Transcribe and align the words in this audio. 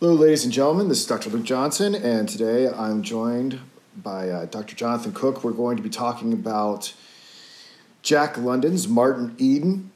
Hello, 0.00 0.14
ladies 0.14 0.44
and 0.44 0.52
gentlemen. 0.52 0.86
This 0.88 1.00
is 1.00 1.06
Dr. 1.06 1.28
Luke 1.28 1.42
Johnson, 1.42 1.92
and 1.92 2.28
today 2.28 2.68
I'm 2.68 3.02
joined 3.02 3.58
by 3.96 4.30
uh, 4.30 4.44
Dr. 4.44 4.76
Jonathan 4.76 5.10
Cook. 5.10 5.42
We're 5.42 5.50
going 5.50 5.76
to 5.76 5.82
be 5.82 5.88
talking 5.88 6.32
about 6.32 6.94
Jack 8.02 8.38
London's 8.38 8.86
Martin 8.86 9.34
Eden. 9.38 9.90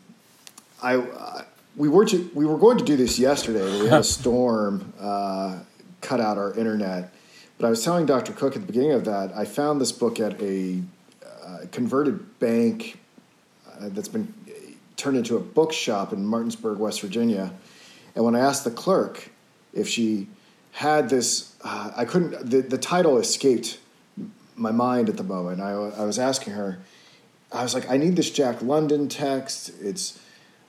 I 0.83 0.97
uh, 0.97 1.45
we 1.77 1.89
were 1.89 2.05
to, 2.07 2.29
we 2.35 2.45
were 2.45 2.59
going 2.59 2.79
to 2.79 2.85
do 2.85 2.97
this 2.97 3.17
yesterday, 3.17 3.61
but 3.61 3.81
we 3.81 3.87
had 3.87 4.01
a 4.01 4.05
storm 4.19 4.93
uh, 4.99 5.61
cut 6.01 6.21
out 6.21 6.37
our 6.37 6.53
internet. 6.55 7.15
But 7.57 7.69
I 7.69 7.71
was 7.71 7.85
telling 7.85 8.05
Dr. 8.05 8.33
Cook 8.33 8.57
at 8.57 8.63
the 8.63 8.67
beginning 8.67 8.95
of 8.95 9.05
that 9.05 9.33
I 9.37 9.45
found 9.45 9.81
this 9.81 9.93
book 9.93 10.19
at 10.19 10.43
a 10.43 10.83
uh, 11.25 11.59
converted 11.71 12.41
bank 12.41 12.99
uh, 13.71 13.89
that's 13.91 14.09
been 14.09 14.35
turned 14.97 15.17
into 15.17 15.37
a 15.37 15.41
bookshop 15.41 16.13
in 16.13 16.27
Martinsburg, 16.27 16.79
West 16.79 17.01
Virginia. 17.03 17.53
And 18.17 18.25
when 18.25 18.35
I 18.35 18.41
asked 18.41 18.65
the 18.65 18.73
clerk 18.73 19.29
if 19.73 19.89
she 19.89 20.29
had 20.73 21.09
this, 21.09 21.55
uh, 21.63 21.93
I 21.97 22.05
couldn't. 22.05 22.51
The, 22.51 22.63
the 22.63 22.79
title 22.79 23.19
escaped 23.19 23.79
my 24.57 24.73
mind 24.73 25.09
at 25.09 25.17
the 25.17 25.25
moment. 25.25 25.61
I, 25.61 25.73
I 25.73 26.05
was 26.05 26.19
asking 26.19 26.55
her. 26.55 26.79
I 27.53 27.63
was 27.63 27.75
like, 27.75 27.91
I 27.91 27.99
need 27.99 28.17
this 28.17 28.31
Jack 28.31 28.63
London 28.63 29.09
text. 29.09 29.73
It's 29.81 30.19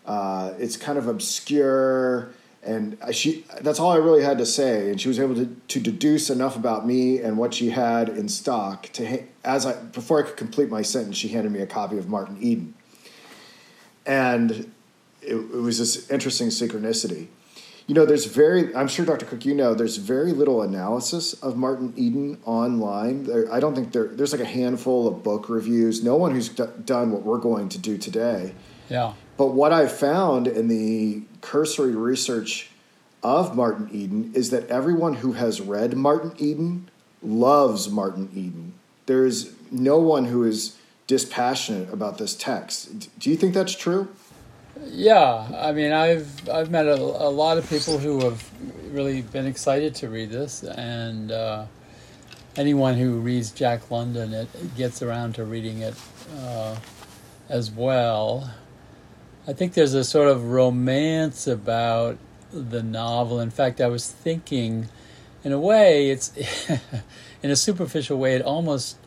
uh, 0.05 0.54
it's 0.60 0.76
kind 0.76 0.98
of 0.98 1.08
obscure, 1.08 2.32
and 2.62 2.98
she 3.13 3.46
that's 3.62 3.80
all 3.80 3.91
I 3.91 3.98
really 3.98 4.24
had 4.24 4.38
to 4.40 4.46
say. 4.46 4.90
And 4.90 5.00
she 5.00 5.08
was 5.08 5.20
able 5.20 5.35
to, 5.35 5.55
to 5.70 5.80
deduce 5.80 6.30
enough 6.30 6.58
about 6.58 6.85
me 6.85 7.20
and 7.20 7.38
what 7.38 7.54
she 7.54 7.70
had 7.70 8.10
in 8.10 8.27
stock 8.27 8.90
to 8.94 9.24
as 9.46 9.66
I 9.66 9.74
before 9.82 10.20
I 10.20 10.27
could 10.27 10.38
complete 10.38 10.70
my 10.70 10.82
sentence, 10.82 11.16
she 11.16 11.30
handed 11.30 11.54
me 11.54 11.62
a 11.62 11.68
copy 11.68 11.98
of 11.98 12.10
Martin 12.10 12.38
Eden, 12.41 12.74
and 14.05 14.72
it, 15.22 15.35
it 15.35 15.62
was 15.62 15.80
this 15.80 16.10
interesting 16.10 16.49
synchronicity 16.49 17.27
you 17.88 17.96
know, 17.96 18.05
there's 18.05 18.26
very, 18.26 18.73
I'm 18.76 18.88
sure 18.88 19.05
Dr. 19.05 19.26
Cook, 19.26 19.46
you 19.46 19.54
know, 19.54 19.73
there's 19.73 19.98
very 19.98 20.32
little 20.32 20.62
analysis 20.62 21.34
of 21.34 21.58
Martin 21.58 21.94
Eden 21.98 22.38
online. 22.46 23.26
There, 23.26 23.52
I 23.52 23.60
don't 23.60 23.76
think 23.76 23.91
there, 23.91 24.07
there's 24.07 24.32
like 24.32 24.41
a 24.41 24.46
handful 24.46 25.07
of 25.07 25.21
book 25.24 25.49
reviews. 25.49 26.04
No 26.04 26.16
one 26.16 26.32
who's 26.34 26.49
d- 26.49 26.63
done 26.85 27.12
what 27.12 27.24
we're 27.24 27.40
going 27.40 27.68
to 27.70 27.77
do 27.77 27.98
today. 27.98 28.54
Yeah. 28.90 29.13
But 29.35 29.48
what 29.48 29.74
I 29.74 29.88
found 29.88 30.48
in 30.48 30.70
the 30.70 31.24
cursory 31.41 31.96
research 31.96 32.70
of 33.22 33.55
Martin 33.55 33.90
Eden 33.91 34.32
is 34.34 34.50
that 34.52 34.68
everyone 34.68 35.16
who 35.16 35.34
has 35.34 35.60
read 35.60 35.96
Martin 35.96 36.34
Eden 36.38 36.90
loves 37.22 37.90
Martin 37.90 38.29
Eden. 38.34 38.74
There's 39.07 39.54
no 39.72 39.98
one 39.98 40.26
who 40.26 40.44
is 40.44 40.77
dispassionate 41.07 41.91
about 41.91 42.18
this 42.18 42.35
text. 42.35 43.20
Do 43.20 43.29
you 43.29 43.35
think 43.35 43.54
that's 43.54 43.76
true? 43.76 44.07
Yeah, 44.85 45.48
I 45.55 45.71
mean, 45.71 45.91
I've 45.91 46.49
I've 46.49 46.70
met 46.70 46.87
a, 46.87 46.95
a 46.95 47.29
lot 47.29 47.57
of 47.57 47.70
people 47.70 47.98
who 47.98 48.23
have 48.26 48.43
really 48.91 49.21
been 49.21 49.45
excited 49.45 49.95
to 49.95 50.09
read 50.09 50.29
this, 50.29 50.63
and 50.63 51.31
uh, 51.31 51.65
anyone 52.55 52.95
who 52.95 53.20
reads 53.20 53.51
Jack 53.51 53.89
London, 53.89 54.34
it, 54.34 54.48
it 54.55 54.76
gets 54.76 55.01
around 55.01 55.35
to 55.35 55.45
reading 55.45 55.79
it 55.79 55.95
uh, 56.37 56.76
as 57.49 57.71
well. 57.71 58.51
I 59.48 59.54
think 59.54 59.73
there's 59.73 59.93
a 59.93 60.04
sort 60.04 60.27
of 60.27 60.45
romance 60.45 61.48
about 61.48 62.17
the 62.51 62.84
novel. 62.84 63.39
In 63.39 63.49
fact, 63.49 63.81
I 63.81 63.87
was 63.87 64.09
thinking, 64.09 64.88
in 65.44 65.51
a 65.51 65.59
way, 65.59 66.09
it's 66.09 66.31
in 67.44 67.51
a 67.51 67.56
superficial 67.56 68.17
way, 68.17 68.35
it 68.35 68.41
almost 68.41 68.97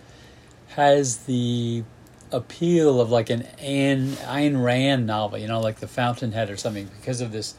has 0.69 1.19
the 1.25 1.85
appeal 2.31 3.01
of 3.01 3.11
like 3.11 3.31
an 3.31 3.43
Ayn, 3.59 4.13
Ayn 4.25 4.63
Rand 4.63 5.07
novel, 5.07 5.39
you 5.39 5.47
know, 5.47 5.61
like 5.61 5.81
The 5.81 5.89
Fountainhead 5.89 6.51
or 6.51 6.57
something, 6.57 6.89
because 6.99 7.21
of 7.21 7.33
this 7.33 7.55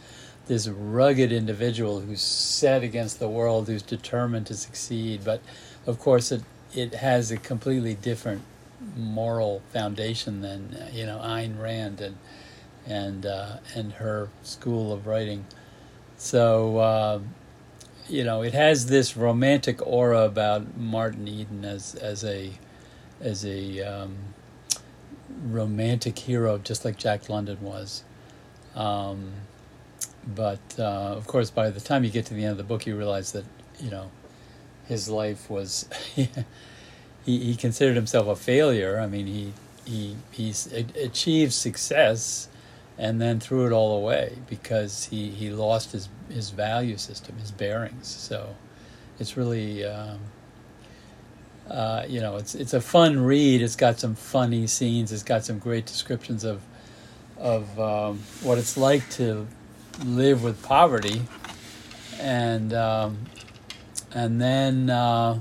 this 0.47 0.67
rugged 0.69 1.31
individual 1.33 1.99
who's 1.99 2.21
set 2.21 2.81
against 2.81 3.19
the 3.19 3.27
world, 3.27 3.67
who's 3.67 3.81
determined 3.81 4.47
to 4.47 4.55
succeed. 4.55 5.21
But 5.23 5.41
of 5.85 5.99
course, 5.99 6.31
it 6.31 6.43
it 6.73 6.95
has 6.95 7.31
a 7.31 7.38
completely 7.38 7.95
different 7.95 8.41
moral 8.95 9.61
foundation 9.73 10.41
than 10.41 10.77
you 10.91 11.06
know 11.06 11.19
Ayn 11.19 11.59
Rand 11.59 12.01
and 12.01 12.17
and 12.85 13.25
uh, 13.25 13.57
and 13.75 13.94
her 13.94 14.29
school 14.44 14.94
of 14.94 15.07
writing. 15.07 15.45
So. 16.17 16.77
Uh, 16.77 17.19
you 18.09 18.23
know, 18.23 18.41
it 18.41 18.53
has 18.53 18.85
this 18.85 19.17
romantic 19.17 19.85
aura 19.85 20.22
about 20.22 20.77
Martin 20.77 21.27
Eden 21.27 21.66
as 21.66 21.94
as 21.95 22.23
a 22.23 22.53
as 23.19 23.45
a 23.45 23.81
um, 23.81 24.16
romantic 25.44 26.18
hero, 26.20 26.58
just 26.58 26.86
like 26.86 26.98
Jack 26.98 27.30
London 27.30 27.58
was. 27.62 28.03
Um, 28.75 29.31
but 30.25 30.59
uh, 30.78 31.16
of 31.16 31.28
course, 31.28 31.50
by 31.50 31.70
the 31.70 31.80
time 31.80 32.03
you 32.03 32.09
get 32.09 32.25
to 32.28 32.34
the 32.34 32.44
end 32.44 32.52
of 32.52 32.58
the 32.58 32.64
book, 32.64 32.86
you 32.86 32.98
realize 32.98 33.31
that 33.31 33.46
you 33.80 33.90
know 33.90 34.12
his 34.88 35.09
life 35.09 35.50
was 35.50 35.88
he, 36.16 36.28
he 37.25 37.56
considered 37.56 37.96
himself 37.96 38.28
a 38.28 38.36
failure. 38.36 39.00
I 39.00 39.08
mean, 39.08 39.28
he 39.28 39.53
he 39.86 40.16
he 40.31 40.53
achieved 41.02 41.54
success 41.54 42.50
and 42.98 43.22
then 43.22 43.40
threw 43.40 43.68
it 43.68 43.72
all 43.72 43.98
away 43.98 44.38
because 44.50 45.06
he, 45.06 45.30
he 45.30 45.50
lost 45.50 45.92
his 45.92 46.09
his 46.30 46.50
value 46.50 46.98
system, 46.98 47.38
his 47.38 47.52
bearings. 47.52 48.08
So 48.08 48.56
it's 49.19 49.38
really 49.38 49.86
um, 49.86 50.19
uh, 51.69 52.05
you 52.07 52.22
know, 52.22 52.38
it's 52.38 52.55
it's 52.55 52.73
a 52.73 52.81
fun 52.81 53.19
read. 53.19 53.61
It's 53.61 53.75
got 53.75 54.00
some 54.00 54.16
funny 54.16 54.67
scenes. 54.67 55.11
It's 55.11 55.23
got 55.23 55.44
some 55.44 55.59
great 55.59 55.85
descriptions 55.85 56.44
of 56.44 56.61
of 57.38 57.79
um, 57.79 58.19
what 58.41 58.57
it's 58.57 58.78
like 58.78 59.09
to 59.11 59.47
live 60.06 60.44
with 60.44 60.61
poverty, 60.63 61.22
and 62.19 62.73
um, 62.73 63.17
and 64.13 64.41
then 64.41 64.89
uh, 64.89 65.39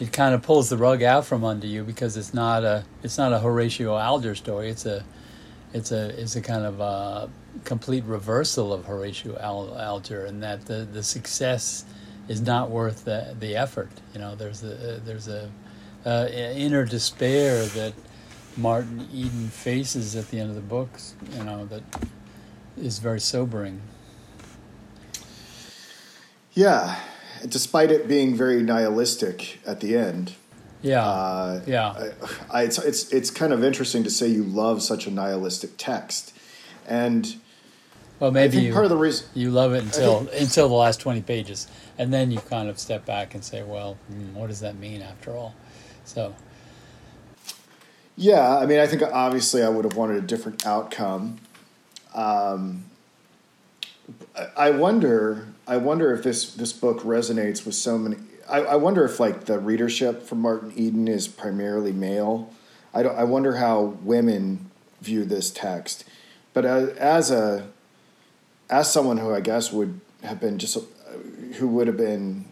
it 0.00 0.12
kind 0.12 0.34
of 0.34 0.42
pulls 0.42 0.68
the 0.68 0.76
rug 0.76 1.02
out 1.02 1.24
from 1.24 1.44
under 1.44 1.66
you 1.66 1.84
because 1.84 2.16
it's 2.16 2.34
not 2.34 2.64
a 2.64 2.84
it's 3.02 3.18
not 3.18 3.32
a 3.32 3.38
Horatio 3.38 3.96
Alger 3.96 4.34
story. 4.34 4.70
It's 4.70 4.86
a 4.86 5.04
it's 5.72 5.92
a 5.92 6.20
it's 6.20 6.36
a 6.36 6.40
kind 6.40 6.64
of 6.64 6.80
a 6.80 7.30
complete 7.64 8.04
reversal 8.04 8.72
of 8.72 8.86
Horatio 8.86 9.38
Alger, 9.38 10.24
and 10.24 10.42
that 10.42 10.66
the 10.66 10.86
the 10.90 11.02
success 11.02 11.84
is 12.28 12.40
not 12.40 12.70
worth 12.70 13.04
the, 13.04 13.36
the 13.38 13.56
effort. 13.56 13.90
You 14.12 14.20
know, 14.20 14.34
there's 14.34 14.62
a 14.62 15.00
there's 15.04 15.28
a 15.28 15.50
uh, 16.06 16.28
inner 16.30 16.84
despair 16.84 17.64
that 17.66 17.92
Martin 18.56 19.08
Eden 19.12 19.48
faces 19.48 20.16
at 20.16 20.28
the 20.30 20.38
end 20.38 20.50
of 20.50 20.54
the 20.54 20.62
books. 20.62 21.14
You 21.36 21.44
know, 21.44 21.66
that 21.66 21.82
is 22.76 22.98
very 22.98 23.20
sobering. 23.20 23.80
Yeah, 26.52 27.00
despite 27.48 27.90
it 27.90 28.06
being 28.06 28.36
very 28.36 28.62
nihilistic 28.62 29.60
at 29.66 29.80
the 29.80 29.96
end. 29.96 30.34
Yeah, 30.82 31.04
uh, 31.04 31.62
yeah. 31.66 32.10
I, 32.50 32.60
I, 32.60 32.62
it's 32.64 32.78
it's 32.78 33.10
it's 33.10 33.30
kind 33.30 33.52
of 33.52 33.64
interesting 33.64 34.04
to 34.04 34.10
say 34.10 34.28
you 34.28 34.44
love 34.44 34.82
such 34.82 35.06
a 35.06 35.10
nihilistic 35.10 35.70
text, 35.78 36.34
and 36.86 37.36
well, 38.20 38.30
maybe 38.30 38.58
you, 38.58 38.72
part 38.72 38.84
of 38.84 38.90
the 38.90 38.96
reason 38.96 39.26
you 39.34 39.50
love 39.50 39.72
it 39.72 39.82
until 39.82 40.24
think, 40.24 40.42
until 40.42 40.68
the 40.68 40.74
last 40.74 41.00
twenty 41.00 41.22
pages, 41.22 41.68
and 41.98 42.12
then 42.12 42.30
you 42.30 42.38
kind 42.38 42.68
of 42.68 42.78
step 42.78 43.04
back 43.04 43.34
and 43.34 43.44
say, 43.44 43.62
"Well, 43.62 43.98
hmm, 44.08 44.34
what 44.34 44.48
does 44.48 44.60
that 44.60 44.76
mean 44.76 45.02
after 45.02 45.32
all?" 45.32 45.54
So. 46.04 46.34
Yeah, 48.16 48.58
I 48.58 48.66
mean, 48.66 48.78
I 48.78 48.86
think 48.86 49.02
obviously 49.02 49.62
I 49.62 49.68
would 49.68 49.84
have 49.84 49.96
wanted 49.96 50.18
a 50.18 50.26
different 50.26 50.64
outcome. 50.64 51.40
Um, 52.14 52.84
I 54.56 54.70
wonder. 54.70 55.48
I 55.66 55.78
wonder 55.78 56.12
if 56.12 56.22
this 56.22 56.52
this 56.54 56.72
book 56.72 57.00
resonates 57.00 57.64
with 57.64 57.74
so 57.74 57.98
many. 57.98 58.16
I, 58.48 58.60
I 58.60 58.76
wonder 58.76 59.04
if 59.04 59.18
like 59.18 59.46
the 59.46 59.58
readership 59.58 60.22
for 60.22 60.34
Martin 60.34 60.72
Eden 60.76 61.08
is 61.08 61.26
primarily 61.26 61.92
male. 61.92 62.52
I 62.92 63.02
don't. 63.02 63.16
I 63.16 63.24
wonder 63.24 63.56
how 63.56 63.96
women 64.02 64.70
view 65.00 65.24
this 65.24 65.50
text. 65.50 66.04
But 66.52 66.64
as, 66.64 66.88
as 66.90 67.30
a 67.30 67.68
as 68.70 68.92
someone 68.92 69.18
who 69.18 69.34
I 69.34 69.40
guess 69.40 69.72
would 69.72 70.00
have 70.22 70.40
been 70.40 70.58
just 70.58 70.78
who 71.54 71.68
would 71.68 71.86
have 71.86 71.96
been 71.96 72.44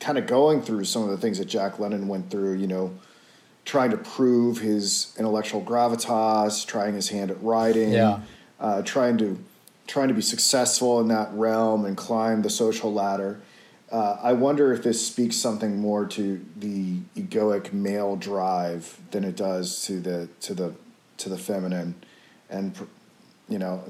kind 0.00 0.18
of 0.18 0.26
going 0.26 0.62
through 0.62 0.84
some 0.84 1.02
of 1.02 1.10
the 1.10 1.16
things 1.16 1.38
that 1.38 1.46
Jack 1.46 1.78
London 1.78 2.08
went 2.08 2.30
through, 2.30 2.54
you 2.54 2.66
know, 2.66 2.94
trying 3.64 3.90
to 3.90 3.98
prove 3.98 4.58
his 4.58 5.14
intellectual 5.18 5.62
gravitas, 5.62 6.66
trying 6.66 6.94
his 6.94 7.08
hand 7.08 7.30
at 7.30 7.42
writing, 7.42 7.92
yeah. 7.92 8.20
uh, 8.60 8.82
trying 8.82 9.18
to 9.18 9.38
trying 9.86 10.08
to 10.08 10.14
be 10.14 10.22
successful 10.22 11.00
in 11.00 11.08
that 11.08 11.32
realm 11.32 11.84
and 11.86 11.96
climb 11.96 12.42
the 12.42 12.50
social 12.50 12.92
ladder. 12.92 13.40
Uh, 13.90 14.18
I 14.22 14.34
wonder 14.34 14.72
if 14.72 14.82
this 14.82 15.06
speaks 15.06 15.36
something 15.36 15.78
more 15.78 16.04
to 16.06 16.44
the 16.56 16.98
egoic 17.16 17.72
male 17.72 18.16
drive 18.16 19.00
than 19.10 19.24
it 19.24 19.34
does 19.34 19.82
to 19.86 19.98
the 20.00 20.28
to 20.42 20.54
the 20.54 20.74
to 21.16 21.28
the 21.28 21.38
feminine, 21.38 21.94
and 22.50 22.74
you 23.48 23.58
know, 23.58 23.82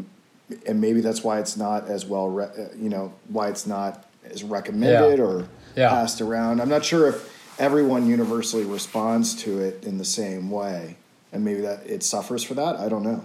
and 0.66 0.80
maybe 0.80 1.00
that's 1.00 1.22
why 1.22 1.38
it's 1.40 1.56
not 1.56 1.88
as 1.88 2.06
well, 2.06 2.28
re- 2.30 2.44
uh, 2.46 2.74
you 2.76 2.88
know, 2.88 3.12
why 3.28 3.48
it's 3.48 3.66
not 3.66 4.04
as 4.30 4.42
recommended 4.42 5.18
yeah. 5.18 5.24
or 5.24 5.48
yeah. 5.76 5.88
passed 5.90 6.20
around. 6.20 6.60
I'm 6.60 6.68
not 6.68 6.84
sure 6.84 7.08
if 7.08 7.34
everyone 7.58 8.06
universally 8.06 8.64
responds 8.64 9.34
to 9.42 9.60
it 9.60 9.84
in 9.84 9.98
the 9.98 10.04
same 10.04 10.50
way, 10.50 10.96
and 11.32 11.44
maybe 11.44 11.60
that 11.62 11.86
it 11.86 12.02
suffers 12.02 12.42
for 12.42 12.54
that. 12.54 12.76
I 12.76 12.88
don't 12.88 13.02
know. 13.02 13.24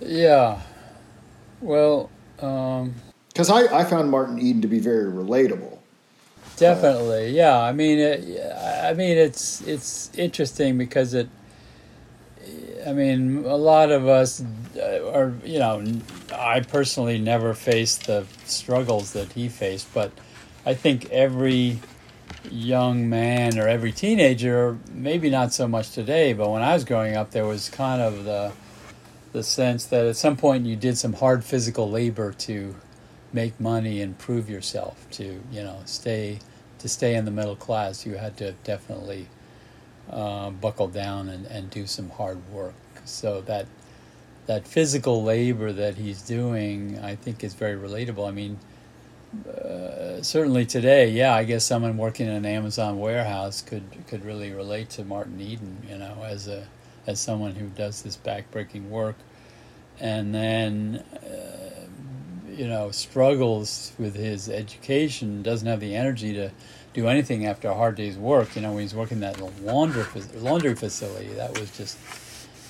Yeah. 0.00 0.60
Well, 1.60 2.10
um, 2.40 2.94
Because 3.28 3.50
I, 3.50 3.80
I 3.80 3.84
found 3.84 4.10
Martin 4.10 4.38
Eden 4.38 4.62
to 4.62 4.68
be 4.68 4.80
very 4.80 5.10
relatable. 5.10 5.78
Definitely, 6.56 7.30
yeah. 7.30 7.58
I 7.58 7.72
mean, 7.72 7.98
it, 7.98 8.40
I 8.84 8.92
mean, 8.94 9.16
it's 9.16 9.60
it's 9.62 10.10
interesting 10.16 10.78
because 10.78 11.14
it. 11.14 11.28
I 12.86 12.92
mean, 12.92 13.44
a 13.44 13.56
lot 13.56 13.90
of 13.90 14.06
us 14.06 14.42
uh, 14.76 15.10
are, 15.12 15.32
you 15.44 15.58
know, 15.58 15.84
I 16.32 16.60
personally 16.60 17.18
never 17.18 17.54
faced 17.54 18.06
the 18.06 18.26
struggles 18.44 19.12
that 19.12 19.32
he 19.32 19.48
faced, 19.48 19.92
but 19.94 20.12
I 20.66 20.74
think 20.74 21.10
every 21.10 21.80
young 22.50 23.08
man 23.08 23.58
or 23.58 23.68
every 23.68 23.92
teenager, 23.92 24.78
maybe 24.92 25.30
not 25.30 25.52
so 25.52 25.66
much 25.66 25.92
today, 25.92 26.32
but 26.32 26.50
when 26.50 26.62
I 26.62 26.74
was 26.74 26.84
growing 26.84 27.16
up, 27.16 27.30
there 27.30 27.46
was 27.46 27.68
kind 27.68 28.02
of 28.02 28.24
the 28.24 28.52
the 29.32 29.42
sense 29.42 29.86
that 29.86 30.06
at 30.06 30.16
some 30.16 30.36
point 30.36 30.64
you 30.64 30.76
did 30.76 30.96
some 30.96 31.12
hard 31.12 31.44
physical 31.44 31.90
labor 31.90 32.32
to 32.32 32.76
make 33.32 33.58
money 33.58 34.00
and 34.00 34.16
prove 34.16 34.48
yourself 34.48 35.06
to 35.10 35.42
you 35.50 35.60
know 35.60 35.80
stay 35.84 36.38
to 36.78 36.88
stay 36.88 37.16
in 37.16 37.24
the 37.24 37.32
middle 37.32 37.56
class 37.56 38.06
you 38.06 38.14
had 38.14 38.36
to 38.36 38.52
definitely 38.62 39.26
uh, 40.10 40.50
buckle 40.50 40.88
down 40.88 41.28
and, 41.28 41.46
and 41.46 41.70
do 41.70 41.86
some 41.86 42.10
hard 42.10 42.38
work. 42.50 42.74
So 43.04 43.40
that 43.42 43.66
that 44.46 44.66
physical 44.66 45.22
labor 45.22 45.72
that 45.72 45.94
he's 45.94 46.20
doing 46.20 46.98
i 46.98 47.14
think 47.14 47.42
is 47.42 47.54
very 47.54 47.76
relatable. 47.76 48.28
I 48.28 48.30
mean 48.30 48.58
uh, 49.48 50.22
certainly 50.22 50.66
today 50.66 51.08
yeah 51.10 51.34
i 51.34 51.42
guess 51.44 51.64
someone 51.64 51.96
working 51.96 52.26
in 52.28 52.34
an 52.34 52.46
amazon 52.46 53.00
warehouse 53.00 53.62
could 53.62 53.82
could 54.06 54.24
really 54.24 54.52
relate 54.52 54.90
to 54.90 55.04
martin 55.04 55.40
eden 55.40 55.78
you 55.88 55.98
know 55.98 56.22
as 56.24 56.46
a 56.46 56.68
as 57.06 57.20
someone 57.20 57.54
who 57.54 57.68
does 57.68 58.02
this 58.02 58.16
backbreaking 58.16 58.88
work. 58.88 59.16
And 60.00 60.34
then 60.34 61.04
uh, 61.16 61.63
you 62.56 62.68
know, 62.68 62.90
struggles 62.90 63.92
with 63.98 64.14
his 64.14 64.48
education, 64.48 65.42
doesn't 65.42 65.66
have 65.66 65.80
the 65.80 65.94
energy 65.94 66.32
to 66.34 66.50
do 66.92 67.08
anything 67.08 67.46
after 67.46 67.68
a 67.68 67.74
hard 67.74 67.96
day's 67.96 68.16
work. 68.16 68.56
You 68.56 68.62
know, 68.62 68.72
when 68.72 68.82
he's 68.82 68.94
working 68.94 69.20
that 69.20 69.40
laundry 69.62 70.04
laundry 70.36 70.74
facility, 70.74 71.28
that 71.34 71.58
was 71.58 71.76
just, 71.76 71.98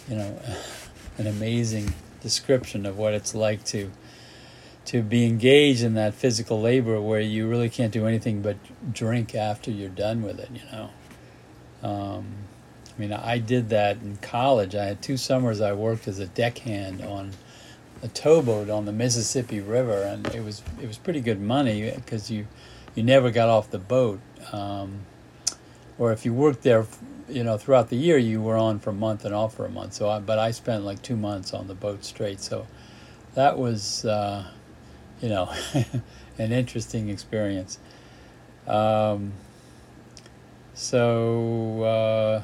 you 0.08 0.16
know, 0.16 0.40
an 1.18 1.26
amazing 1.26 1.92
description 2.20 2.86
of 2.86 2.98
what 2.98 3.14
it's 3.14 3.34
like 3.34 3.64
to 3.64 3.90
to 4.86 5.02
be 5.02 5.24
engaged 5.24 5.82
in 5.82 5.94
that 5.94 6.12
physical 6.12 6.60
labor 6.60 7.00
where 7.00 7.20
you 7.20 7.48
really 7.48 7.70
can't 7.70 7.92
do 7.92 8.06
anything 8.06 8.42
but 8.42 8.56
drink 8.92 9.34
after 9.34 9.70
you're 9.70 9.88
done 9.88 10.22
with 10.22 10.38
it. 10.40 10.50
You 10.52 10.70
know. 10.72 10.90
Um, 11.82 12.26
I 12.96 13.00
mean, 13.00 13.12
I 13.12 13.38
did 13.38 13.70
that 13.70 13.98
in 13.98 14.16
college. 14.18 14.74
I 14.74 14.84
had 14.84 15.02
two 15.02 15.16
summers 15.16 15.60
I 15.60 15.72
worked 15.72 16.06
as 16.06 16.18
a 16.18 16.26
deckhand 16.26 17.02
on 17.02 17.32
a 18.02 18.08
towboat 18.08 18.68
on 18.68 18.84
the 18.84 18.92
Mississippi 18.92 19.60
River, 19.60 20.02
and 20.02 20.26
it 20.34 20.44
was 20.44 20.62
it 20.80 20.86
was 20.86 20.98
pretty 20.98 21.20
good 21.20 21.40
money 21.40 21.92
because 21.94 22.30
you 22.30 22.46
you 22.94 23.02
never 23.02 23.30
got 23.30 23.48
off 23.48 23.70
the 23.70 23.78
boat. 23.78 24.20
Um, 24.52 25.00
or 25.98 26.12
if 26.12 26.24
you 26.24 26.32
worked 26.32 26.62
there, 26.62 26.86
you 27.28 27.44
know, 27.44 27.56
throughout 27.56 27.88
the 27.88 27.96
year, 27.96 28.18
you 28.18 28.40
were 28.40 28.56
on 28.56 28.78
for 28.78 28.90
a 28.90 28.94
month 28.94 29.24
and 29.24 29.34
off 29.34 29.54
for 29.54 29.64
a 29.64 29.70
month. 29.70 29.94
So, 29.94 30.08
I, 30.08 30.18
but 30.18 30.38
I 30.38 30.50
spent 30.50 30.84
like 30.84 31.02
two 31.02 31.16
months 31.16 31.54
on 31.54 31.68
the 31.68 31.74
boat 31.74 32.04
straight. 32.04 32.40
So, 32.40 32.66
that 33.34 33.58
was, 33.58 34.04
uh, 34.04 34.44
you 35.20 35.28
know, 35.28 35.52
an 36.38 36.52
interesting 36.52 37.08
experience. 37.08 37.78
Um, 38.66 39.32
so. 40.74 41.82
Uh, 41.82 42.42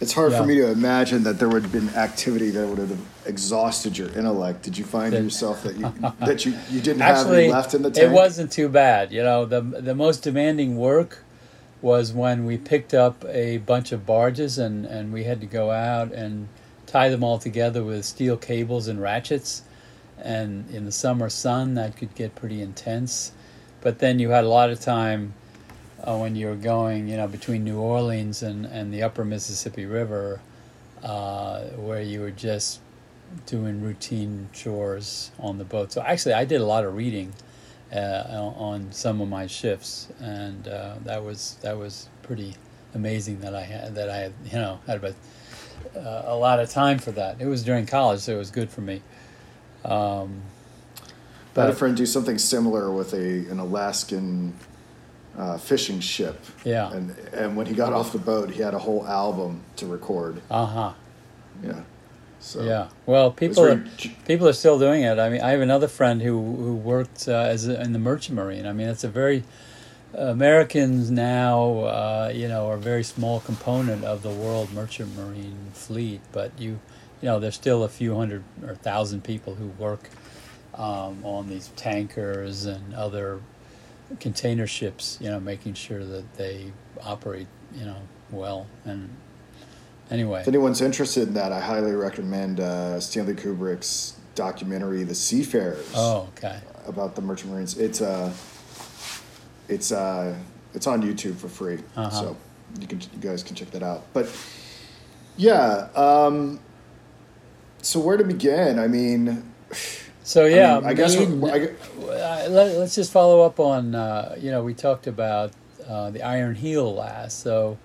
it's 0.00 0.12
hard 0.14 0.32
yeah. 0.32 0.38
for 0.38 0.46
me 0.46 0.54
to 0.56 0.70
imagine 0.70 1.22
that 1.24 1.38
there 1.38 1.48
would 1.48 1.62
have 1.62 1.72
been 1.72 1.90
activity 1.90 2.50
that 2.50 2.66
would 2.66 2.78
have 2.78 2.98
exhausted 3.26 3.98
your 3.98 4.08
intellect. 4.08 4.62
Did 4.62 4.78
you 4.78 4.84
find 4.84 5.12
yourself 5.12 5.62
that 5.62 5.76
you 5.76 5.92
that 6.20 6.46
you, 6.46 6.54
you 6.70 6.80
didn't 6.80 7.02
Actually, 7.02 7.24
have 7.24 7.44
any 7.44 7.52
left 7.52 7.74
in 7.74 7.82
the 7.82 7.90
tank? 7.90 8.10
It 8.10 8.14
wasn't 8.14 8.50
too 8.50 8.68
bad. 8.68 9.12
You 9.12 9.22
know, 9.22 9.44
the 9.44 9.60
the 9.60 9.94
most 9.94 10.22
demanding 10.22 10.76
work 10.76 11.24
was 11.82 12.12
when 12.12 12.44
we 12.44 12.58
picked 12.58 12.94
up 12.94 13.24
a 13.26 13.58
bunch 13.58 13.92
of 13.92 14.04
barges 14.04 14.58
and, 14.58 14.84
and 14.84 15.12
we 15.12 15.24
had 15.24 15.40
to 15.40 15.46
go 15.46 15.70
out 15.70 16.12
and 16.12 16.48
tie 16.86 17.08
them 17.08 17.24
all 17.24 17.38
together 17.38 17.82
with 17.82 18.04
steel 18.04 18.36
cables 18.36 18.88
and 18.88 19.00
ratchets. 19.00 19.62
And 20.18 20.68
in 20.70 20.84
the 20.84 20.92
summer 20.92 21.30
sun, 21.30 21.74
that 21.74 21.96
could 21.96 22.14
get 22.14 22.34
pretty 22.34 22.60
intense. 22.60 23.32
But 23.80 23.98
then 23.98 24.18
you 24.18 24.30
had 24.30 24.44
a 24.44 24.48
lot 24.48 24.68
of 24.68 24.80
time 24.80 25.32
uh, 26.04 26.16
when 26.16 26.36
you 26.36 26.46
were 26.46 26.56
going, 26.56 27.08
you 27.08 27.16
know, 27.16 27.26
between 27.26 27.64
New 27.64 27.78
Orleans 27.78 28.42
and, 28.42 28.66
and 28.66 28.92
the 28.92 29.02
upper 29.02 29.24
Mississippi 29.24 29.86
River, 29.86 30.40
uh, 31.02 31.62
where 31.76 32.02
you 32.02 32.20
were 32.20 32.30
just 32.30 32.80
doing 33.46 33.82
routine 33.82 34.48
chores 34.52 35.30
on 35.38 35.58
the 35.58 35.64
boat. 35.64 35.92
So 35.92 36.02
actually, 36.02 36.34
I 36.34 36.44
did 36.44 36.60
a 36.60 36.66
lot 36.66 36.84
of 36.84 36.94
reading 36.94 37.32
uh, 37.92 38.52
on 38.56 38.92
some 38.92 39.20
of 39.20 39.28
my 39.28 39.46
shifts, 39.46 40.08
and 40.20 40.66
uh, 40.68 40.94
that 41.04 41.24
was 41.24 41.56
that 41.62 41.76
was 41.76 42.08
pretty 42.22 42.54
amazing 42.94 43.40
that 43.40 43.54
I 43.54 43.62
had 43.62 43.94
that 43.94 44.10
I 44.10 44.16
had 44.16 44.32
you 44.46 44.58
know 44.58 44.80
had 44.86 44.98
about 44.98 45.14
uh, 45.96 46.22
a 46.26 46.36
lot 46.36 46.60
of 46.60 46.70
time 46.70 46.98
for 46.98 47.12
that. 47.12 47.40
It 47.40 47.46
was 47.46 47.62
during 47.64 47.86
college, 47.86 48.20
so 48.20 48.34
it 48.34 48.38
was 48.38 48.50
good 48.50 48.70
for 48.70 48.80
me. 48.80 49.02
Um, 49.84 50.42
but, 51.54 51.62
I 51.62 51.64
had 51.66 51.74
a 51.74 51.76
friend 51.76 51.96
do 51.96 52.06
something 52.06 52.38
similar 52.38 52.92
with 52.92 53.12
a 53.12 53.50
an 53.50 53.58
Alaskan 53.58 54.54
uh, 55.40 55.56
fishing 55.56 56.00
ship. 56.00 56.44
Yeah. 56.64 56.92
And 56.92 57.16
and 57.32 57.56
when 57.56 57.66
he 57.66 57.74
got 57.74 57.92
off 57.92 58.12
the 58.12 58.18
boat, 58.18 58.50
he 58.50 58.60
had 58.60 58.74
a 58.74 58.78
whole 58.78 59.06
album 59.06 59.62
to 59.76 59.86
record. 59.86 60.42
Uh 60.50 60.66
huh. 60.66 60.92
Yeah. 61.62 61.80
So 62.40 62.62
yeah. 62.62 62.88
Well, 63.06 63.30
people 63.30 63.64
are, 63.64 63.84
people 64.26 64.48
are 64.48 64.52
still 64.52 64.78
doing 64.78 65.02
it. 65.02 65.18
I 65.18 65.28
mean, 65.30 65.40
I 65.40 65.50
have 65.50 65.60
another 65.60 65.88
friend 65.88 66.20
who 66.20 66.34
who 66.56 66.74
worked 66.74 67.26
uh, 67.26 67.32
as 67.32 67.66
a, 67.66 67.80
in 67.80 67.92
the 67.92 67.98
merchant 67.98 68.36
marine. 68.36 68.66
I 68.66 68.72
mean, 68.72 68.88
it's 68.88 69.04
a 69.04 69.08
very 69.08 69.44
Americans 70.12 71.10
now, 71.10 71.80
uh, 71.80 72.32
you 72.34 72.48
know, 72.48 72.66
are 72.66 72.74
a 72.74 72.80
very 72.80 73.04
small 73.04 73.40
component 73.40 74.04
of 74.04 74.22
the 74.22 74.30
world 74.30 74.72
merchant 74.72 75.16
marine 75.16 75.70
fleet. 75.72 76.20
But 76.32 76.52
you, 76.58 76.80
you 77.22 77.28
know, 77.28 77.40
there's 77.40 77.54
still 77.54 77.84
a 77.84 77.88
few 77.88 78.14
hundred 78.14 78.44
or 78.66 78.74
thousand 78.74 79.24
people 79.24 79.54
who 79.54 79.68
work 79.78 80.10
um, 80.74 81.24
on 81.24 81.48
these 81.48 81.68
tankers 81.76 82.66
and 82.66 82.94
other 82.94 83.40
container 84.18 84.66
ships, 84.66 85.18
you 85.20 85.30
know, 85.30 85.38
making 85.38 85.74
sure 85.74 86.04
that 86.04 86.34
they 86.34 86.72
operate, 87.02 87.46
you 87.74 87.84
know, 87.84 87.96
well. 88.30 88.66
And 88.84 89.08
anyway, 90.10 90.40
if 90.40 90.48
anyone's 90.48 90.80
interested 90.80 91.28
in 91.28 91.34
that, 91.34 91.52
I 91.52 91.60
highly 91.60 91.92
recommend 91.92 92.60
uh, 92.60 92.98
Stanley 93.00 93.34
Kubrick's 93.34 94.16
documentary, 94.34 95.04
The 95.04 95.14
Seafarers. 95.14 95.92
Oh, 95.94 96.28
okay. 96.36 96.60
About 96.86 97.14
the 97.14 97.22
Merchant 97.22 97.52
Marines. 97.52 97.78
It's 97.78 98.00
uh, 98.00 98.32
it's 99.68 99.92
uh, 99.92 100.36
it's 100.74 100.86
on 100.86 101.02
YouTube 101.02 101.36
for 101.36 101.48
free, 101.48 101.78
uh-huh. 101.96 102.10
so 102.10 102.36
you 102.80 102.86
can 102.86 103.00
you 103.00 103.18
guys 103.20 103.42
can 103.42 103.54
check 103.54 103.70
that 103.70 103.82
out. 103.82 104.04
But 104.12 104.28
yeah, 105.36 105.88
um, 105.94 106.58
so 107.82 108.00
where 108.00 108.16
to 108.16 108.24
begin? 108.24 108.78
I 108.78 108.88
mean. 108.88 109.52
So 110.30 110.46
yeah, 110.46 110.76
I, 110.76 110.78
mean, 110.78 110.88
I 110.88 110.94
guess 110.94 111.16
I, 111.16 112.46
let, 112.46 112.76
us 112.76 112.94
just 112.94 113.10
follow 113.10 113.40
up 113.40 113.58
on 113.58 113.96
uh, 113.96 114.36
you 114.38 114.52
know 114.52 114.62
we 114.62 114.74
talked 114.74 115.08
about 115.08 115.50
uh, 115.88 116.10
the 116.10 116.22
Iron 116.22 116.54
Heel 116.54 116.94
last. 116.94 117.40
So 117.40 117.78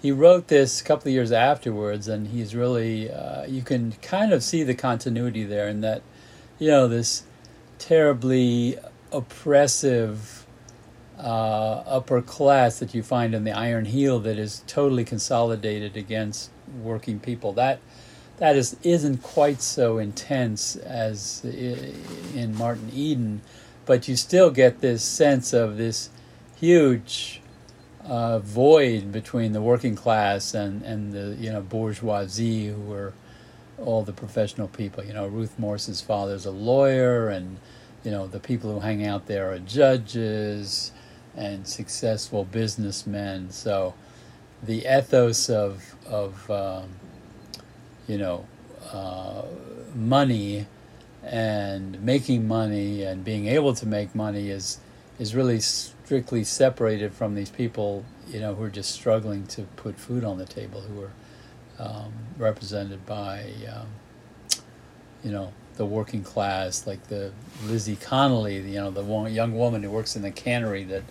he 0.00 0.10
wrote 0.10 0.48
this 0.48 0.80
a 0.80 0.84
couple 0.84 1.10
of 1.10 1.14
years 1.14 1.30
afterwards, 1.30 2.08
and 2.08 2.26
he's 2.26 2.56
really 2.56 3.08
uh, 3.08 3.44
you 3.44 3.62
can 3.62 3.92
kind 4.02 4.32
of 4.32 4.42
see 4.42 4.64
the 4.64 4.74
continuity 4.74 5.44
there 5.44 5.68
in 5.68 5.80
that 5.82 6.02
you 6.58 6.72
know 6.72 6.88
this 6.88 7.22
terribly 7.78 8.78
oppressive 9.12 10.44
uh, 11.20 11.84
upper 11.86 12.20
class 12.20 12.80
that 12.80 12.94
you 12.94 13.04
find 13.04 13.32
in 13.32 13.44
the 13.44 13.52
Iron 13.52 13.84
Heel 13.84 14.18
that 14.18 14.40
is 14.40 14.64
totally 14.66 15.04
consolidated 15.04 15.96
against 15.96 16.50
working 16.82 17.20
people. 17.20 17.52
That 17.52 17.78
that 18.42 18.56
is 18.56 18.74
isn't 18.82 19.22
quite 19.22 19.62
so 19.62 19.98
intense 19.98 20.74
as 20.74 21.44
in 21.44 22.56
Martin 22.58 22.90
Eden, 22.92 23.40
but 23.86 24.08
you 24.08 24.16
still 24.16 24.50
get 24.50 24.80
this 24.80 25.04
sense 25.04 25.52
of 25.52 25.76
this 25.76 26.10
huge 26.56 27.40
uh, 28.04 28.40
void 28.40 29.12
between 29.12 29.52
the 29.52 29.60
working 29.62 29.94
class 29.94 30.54
and, 30.54 30.82
and 30.82 31.12
the 31.12 31.36
you 31.40 31.52
know 31.52 31.60
bourgeoisie 31.60 32.66
who 32.66 32.80
were 32.80 33.12
all 33.78 34.02
the 34.02 34.12
professional 34.12 34.66
people. 34.66 35.04
You 35.04 35.12
know, 35.12 35.28
Ruth 35.28 35.56
Morse's 35.56 36.00
father's 36.00 36.44
a 36.44 36.50
lawyer, 36.50 37.28
and 37.28 37.58
you 38.02 38.10
know 38.10 38.26
the 38.26 38.40
people 38.40 38.72
who 38.72 38.80
hang 38.80 39.06
out 39.06 39.28
there 39.28 39.52
are 39.52 39.60
judges 39.60 40.90
and 41.36 41.64
successful 41.64 42.42
businessmen. 42.42 43.52
So 43.52 43.94
the 44.60 44.84
ethos 44.84 45.48
of 45.48 45.94
of 46.08 46.50
um, 46.50 46.88
you 48.08 48.18
know, 48.18 48.46
uh, 48.92 49.42
money 49.94 50.66
and 51.22 52.02
making 52.02 52.48
money 52.48 53.02
and 53.02 53.24
being 53.24 53.46
able 53.46 53.74
to 53.74 53.86
make 53.86 54.14
money 54.14 54.50
is 54.50 54.78
is 55.18 55.34
really 55.34 55.60
strictly 55.60 56.42
separated 56.42 57.12
from 57.12 57.34
these 57.34 57.50
people, 57.50 58.04
you 58.28 58.40
know, 58.40 58.54
who 58.54 58.64
are 58.64 58.70
just 58.70 58.90
struggling 58.90 59.46
to 59.46 59.62
put 59.76 59.96
food 59.96 60.24
on 60.24 60.38
the 60.38 60.46
table, 60.46 60.80
who 60.80 61.02
are 61.02 61.12
um, 61.78 62.12
represented 62.36 63.04
by, 63.06 63.46
um, 63.72 63.86
you 65.22 65.30
know, 65.30 65.52
the 65.76 65.86
working 65.86 66.22
class, 66.22 66.86
like 66.86 67.06
the 67.08 67.32
Lizzie 67.66 67.96
Connolly, 67.96 68.56
you 68.56 68.80
know, 68.80 68.90
the 68.90 69.02
one, 69.02 69.32
young 69.32 69.56
woman 69.56 69.82
who 69.82 69.90
works 69.90 70.16
in 70.16 70.22
the 70.22 70.30
cannery 70.30 70.84
that, 70.84 71.02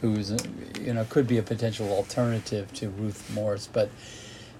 who's, 0.00 0.30
you 0.80 0.94
know, 0.94 1.04
could 1.04 1.26
be 1.26 1.38
a 1.38 1.42
potential 1.42 1.90
alternative 1.90 2.72
to 2.72 2.88
Ruth 2.88 3.30
Morse, 3.34 3.66
but 3.66 3.90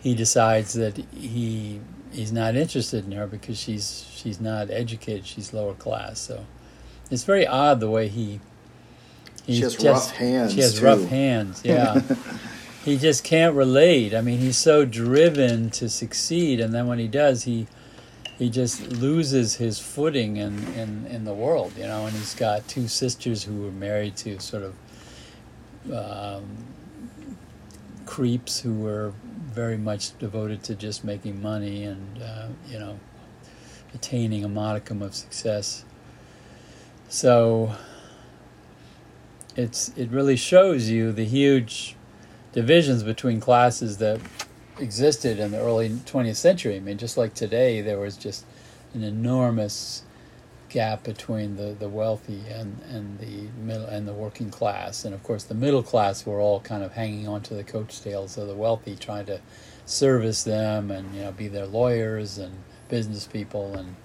he 0.00 0.14
decides 0.14 0.72
that 0.74 0.96
he 1.12 1.80
he's 2.12 2.32
not 2.32 2.56
interested 2.56 3.04
in 3.04 3.12
her 3.12 3.26
because 3.26 3.58
she's 3.58 4.06
she's 4.14 4.40
not 4.40 4.70
educated, 4.70 5.26
she's 5.26 5.52
lower 5.52 5.74
class. 5.74 6.18
So 6.18 6.46
it's 7.10 7.24
very 7.24 7.46
odd 7.46 7.80
the 7.80 7.90
way 7.90 8.08
he. 8.08 8.40
She 9.46 9.60
has 9.60 9.82
rough 9.84 10.10
hands. 10.12 10.54
She 10.54 10.60
has 10.60 10.78
too. 10.78 10.84
rough 10.84 11.04
hands. 11.06 11.62
Yeah. 11.64 12.00
he 12.84 12.96
just 12.98 13.24
can't 13.24 13.54
relate. 13.54 14.14
I 14.14 14.20
mean, 14.20 14.38
he's 14.38 14.56
so 14.56 14.84
driven 14.84 15.70
to 15.70 15.88
succeed, 15.88 16.60
and 16.60 16.72
then 16.72 16.86
when 16.86 16.98
he 16.98 17.08
does, 17.08 17.44
he 17.44 17.66
he 18.38 18.48
just 18.48 18.88
loses 18.88 19.56
his 19.56 19.78
footing 19.78 20.38
in, 20.38 20.66
in, 20.72 21.06
in 21.10 21.24
the 21.26 21.34
world, 21.34 21.74
you 21.76 21.84
know. 21.86 22.06
And 22.06 22.16
he's 22.16 22.34
got 22.34 22.66
two 22.68 22.88
sisters 22.88 23.44
who 23.44 23.60
were 23.60 23.70
married 23.70 24.16
to 24.16 24.40
sort 24.40 24.62
of 24.62 25.92
um, 25.92 26.44
creeps 28.06 28.58
who 28.58 28.72
were 28.72 29.12
very 29.52 29.76
much 29.76 30.16
devoted 30.18 30.62
to 30.64 30.74
just 30.74 31.04
making 31.04 31.42
money 31.42 31.84
and 31.84 32.22
uh, 32.22 32.48
you 32.68 32.78
know 32.78 32.98
attaining 33.94 34.44
a 34.44 34.48
modicum 34.48 35.02
of 35.02 35.14
success. 35.14 35.84
So 37.08 37.74
it's 39.56 39.92
it 39.96 40.10
really 40.10 40.36
shows 40.36 40.88
you 40.88 41.12
the 41.12 41.24
huge 41.24 41.96
divisions 42.52 43.02
between 43.02 43.40
classes 43.40 43.98
that 43.98 44.20
existed 44.78 45.38
in 45.38 45.52
the 45.52 45.58
early 45.58 45.90
20th 45.90 46.36
century. 46.36 46.76
I 46.76 46.80
mean, 46.80 46.98
just 46.98 47.16
like 47.16 47.34
today, 47.34 47.80
there 47.80 47.98
was 47.98 48.16
just 48.16 48.44
an 48.94 49.04
enormous 49.04 50.02
gap 50.70 51.02
between 51.02 51.56
the, 51.56 51.76
the 51.78 51.88
wealthy 51.88 52.42
and, 52.48 52.80
and 52.88 53.18
the 53.18 53.48
middle 53.60 53.86
and 53.86 54.08
the 54.08 54.12
working 54.12 54.50
class. 54.50 55.04
And 55.04 55.14
of 55.14 55.22
course, 55.22 55.44
the 55.44 55.54
middle 55.54 55.82
class 55.82 56.24
were 56.24 56.40
all 56.40 56.60
kind 56.60 56.82
of 56.82 56.92
hanging 56.92 57.28
on 57.28 57.42
to 57.42 57.54
the 57.54 57.64
coattails 57.64 58.38
of 58.38 58.48
the 58.48 58.54
wealthy, 58.54 58.96
trying 58.96 59.26
to 59.26 59.40
service 59.84 60.44
them 60.44 60.90
and 60.90 61.14
you 61.14 61.22
know 61.22 61.32
be 61.32 61.48
their 61.48 61.66
lawyers 61.66 62.38
and 62.38 62.56
business 62.88 63.26
people 63.26 63.74
and 63.76 63.96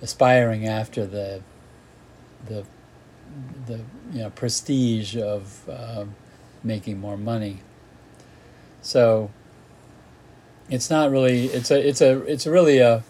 aspiring 0.00 0.66
after 0.66 1.06
the 1.06 1.42
the 2.46 2.64
the 3.66 3.80
you 4.12 4.20
know 4.20 4.30
prestige 4.30 5.16
of 5.16 5.68
uh, 5.68 6.04
making 6.62 6.98
more 6.98 7.16
money. 7.16 7.58
So 8.80 9.30
it's 10.70 10.90
not 10.90 11.10
really 11.10 11.46
it's 11.46 11.70
a 11.70 11.88
it's 11.88 12.00
a 12.00 12.22
it's 12.22 12.46
really 12.46 12.78
a 12.78 13.02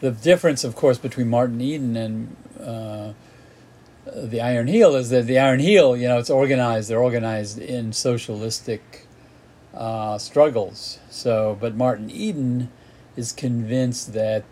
the 0.00 0.10
difference, 0.10 0.64
of 0.64 0.76
course, 0.76 0.98
between 0.98 1.28
Martin 1.28 1.60
Eden 1.60 1.96
and 1.96 2.36
uh, 2.60 3.12
the 4.14 4.40
Iron 4.40 4.66
Heel 4.66 4.94
is 4.94 5.10
that 5.10 5.26
the 5.26 5.38
Iron 5.38 5.60
Heel, 5.60 5.96
you 5.96 6.08
know, 6.08 6.18
it's 6.18 6.30
organized. 6.30 6.88
They're 6.88 7.02
organized 7.02 7.58
in 7.58 7.92
socialistic 7.92 9.06
uh, 9.74 10.18
struggles. 10.18 10.98
So, 11.10 11.56
but 11.60 11.74
Martin 11.74 12.10
Eden 12.10 12.70
is 13.16 13.32
convinced 13.32 14.12
that 14.12 14.44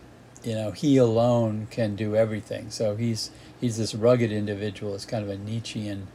you 0.43 0.53
know 0.53 0.71
he 0.71 0.97
alone 0.97 1.67
can 1.71 1.95
do 1.95 2.15
everything. 2.15 2.69
So 2.69 2.95
he's 2.95 3.31
he's 3.59 3.77
this 3.77 3.95
rugged 3.95 4.31
individual. 4.31 4.93
It's 4.93 5.05
kind 5.05 5.23
of 5.23 5.29
a 5.29 5.37
Nietzschean 5.37 6.07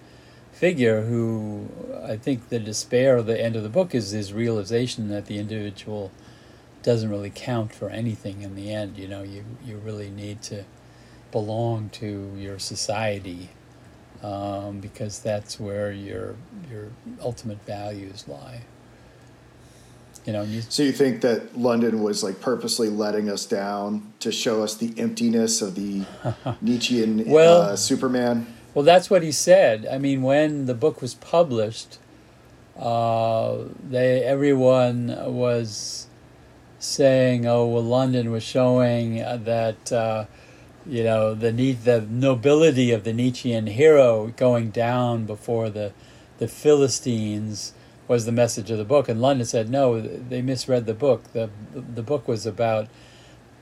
figure 0.52 1.02
who 1.02 1.68
I 2.04 2.16
think 2.16 2.48
the 2.48 2.58
despair 2.58 3.16
of 3.16 3.26
the 3.26 3.40
end 3.40 3.56
of 3.56 3.62
the 3.62 3.68
book 3.68 3.94
is 3.94 4.10
his 4.10 4.32
realization 4.32 5.08
that 5.08 5.26
the 5.26 5.38
individual 5.38 6.10
doesn't 6.82 7.10
really 7.10 7.32
count 7.34 7.74
for 7.74 7.90
anything 7.90 8.42
in 8.42 8.54
the 8.54 8.72
end. 8.72 8.96
You 8.96 9.08
know, 9.08 9.22
you, 9.22 9.44
you 9.64 9.76
really 9.78 10.10
need 10.10 10.42
to 10.42 10.64
belong 11.30 11.90
to 11.90 12.32
your 12.36 12.58
society 12.58 13.50
um, 14.22 14.80
because 14.80 15.20
that's 15.20 15.58
where 15.58 15.92
your 15.92 16.36
your 16.70 16.88
ultimate 17.22 17.64
values 17.64 18.26
lie. 18.28 18.62
You 20.26 20.34
know, 20.34 20.42
you, 20.42 20.60
so 20.60 20.82
you 20.82 20.92
think 20.92 21.22
that 21.22 21.56
London 21.56 22.02
was 22.02 22.22
like 22.22 22.40
purposely 22.40 22.90
letting 22.90 23.30
us 23.30 23.46
down 23.46 24.12
to 24.20 24.30
show 24.30 24.62
us 24.62 24.76
the 24.76 24.92
emptiness 24.98 25.62
of 25.62 25.74
the 25.76 26.04
Nietzschean 26.60 27.26
well, 27.26 27.62
uh, 27.62 27.76
Superman? 27.76 28.46
Well, 28.74 28.84
that's 28.84 29.08
what 29.08 29.22
he 29.22 29.32
said. 29.32 29.86
I 29.90 29.98
mean, 29.98 30.22
when 30.22 30.66
the 30.66 30.74
book 30.74 31.00
was 31.00 31.14
published, 31.14 31.98
uh, 32.78 33.64
they 33.82 34.22
everyone 34.22 35.08
was 35.34 36.06
saying, 36.80 37.46
"Oh, 37.46 37.66
well, 37.68 37.82
London 37.82 38.32
was 38.32 38.42
showing 38.42 39.16
that." 39.16 39.92
Uh, 39.92 40.24
you 40.86 41.04
know 41.04 41.34
the 41.34 41.50
the 41.72 42.00
nobility 42.00 42.90
of 42.90 43.04
the 43.04 43.12
Nietzschean 43.12 43.66
hero 43.66 44.32
going 44.36 44.70
down 44.70 45.24
before 45.24 45.70
the 45.70 45.92
the 46.38 46.48
Philistines 46.48 47.74
was 48.08 48.24
the 48.24 48.32
message 48.32 48.70
of 48.70 48.78
the 48.78 48.84
book 48.84 49.08
and 49.08 49.20
London 49.20 49.46
said 49.46 49.68
no 49.68 50.00
they 50.00 50.42
misread 50.42 50.86
the 50.86 50.94
book 50.94 51.32
the 51.32 51.50
the 51.74 52.02
book 52.02 52.26
was 52.26 52.46
about 52.46 52.88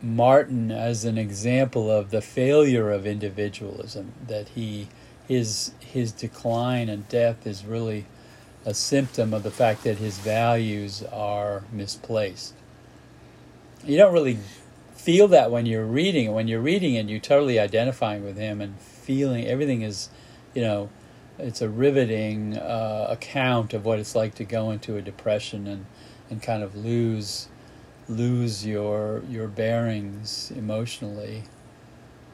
Martin 0.00 0.70
as 0.70 1.04
an 1.04 1.18
example 1.18 1.90
of 1.90 2.10
the 2.10 2.22
failure 2.22 2.90
of 2.90 3.04
individualism 3.04 4.12
that 4.26 4.50
he 4.50 4.88
his 5.26 5.72
his 5.80 6.12
decline 6.12 6.88
and 6.88 7.08
death 7.08 7.46
is 7.46 7.64
really 7.64 8.06
a 8.64 8.74
symptom 8.74 9.34
of 9.34 9.42
the 9.42 9.50
fact 9.50 9.82
that 9.82 9.98
his 9.98 10.18
values 10.18 11.02
are 11.12 11.64
misplaced 11.72 12.54
you 13.88 13.96
don't 13.96 14.12
really 14.12 14.38
feel 14.94 15.28
that 15.28 15.50
when 15.50 15.64
you're 15.64 15.86
reading. 15.86 16.32
When 16.32 16.46
you're 16.46 16.60
reading 16.60 16.96
and 16.98 17.08
you're 17.08 17.20
totally 17.20 17.58
identifying 17.58 18.22
with 18.22 18.36
him 18.36 18.60
and 18.60 18.78
feeling 18.78 19.46
everything 19.46 19.80
is, 19.82 20.10
you 20.54 20.60
know, 20.60 20.90
it's 21.38 21.62
a 21.62 21.68
riveting 21.68 22.58
uh, 22.58 23.06
account 23.08 23.72
of 23.72 23.86
what 23.86 23.98
it's 23.98 24.14
like 24.14 24.34
to 24.34 24.44
go 24.44 24.70
into 24.70 24.96
a 24.96 25.02
depression 25.02 25.66
and, 25.66 25.86
and 26.30 26.42
kind 26.42 26.62
of 26.62 26.76
lose 26.76 27.48
lose 28.10 28.66
your 28.66 29.22
your 29.28 29.46
bearings 29.46 30.50
emotionally 30.56 31.42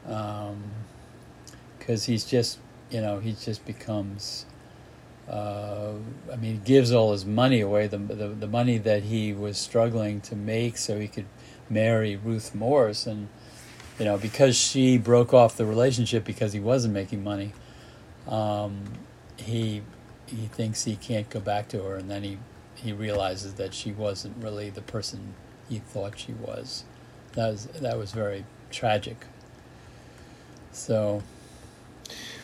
because 0.03 0.49
um, 0.51 2.11
he's 2.11 2.23
just 2.23 2.59
you 2.89 3.01
know 3.01 3.19
he 3.19 3.33
just 3.33 3.65
becomes 3.65 4.45
uh, 5.29 5.93
I 6.31 6.35
mean, 6.35 6.53
he 6.53 6.57
gives 6.59 6.91
all 6.91 7.11
his 7.11 7.25
money 7.25 7.61
away, 7.61 7.87
the, 7.87 7.97
the, 7.97 8.27
the 8.27 8.47
money 8.47 8.77
that 8.77 9.03
he 9.03 9.33
was 9.33 9.57
struggling 9.57 10.21
to 10.21 10.35
make 10.35 10.77
so 10.77 10.99
he 10.99 11.07
could 11.07 11.25
marry 11.69 12.15
Ruth 12.15 12.53
Morse. 12.55 13.05
And, 13.05 13.29
you 13.99 14.05
know, 14.05 14.17
because 14.17 14.55
she 14.55 14.97
broke 14.97 15.33
off 15.33 15.57
the 15.57 15.65
relationship 15.65 16.23
because 16.23 16.53
he 16.53 16.59
wasn't 16.59 16.93
making 16.93 17.23
money, 17.23 17.53
um, 18.27 18.81
he, 19.37 19.81
he 20.27 20.47
thinks 20.47 20.83
he 20.83 20.95
can't 20.95 21.29
go 21.29 21.39
back 21.39 21.67
to 21.69 21.81
her. 21.83 21.95
And 21.95 22.09
then 22.09 22.23
he, 22.23 22.37
he 22.75 22.93
realizes 22.93 23.55
that 23.55 23.73
she 23.73 23.91
wasn't 23.91 24.41
really 24.43 24.69
the 24.69 24.81
person 24.81 25.33
he 25.69 25.79
thought 25.79 26.19
she 26.19 26.33
was. 26.33 26.83
That 27.33 27.51
was, 27.51 27.65
that 27.65 27.97
was 27.97 28.11
very 28.11 28.45
tragic. 28.71 29.25
So. 30.71 31.23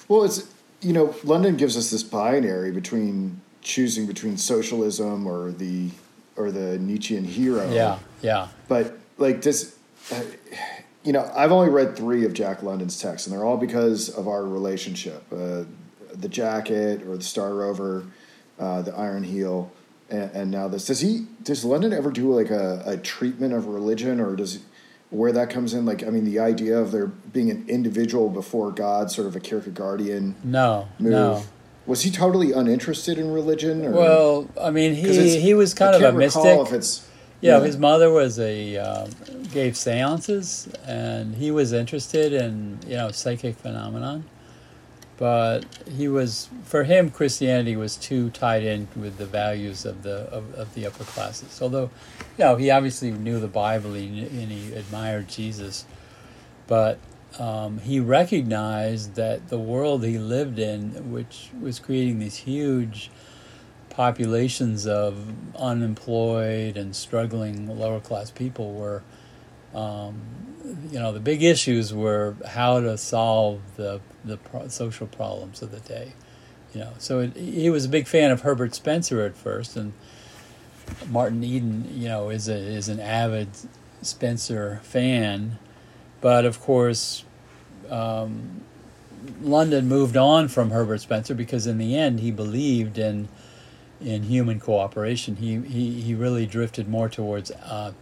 Well, 0.08 0.24
it's 0.24 0.48
you 0.82 0.94
know, 0.94 1.16
London 1.24 1.58
gives 1.58 1.78
us 1.78 1.92
this 1.92 2.04
binary 2.04 2.72
between 2.72 3.40
choosing 3.62 4.08
between 4.08 4.38
socialism 4.38 5.28
or 5.28 5.52
the 5.52 5.90
or 6.36 6.52
the 6.52 6.80
Nietzschean 6.80 7.24
hero. 7.24 7.72
Yeah, 7.72 8.00
yeah. 8.22 8.48
But 8.68 8.98
like 9.22 9.42
this, 9.42 9.78
uh, 10.12 10.22
you 11.04 11.14
know, 11.14 11.32
I've 11.36 11.52
only 11.52 11.70
read 11.70 11.96
three 11.96 12.26
of 12.26 12.34
Jack 12.34 12.64
London's 12.64 13.00
texts, 13.00 13.28
and 13.28 13.36
they're 13.36 13.46
all 13.46 13.58
because 13.58 14.10
of 14.10 14.28
our 14.28 14.44
relationship. 14.44 15.24
Uh, 15.32 15.64
the 16.14 16.28
jacket 16.28 17.04
or 17.08 17.16
the 17.16 17.24
Star 17.24 17.54
Rover, 17.54 18.06
uh, 18.60 18.82
the 18.82 18.94
Iron 18.94 19.24
Heel, 19.24 19.72
and, 20.10 20.30
and, 20.32 20.52
now 20.52 20.68
this. 20.68 20.86
Does 20.86 21.00
he? 21.00 21.28
Does 21.44 21.64
London 21.64 21.94
ever 21.94 22.12
do 22.12 22.36
like 22.36 22.50
a, 22.50 22.84
a 22.86 22.98
treatment 22.98 23.54
of 23.54 23.68
religion, 23.68 24.20
or 24.20 24.36
does 24.36 24.60
where 25.12 25.34
that 25.34 25.50
comes 25.50 25.74
in 25.74 25.86
like 25.86 26.04
i 26.04 26.10
mean 26.10 26.26
the 26.26 26.40
idea 26.40 26.78
of 26.78 26.92
there 26.92 27.08
being 27.08 27.52
an 27.52 27.64
individual 27.68 28.30
before 28.30 28.72
god 28.72 29.12
sort 29.12 29.28
of 29.28 29.36
a 29.36 29.40
kierkegaardian 29.40 30.34
no 30.44 30.88
move 30.98 31.12
no 31.12 31.44
was 31.86 32.04
he 32.04 32.10
totally 32.10 32.52
uninterested 32.54 33.18
in 33.18 33.32
religion 33.32 33.86
or? 33.86 33.92
well 33.92 34.50
i 34.60 34.72
mean 34.72 34.96
he 34.96 35.40
he 35.40 35.54
was 35.54 35.74
kind 35.74 35.94
of 35.94 36.02
a 36.02 36.18
mystic 36.18 36.60
if 36.60 36.74
it's 36.74 37.08
yeah, 37.42 37.58
yeah, 37.58 37.66
his 37.66 37.78
mother 37.78 38.12
was 38.12 38.40
a 38.40 38.78
um, 38.78 39.10
gave 39.52 39.76
seances 39.76 40.70
and 40.86 41.36
he 41.36 41.52
was 41.52 41.74
interested 41.74 42.34
in 42.34 42.80
you 42.88 42.96
know 42.96 43.12
psychic 43.12 43.56
phenomenon. 43.56 44.26
But 45.18 45.66
he 45.88 46.08
was 46.08 46.50
for 46.64 46.84
him 46.84 47.12
Christianity 47.12 47.76
was 47.76 47.96
too 47.96 48.32
tied 48.32 48.64
in 48.64 48.88
with 48.96 49.18
the 49.18 49.26
values 49.26 49.86
of 49.86 50.04
the 50.04 50.22
of, 50.32 50.54
of 50.56 50.74
the 50.74 50.88
upper 50.88 51.04
classes. 51.04 51.62
Although, 51.62 51.92
you 52.38 52.46
know, 52.46 52.56
he 52.56 52.72
obviously 52.72 53.12
knew 53.12 53.40
the 53.40 53.48
Bible 53.48 53.94
and 53.94 54.52
he 54.52 54.74
admired 54.74 55.28
Jesus, 55.28 55.86
but 56.66 56.98
um, 57.40 57.80
he 57.80 58.00
recognized 58.00 59.16
that 59.16 59.50
the 59.50 59.60
world 59.60 60.04
he 60.04 60.18
lived 60.18 60.60
in, 60.60 61.12
which 61.12 61.50
was 61.60 61.80
creating 61.80 62.20
these 62.20 62.38
huge 62.38 63.10
populations 63.92 64.88
of 64.88 65.28
unemployed 65.56 66.78
and 66.78 66.96
struggling 66.96 67.68
lower 67.78 68.00
class 68.00 68.32
people, 68.32 68.74
were 68.74 69.04
um, 69.74 70.22
you 70.92 71.00
know, 71.00 71.12
the 71.12 71.20
big 71.20 71.44
issues 71.44 71.94
were 71.94 72.36
how 72.48 72.80
to 72.80 72.98
solve 72.98 73.62
the 73.78 74.02
the 74.24 74.38
pro- 74.38 74.68
social 74.68 75.08
problems 75.08 75.62
of 75.62 75.72
the 75.72 75.80
day. 75.80 76.14
You 76.74 76.82
know, 76.82 76.94
so 76.98 77.20
it, 77.20 77.36
he 77.36 77.70
was 77.70 77.86
a 77.86 77.90
big 77.90 78.08
fan 78.08 78.32
of 78.32 78.42
Herbert 78.42 78.74
Spencer 78.74 79.22
at 79.22 79.36
first, 79.36 79.76
and 79.76 79.94
Martin 81.10 81.44
Eden, 81.44 81.90
you 81.94 82.08
know, 82.08 82.30
is 82.30 82.48
a 82.48 82.56
is 82.56 82.90
an 82.90 83.00
avid 83.00 83.50
Spencer 84.02 84.80
fan, 84.84 85.60
but 86.22 86.46
of 86.46 86.60
course, 86.60 87.24
um, 87.90 88.62
London 89.42 89.88
moved 89.88 90.18
on 90.18 90.48
from 90.48 90.72
Herbert 90.72 91.02
Spencer 91.02 91.34
because 91.34 91.68
in 91.68 91.78
the 91.78 91.98
end 91.98 92.20
he 92.20 92.32
believed 92.32 92.98
in 92.98 93.28
in 94.02 94.24
human 94.24 94.60
cooperation. 94.60 95.38
He 95.38 95.60
he, 95.62 96.02
he 96.02 96.16
really 96.16 96.46
drifted 96.46 96.88
more 96.88 97.10
towards 97.10 97.52
uh, 97.52 97.94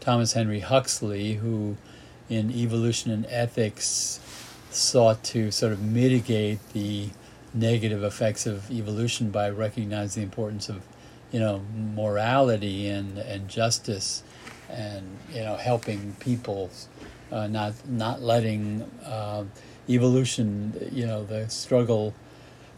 Thomas 0.00 0.32
Henry 0.32 0.60
Huxley, 0.60 1.34
who 1.34 1.76
in 2.28 2.50
Evolution 2.50 3.10
and 3.10 3.26
Ethics 3.26 4.20
sought 4.70 5.22
to 5.22 5.50
sort 5.50 5.72
of 5.72 5.82
mitigate 5.82 6.58
the 6.72 7.10
negative 7.54 8.02
effects 8.02 8.46
of 8.46 8.70
evolution 8.70 9.30
by 9.30 9.50
recognizing 9.50 10.22
the 10.22 10.24
importance 10.24 10.68
of 10.68 10.82
you 11.30 11.38
know 11.38 11.62
morality 11.94 12.88
and 12.88 13.18
and 13.18 13.48
justice 13.48 14.22
and 14.70 15.18
you 15.32 15.42
know 15.42 15.56
helping 15.56 16.14
people 16.20 16.70
uh, 17.30 17.46
not 17.46 17.72
not 17.88 18.22
letting 18.22 18.82
uh, 19.04 19.44
evolution 19.88 20.88
you 20.92 21.06
know 21.06 21.24
the 21.24 21.48
struggle 21.50 22.14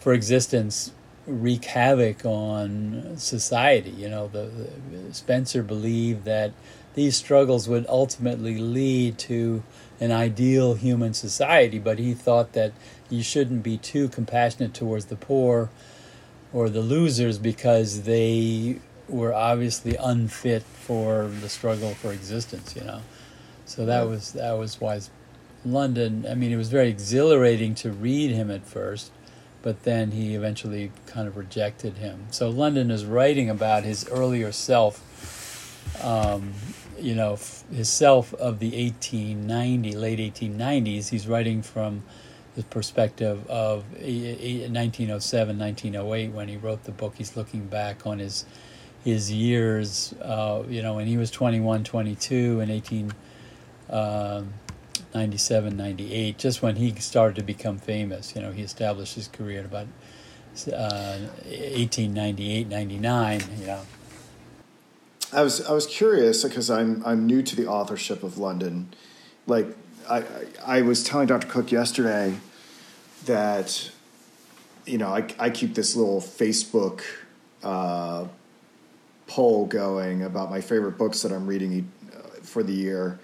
for 0.01 0.13
existence 0.13 0.93
wreak 1.27 1.65
havoc 1.65 2.25
on 2.25 3.15
society 3.17 3.91
you 3.91 4.09
know 4.09 4.29
the, 4.29 4.51
the 4.91 5.15
Spencer 5.15 5.63
believed 5.63 6.25
that 6.25 6.53
these 6.95 7.17
struggles 7.17 7.69
would 7.69 7.87
ultimately 7.89 8.59
lead 8.59 9.19
to 9.19 9.63
an 10.01 10.11
ideal 10.11 10.75
human 10.75 11.15
society, 11.15 11.79
but 11.79 11.99
he 11.99 12.15
thought 12.15 12.53
that 12.53 12.73
you 13.11 13.23
shouldn't 13.23 13.63
be 13.63 13.77
too 13.77 14.09
compassionate 14.09 14.75
towards 14.75 15.07
the 15.07 15.17
poor 15.17 15.71
or 16.53 16.69
the 16.69 16.81
losers 16.81 17.39
because 17.39 18.03
they 18.03 18.81
were 19.09 19.35
obviously 19.35 19.97
unfit 19.97 20.63
for 20.63 21.29
the 21.41 21.49
struggle 21.49 21.95
for 21.95 22.13
existence, 22.13 22.75
you 22.75 22.83
know. 22.83 23.01
So 23.67 23.87
that 23.87 24.07
was 24.07 24.33
that 24.33 24.53
was 24.53 24.81
why 24.81 25.01
London. 25.65 26.27
I 26.29 26.35
mean, 26.35 26.53
it 26.53 26.57
was 26.57 26.69
very 26.69 26.89
exhilarating 26.89 27.75
to 27.77 27.91
read 27.91 28.31
him 28.31 28.51
at 28.51 28.67
first, 28.67 29.11
but 29.65 29.83
then 29.85 30.11
he 30.11 30.35
eventually 30.35 30.93
kind 31.07 31.27
of 31.27 31.39
rejected 31.39 31.97
him. 31.97 32.27
So 32.31 32.51
London 32.51 32.91
is 32.91 33.07
writing 33.07 33.49
about 33.49 33.83
his 33.83 34.07
earlier 34.11 34.53
self. 34.53 35.01
Um, 36.05 36.53
you 37.01 37.15
know, 37.15 37.39
his 37.73 37.89
self 37.89 38.35
of 38.35 38.59
the 38.59 38.71
1890, 38.85 39.97
late 39.97 40.19
1890s. 40.19 41.09
He's 41.09 41.27
writing 41.27 41.63
from 41.63 42.03
the 42.57 42.63
perspective 42.65 43.49
of 43.49 43.85
1907, 43.95 45.59
1908 45.59 46.33
when 46.33 46.49
he 46.49 46.59
wrote 46.59 46.85
the 46.85 46.93
book. 46.93 47.15
He's 47.17 47.35
looking 47.35 47.67
back 47.67 48.07
on 48.07 48.19
his 48.19 48.45
his 49.03 49.33
years, 49.33 50.15
uh, 50.23 50.63
you 50.69 50.83
know, 50.83 50.95
when 50.95 51.07
he 51.07 51.17
was 51.19 51.31
21, 51.31 51.85
22 51.85 52.61
in 52.61 52.69
1897, 55.15 55.77
98, 55.77 56.39
just 56.39 56.61
when 56.61 56.77
he 56.77 56.93
started 56.97 57.37
to 57.37 57.43
become 57.43 57.79
famous. 57.79 58.35
You 58.35 58.43
know, 58.43 58.51
he 58.51 58.63
established 58.63 59.15
his 59.15 59.29
career 59.29 59.61
at 59.61 59.65
about 59.65 59.87
uh, 60.73 61.19
1898, 61.47 62.69
99, 62.69 63.41
you 63.61 63.67
know. 63.67 63.81
I 65.33 65.43
was 65.43 65.65
I 65.67 65.73
was 65.73 65.87
curious 65.87 66.45
because 66.45 66.71
I'm 66.71 67.03
I'm 67.05 67.27
new 67.27 67.43
to 67.43 67.57
the 67.57 67.67
authorship 67.67 68.23
of 68.23 68.39
London. 68.39 68.93
Like 69.47 69.67
I 70.09 70.19
I, 70.19 70.25
I 70.65 70.83
was 70.83 71.03
telling 71.03 71.27
Dr. 71.27 71.49
Cook 71.49 71.73
yesterday 71.73 72.37
that 73.27 73.91
you 74.87 74.99
know 74.99 75.09
I 75.09 75.27
I 75.39 75.51
keep 75.51 75.75
this 75.75 75.97
little 75.97 76.21
Facebook 76.21 77.03
uh, 77.65 78.27
poll 79.27 79.67
going 79.67 80.23
about 80.23 80.51
my 80.51 80.61
favorite 80.61 80.99
books 80.99 81.23
that 81.23 81.33
I'm 81.33 81.47
reading 81.47 81.91
uh, 82.13 82.19
for 82.43 82.63
the 82.63 82.73
year. 82.73 83.19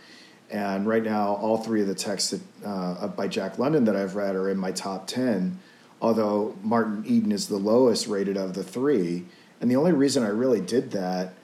And 0.51 0.87
right 0.87 1.03
now, 1.03 1.35
all 1.37 1.59
three 1.59 1.81
of 1.81 1.87
the 1.87 1.95
texts 1.95 2.31
that, 2.31 2.67
uh, 2.67 3.09
by 3.09 3.29
Jack 3.29 3.59
London 3.59 3.85
that 3.85 3.97
I've 3.97 4.17
read 4.17 4.35
are 4.35 4.51
in 4.51 4.59
my 4.59 4.73
top 4.73 5.07
10, 5.07 5.59
although 6.01 6.57
Martin 6.63 7.05
Eden 7.07 7.31
is 7.31 7.47
the 7.47 7.57
lowest 7.57 8.09
rated 8.09 8.37
of 8.37 8.55
the 8.55 8.65
three. 8.65 9.27
And 9.61 9.71
the 9.71 9.77
only 9.77 9.93
reason 9.93 10.25
I 10.25 10.29
really 10.29 10.61
did 10.61 10.91
that 10.91 11.35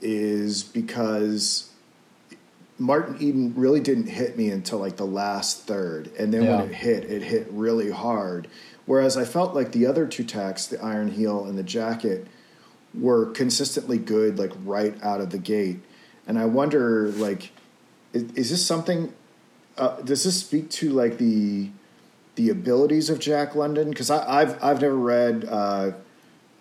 is 0.00 0.62
because 0.62 1.70
Martin 2.78 3.16
Eden 3.20 3.54
really 3.56 3.80
didn't 3.80 4.08
hit 4.08 4.36
me 4.36 4.50
until 4.50 4.78
like 4.78 4.96
the 4.96 5.06
last 5.06 5.66
third, 5.66 6.10
and 6.18 6.32
then 6.32 6.44
yeah. 6.44 6.56
when 6.60 6.70
it 6.70 6.74
hit, 6.74 7.04
it 7.04 7.22
hit 7.22 7.46
really 7.50 7.90
hard. 7.90 8.48
Whereas 8.84 9.16
I 9.16 9.24
felt 9.24 9.54
like 9.54 9.72
the 9.72 9.86
other 9.86 10.06
two 10.06 10.24
texts, 10.24 10.68
the 10.68 10.82
Iron 10.82 11.10
Heel 11.10 11.44
and 11.44 11.58
the 11.58 11.62
Jacket, 11.62 12.26
were 12.94 13.26
consistently 13.26 13.98
good, 13.98 14.38
like 14.38 14.52
right 14.64 14.94
out 15.02 15.20
of 15.20 15.30
the 15.30 15.38
gate. 15.38 15.80
And 16.26 16.38
I 16.38 16.44
wonder, 16.44 17.08
like, 17.08 17.50
is, 18.16 18.32
is 18.32 18.50
this 18.50 18.66
something? 18.66 19.12
Uh, 19.76 20.00
does 20.00 20.24
this 20.24 20.40
speak 20.40 20.70
to 20.70 20.90
like 20.90 21.18
the 21.18 21.70
the 22.36 22.50
abilities 22.50 23.10
of 23.10 23.18
Jack 23.18 23.54
London? 23.54 23.90
Because 23.90 24.10
I've 24.10 24.62
I've 24.62 24.80
never 24.80 24.96
read 24.96 25.44
uh, 25.48 25.92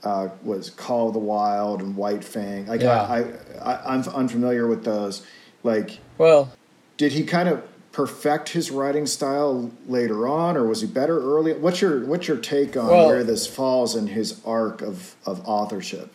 uh, 0.03 0.29
was 0.43 0.69
Call 0.69 1.07
of 1.07 1.13
the 1.13 1.19
Wild 1.19 1.81
and 1.81 1.95
White 1.95 2.23
Fang. 2.23 2.67
Like 2.67 2.81
yeah. 2.81 3.01
I, 3.01 3.25
I, 3.61 3.93
I'm 3.93 4.01
unfamiliar 4.09 4.67
with 4.67 4.83
those. 4.83 5.25
Like, 5.63 5.99
well, 6.17 6.51
did 6.97 7.13
he 7.13 7.23
kind 7.23 7.49
of 7.49 7.63
perfect 7.91 8.49
his 8.49 8.69
writing 8.71 9.05
style 9.05 9.71
later 9.87 10.27
on, 10.27 10.57
or 10.57 10.67
was 10.67 10.81
he 10.81 10.87
better 10.87 11.17
early? 11.19 11.53
What's 11.53 11.81
your 11.81 12.05
What's 12.05 12.27
your 12.27 12.37
take 12.37 12.77
on 12.77 12.87
well, 12.87 13.07
where 13.07 13.23
this 13.23 13.47
falls 13.47 13.95
in 13.95 14.07
his 14.07 14.41
arc 14.45 14.81
of 14.81 15.15
of 15.25 15.41
authorship? 15.47 16.11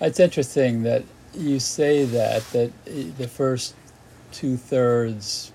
It's 0.00 0.18
interesting 0.18 0.84
that 0.84 1.04
you 1.34 1.60
say 1.60 2.04
that 2.04 2.42
that 2.52 2.72
the 3.18 3.28
first 3.28 3.74
two 4.32 4.56
thirds 4.56 5.52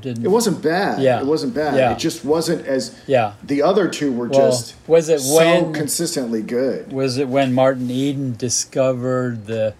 didn't. 0.00 0.24
It 0.24 0.28
wasn't 0.28 0.62
bad. 0.62 1.00
Yeah, 1.00 1.20
it 1.20 1.26
wasn't 1.26 1.54
bad. 1.54 1.76
Yeah. 1.76 1.92
It 1.92 1.98
just 1.98 2.24
wasn't 2.24 2.66
as. 2.66 2.98
Yeah. 3.06 3.34
The 3.42 3.62
other 3.62 3.88
two 3.88 4.12
were 4.12 4.28
well, 4.28 4.50
just. 4.50 4.74
Was 4.86 5.08
it 5.08 5.20
so 5.20 5.36
when 5.36 5.72
consistently 5.72 6.42
good? 6.42 6.92
Was 6.92 7.18
it 7.18 7.28
when 7.28 7.54
Martin 7.54 7.90
Eden 7.90 8.34
discovered 8.36 9.46
the 9.46 9.74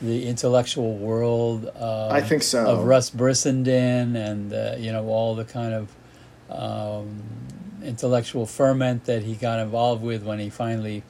the 0.00 0.26
intellectual 0.26 0.96
world? 0.96 1.70
Uh, 1.78 2.08
I 2.08 2.20
think 2.20 2.42
so. 2.42 2.66
Of 2.66 2.84
Russ 2.84 3.10
Brissenden 3.10 4.16
and 4.16 4.52
uh, 4.52 4.74
you 4.78 4.92
know 4.92 5.06
all 5.06 5.34
the 5.34 5.44
kind 5.44 5.74
of. 5.74 5.94
Um, 6.50 7.22
intellectual 7.82 8.46
ferment 8.46 9.06
that 9.06 9.24
he 9.24 9.34
got 9.34 9.58
involved 9.58 10.04
with 10.04 10.22
when 10.22 10.38
he 10.38 10.48
finally 10.48 11.02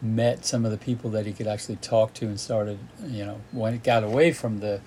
met 0.00 0.44
some 0.44 0.64
of 0.64 0.70
the 0.70 0.76
people 0.76 1.10
that 1.10 1.26
he 1.26 1.32
could 1.32 1.46
actually 1.46 1.76
talk 1.76 2.12
to 2.14 2.26
and 2.26 2.38
started, 2.38 2.78
you 3.06 3.24
know, 3.24 3.40
when 3.52 3.74
it 3.74 3.82
got 3.82 4.04
away 4.04 4.32
from 4.32 4.60
the 4.60 4.80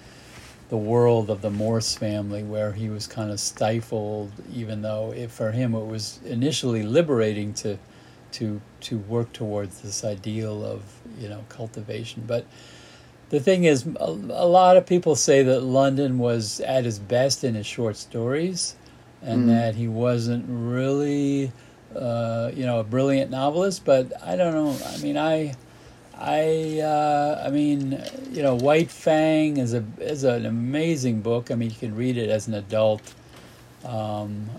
the 0.70 0.78
world 0.78 1.30
of 1.30 1.42
the 1.42 1.50
Morse 1.50 1.96
family 1.96 2.44
where 2.44 2.74
he 2.74 2.90
was 2.90 3.08
kind 3.08 3.32
of 3.32 3.40
stifled, 3.40 4.32
even 4.54 4.82
though 4.82 5.12
it, 5.12 5.32
for 5.32 5.52
him 5.52 5.74
it 5.74 5.86
was 5.86 6.20
initially 6.26 6.84
liberating 6.84 7.54
to 7.56 7.78
to 8.34 8.62
to 8.82 8.98
work 8.98 9.32
towards 9.32 9.82
this 9.82 10.04
ideal 10.04 10.66
of 10.66 10.84
you 11.18 11.30
know 11.30 11.46
cultivation. 11.50 12.24
But 12.28 12.46
the 13.30 13.40
thing 13.40 13.64
is, 13.64 13.86
a, 13.86 14.10
a 14.10 14.48
lot 14.48 14.78
of 14.78 14.86
people 14.86 15.16
say 15.16 15.44
that 15.44 15.62
London 15.62 16.18
was 16.18 16.60
at 16.62 16.86
his 16.86 17.00
best 17.00 17.44
in 17.44 17.56
his 17.56 17.66
short 17.66 17.96
stories, 17.96 18.76
and 19.22 19.46
mm. 19.46 19.48
that 19.48 19.76
he 19.76 19.88
wasn't 19.88 20.46
really 20.48 21.52
uh, 21.96 22.52
you 22.54 22.66
know 22.66 22.80
a 22.80 22.84
brilliant 22.84 23.32
novelist. 23.32 23.86
But 23.86 24.12
I 24.22 24.36
don't 24.36 24.54
know. 24.54 24.78
I 24.86 24.98
mean, 24.98 25.18
I 25.18 25.56
I 26.20 26.80
uh, 26.80 27.44
I 27.46 27.52
mean, 27.52 28.02
you 28.32 28.42
know, 28.42 28.56
White 28.56 28.90
Fang 28.90 29.58
is 29.58 29.74
a 29.74 29.84
is 30.00 30.24
an 30.24 30.46
amazing 30.46 31.22
book. 31.22 31.52
I 31.52 31.56
mean, 31.56 31.70
you 31.70 31.76
can 31.76 31.96
read 31.96 32.18
it 32.18 32.30
as 32.30 32.48
an 32.48 32.56
adult. 32.56 33.14
Um, 33.86 34.50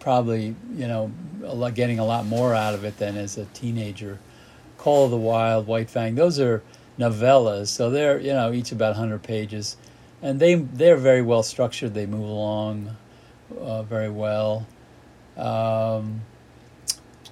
probably, 0.00 0.54
you 0.74 0.86
know, 0.86 1.10
a 1.44 1.54
lot, 1.54 1.74
getting 1.74 1.98
a 1.98 2.04
lot 2.04 2.26
more 2.26 2.54
out 2.54 2.74
of 2.74 2.84
it 2.84 2.98
than 2.98 3.16
as 3.16 3.38
a 3.38 3.46
teenager. 3.46 4.18
Call 4.76 5.06
of 5.06 5.10
the 5.10 5.16
Wild, 5.16 5.66
White 5.66 5.90
Fang. 5.90 6.14
Those 6.14 6.38
are 6.38 6.62
novellas, 6.98 7.68
so 7.68 7.90
they're 7.90 8.20
you 8.20 8.32
know 8.32 8.52
each 8.52 8.72
about 8.72 8.96
hundred 8.96 9.22
pages, 9.22 9.76
and 10.20 10.38
they 10.38 10.56
they're 10.56 10.96
very 10.96 11.22
well 11.22 11.42
structured. 11.42 11.94
They 11.94 12.06
move 12.06 12.28
along 12.28 12.96
uh, 13.58 13.82
very 13.82 14.10
well. 14.10 14.66
Um, 15.36 16.22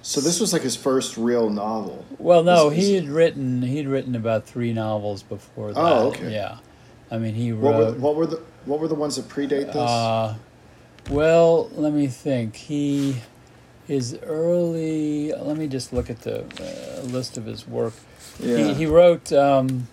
so 0.07 0.21
this 0.21 0.39
was 0.39 0.53
like 0.53 0.61
his 0.61 0.77
first 0.77 1.17
real 1.17 1.49
novel. 1.49 2.05
Well, 2.17 2.41
no, 2.41 2.69
he 2.69 2.95
had 2.95 3.09
written 3.09 3.61
he'd 3.61 3.87
written 3.87 4.15
about 4.15 4.45
three 4.45 4.71
novels 4.71 5.21
before 5.21 5.73
that. 5.73 5.79
Oh, 5.79 6.07
okay. 6.07 6.31
Yeah, 6.31 6.59
I 7.11 7.17
mean 7.17 7.33
he 7.33 7.51
wrote. 7.51 7.61
What 7.61 7.75
were, 7.75 7.91
what 7.99 8.15
were 8.15 8.25
the 8.25 8.41
What 8.63 8.79
were 8.79 8.87
the 8.87 8.95
ones 8.95 9.17
that 9.17 9.27
predate 9.27 9.67
this? 9.67 9.75
Uh, 9.75 10.35
well, 11.09 11.69
let 11.73 11.91
me 11.91 12.07
think. 12.07 12.55
He 12.55 13.17
his 13.85 14.17
early. 14.23 15.33
Let 15.33 15.57
me 15.57 15.67
just 15.67 15.91
look 15.91 16.09
at 16.09 16.21
the 16.21 16.45
uh, 16.45 17.01
list 17.01 17.37
of 17.37 17.45
his 17.45 17.67
work. 17.67 17.93
Yeah. 18.39 18.57
He, 18.59 18.73
he 18.75 18.85
wrote. 18.85 19.33
Um, 19.33 19.89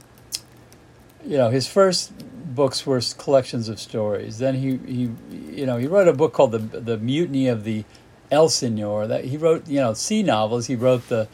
you 1.27 1.38
know, 1.38 1.50
his 1.50 1.66
first 1.66 2.12
books 2.55 2.87
were 2.87 3.00
collections 3.18 3.68
of 3.68 3.81
stories. 3.81 4.38
Then 4.38 4.55
he, 4.55 4.77
he 4.77 5.11
you 5.57 5.66
know 5.66 5.77
he 5.77 5.88
wrote 5.88 6.07
a 6.07 6.12
book 6.12 6.33
called 6.33 6.53
the 6.53 6.59
the 6.59 6.98
Mutiny 6.98 7.48
of 7.48 7.64
the 7.64 7.85
Elsinore. 8.30 9.06
That 9.06 9.24
he 9.24 9.37
wrote 9.37 9.68
you 9.68 9.80
know 9.80 9.94
sea 9.94 10.22
novels. 10.22 10.66
He 10.66 10.76
wrote 10.76 11.08
the 11.08 11.28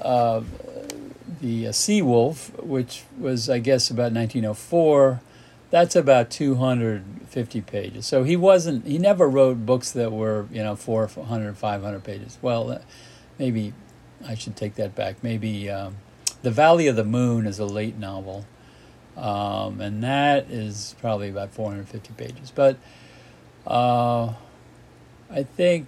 uh, 0.00 0.42
the 1.40 1.68
uh, 1.68 1.72
Sea 1.72 2.02
Wolf, 2.02 2.56
which 2.62 3.04
was 3.18 3.48
I 3.48 3.58
guess 3.58 3.90
about 3.90 4.12
1904. 4.12 5.20
That's 5.70 5.96
about 5.96 6.30
250 6.30 7.60
pages. 7.62 8.06
So 8.06 8.22
he 8.22 8.36
wasn't 8.36 8.86
he 8.86 8.98
never 8.98 9.28
wrote 9.28 9.66
books 9.66 9.90
that 9.92 10.12
were 10.12 10.46
you 10.52 10.62
know 10.62 10.76
400 10.76 11.56
500 11.56 12.04
pages. 12.04 12.38
Well, 12.42 12.70
uh, 12.70 12.78
maybe 13.38 13.72
I 14.26 14.34
should 14.34 14.56
take 14.56 14.76
that 14.76 14.94
back. 14.94 15.16
Maybe 15.22 15.68
um, 15.68 15.96
the 16.42 16.50
Valley 16.50 16.86
of 16.86 16.96
the 16.96 17.04
Moon 17.04 17.46
is 17.46 17.58
a 17.58 17.66
late 17.66 17.96
novel 17.96 18.46
um, 19.16 19.80
and 19.80 20.02
that 20.02 20.50
is 20.50 20.94
probably 21.00 21.28
about 21.28 21.52
450 21.52 22.12
pages. 22.14 22.50
But 22.50 22.76
uh, 23.66 24.34
I 25.30 25.42
think 25.56 25.86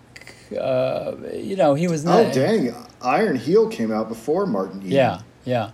uh, 0.52 1.16
you 1.32 1.56
know 1.56 1.74
he 1.74 1.88
was 1.88 2.04
not. 2.04 2.26
Oh 2.26 2.32
dang! 2.32 2.74
Iron 3.02 3.36
Heel 3.36 3.68
came 3.68 3.92
out 3.92 4.08
before 4.08 4.46
Martin. 4.46 4.80
Eden. 4.80 4.92
Yeah, 4.92 5.20
yeah. 5.44 5.70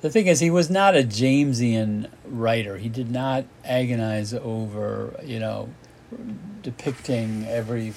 The 0.00 0.10
thing 0.10 0.26
is, 0.26 0.40
he 0.40 0.50
was 0.50 0.68
not 0.68 0.94
a 0.94 1.02
Jamesian 1.02 2.10
writer. 2.26 2.76
He 2.76 2.88
did 2.88 3.10
not 3.10 3.44
agonize 3.64 4.34
over 4.34 5.18
you 5.24 5.38
know 5.38 5.68
depicting 6.62 7.46
every 7.46 7.94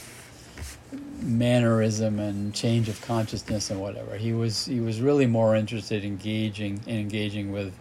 mannerism 1.21 2.19
and 2.19 2.53
change 2.53 2.89
of 2.89 3.01
consciousness 3.01 3.69
and 3.69 3.81
whatever. 3.81 4.17
He 4.17 4.33
was 4.33 4.65
he 4.65 4.79
was 4.79 5.01
really 5.01 5.25
more 5.25 5.55
interested 5.55 6.03
in 6.03 6.11
engaging 6.11 6.81
in 6.85 6.97
engaging 6.97 7.51
with 7.51 7.73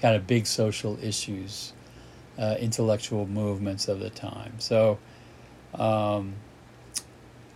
kind 0.00 0.16
of 0.16 0.26
big 0.26 0.46
social 0.46 0.98
issues, 1.02 1.72
uh, 2.38 2.56
intellectual 2.58 3.26
movements 3.26 3.88
of 3.88 4.00
the 4.00 4.10
time. 4.10 4.52
So, 4.58 4.98
um, 5.74 6.34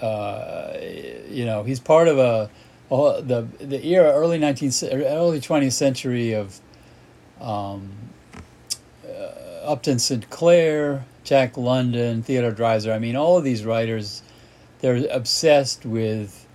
uh, 0.01 0.77
you 1.29 1.45
know, 1.45 1.63
he's 1.63 1.81
part 1.81 2.09
of 2.09 2.19
a, 2.19 2.51
a, 2.91 3.23
the 3.23 3.49
the 3.61 3.85
era 3.87 4.13
early 4.13 4.39
nineteenth 4.39 4.83
early 4.83 5.41
twentieth 5.41 5.75
century 5.75 6.33
of 6.33 6.61
um, 7.41 7.91
uh, 9.05 9.65
Upton 9.65 9.99
Sinclair, 9.99 11.05
Jack 11.25 11.57
London, 11.57 12.23
Theodore 12.23 12.53
Dreiser. 12.53 12.93
I 12.93 12.99
mean, 12.99 13.17
all 13.17 13.37
of 13.37 13.45
these 13.45 13.65
writers, 13.65 14.23
they're 14.81 15.07
obsessed 15.11 15.85
with 15.85 16.47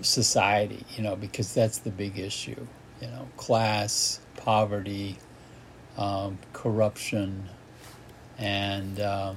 society, 0.00 0.84
you 0.96 1.02
know, 1.02 1.16
because 1.16 1.54
that's 1.54 1.78
the 1.78 1.90
big 1.90 2.18
issue, 2.18 2.66
you 3.00 3.06
know, 3.08 3.28
class, 3.36 4.20
poverty, 4.36 5.16
um, 5.96 6.38
corruption, 6.52 7.48
and 8.38 9.00
um, 9.00 9.36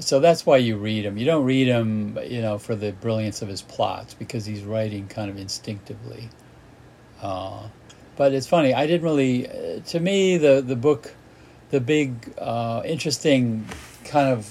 so 0.00 0.20
that's 0.20 0.44
why 0.44 0.58
you 0.58 0.76
read 0.76 1.04
him. 1.04 1.16
You 1.16 1.24
don't 1.24 1.44
read 1.44 1.68
him, 1.68 2.18
you 2.26 2.42
know, 2.42 2.58
for 2.58 2.74
the 2.74 2.92
brilliance 2.92 3.42
of 3.42 3.48
his 3.48 3.62
plots 3.62 4.14
because 4.14 4.44
he's 4.44 4.62
writing 4.62 5.08
kind 5.08 5.30
of 5.30 5.38
instinctively. 5.38 6.28
Uh, 7.20 7.68
but 8.16 8.32
it's 8.32 8.46
funny. 8.46 8.74
I 8.74 8.86
didn't 8.86 9.02
really. 9.02 9.48
Uh, 9.48 9.80
to 9.80 10.00
me, 10.00 10.38
the 10.38 10.60
the 10.60 10.76
book, 10.76 11.14
the 11.70 11.80
big 11.80 12.32
uh, 12.38 12.82
interesting 12.84 13.66
kind 14.04 14.28
of 14.28 14.50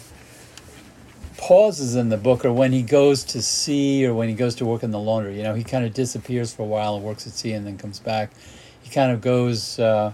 pauses 1.37 1.95
in 1.95 2.09
the 2.09 2.17
book 2.17 2.45
are 2.45 2.53
when 2.53 2.71
he 2.71 2.81
goes 2.81 3.23
to 3.23 3.41
sea 3.41 4.05
or 4.05 4.13
when 4.13 4.29
he 4.29 4.35
goes 4.35 4.55
to 4.55 4.65
work 4.65 4.83
in 4.83 4.91
the 4.91 4.99
laundry. 4.99 5.37
You 5.37 5.43
know, 5.43 5.53
he 5.53 5.63
kind 5.63 5.85
of 5.85 5.93
disappears 5.93 6.53
for 6.53 6.63
a 6.63 6.65
while 6.65 6.95
and 6.95 7.03
works 7.03 7.27
at 7.27 7.33
sea 7.33 7.53
and 7.53 7.65
then 7.65 7.77
comes 7.77 7.99
back. 7.99 8.31
He 8.81 8.89
kind 8.89 9.11
of 9.11 9.21
goes 9.21 9.79
uh, 9.79 10.13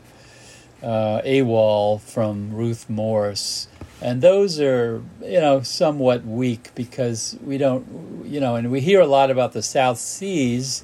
uh, 0.82 1.22
AWOL 1.24 2.02
from 2.02 2.54
Ruth 2.54 2.90
Morris. 2.90 3.68
And 4.02 4.22
those 4.22 4.60
are, 4.60 5.04
you 5.22 5.40
know, 5.40 5.62
somewhat 5.62 6.26
weak 6.26 6.72
because 6.74 7.38
we 7.44 7.60
don't, 7.60 8.26
you 8.26 8.40
know, 8.40 8.56
and 8.56 8.72
we 8.72 8.82
hear 8.82 9.00
a 9.00 9.06
lot 9.06 9.30
about 9.30 9.54
the 9.54 9.62
South 9.62 10.00
Seas 10.00 10.84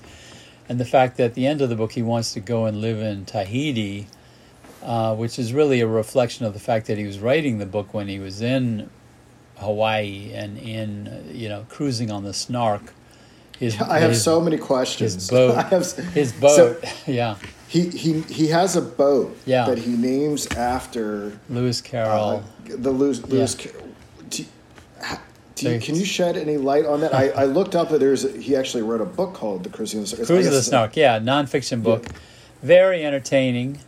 and 0.69 0.79
the 0.79 0.85
fact 0.85 1.17
that 1.17 1.23
at 1.25 1.33
the 1.33 1.47
end 1.47 1.61
of 1.61 1.69
the 1.69 1.75
book 1.75 1.93
he 1.93 2.03
wants 2.03 2.33
to 2.33 2.39
go 2.39 2.65
and 2.65 2.79
live 2.79 2.99
in 2.99 3.25
Tahiti, 3.25 4.07
uh, 4.83 5.15
which 5.15 5.39
is 5.39 5.51
really 5.51 5.81
a 5.81 5.87
reflection 5.87 6.45
of 6.45 6.53
the 6.53 6.59
fact 6.59 6.85
that 6.87 6.97
he 6.97 7.05
was 7.05 7.19
writing 7.19 7.57
the 7.57 7.65
book 7.65 7.93
when 7.93 8.07
he 8.07 8.19
was 8.19 8.41
in 8.41 8.89
Hawaii 9.57 10.31
and 10.33 10.57
in 10.57 11.31
you 11.31 11.49
know 11.49 11.65
cruising 11.69 12.11
on 12.11 12.23
the 12.23 12.33
Snark. 12.33 12.93
His, 13.59 13.79
I 13.81 13.99
have 13.99 14.11
his, 14.11 14.23
so 14.23 14.39
many 14.41 14.57
questions. 14.57 15.15
His 15.15 15.29
boat. 15.29 15.55
have, 15.69 15.91
his 16.13 16.33
boat. 16.33 16.55
So 16.55 16.77
yeah. 17.11 17.35
He, 17.67 17.89
he 17.89 18.21
he 18.21 18.47
has 18.47 18.77
a 18.77 18.81
boat 18.81 19.37
yeah. 19.45 19.65
that 19.65 19.77
he 19.77 19.91
names 19.97 20.47
after 20.47 21.37
Lewis 21.49 21.81
Carroll. 21.81 22.43
Uh, 22.65 22.75
the 22.77 22.91
Lewis 22.91 23.21
Lewis. 23.25 23.57
Yeah. 23.59 23.71
Do, 24.29 24.45
do 25.55 25.71
you, 25.71 25.79
can 25.79 25.95
you 25.95 26.05
shed 26.05 26.37
any 26.37 26.55
light 26.55 26.85
on 26.85 27.01
that? 27.01 27.13
I, 27.13 27.29
I 27.29 27.45
looked 27.45 27.75
up 27.75 27.89
that 27.89 27.99
there's 27.99 28.31
he 28.35 28.55
actually 28.55 28.83
wrote 28.83 29.01
a 29.01 29.05
book 29.05 29.33
called 29.33 29.63
The 29.63 29.69
Cruising 29.69 29.99
of 29.99 30.09
the 30.09 30.15
Snark. 30.15 30.27
Cruise 30.27 30.47
of 30.47 30.53
the 30.53 30.61
Snark, 30.61 30.95
yeah, 30.95 31.19
nonfiction 31.19 31.83
book, 31.83 32.05
yeah. 32.05 32.17
very 32.61 33.03
entertaining 33.03 33.79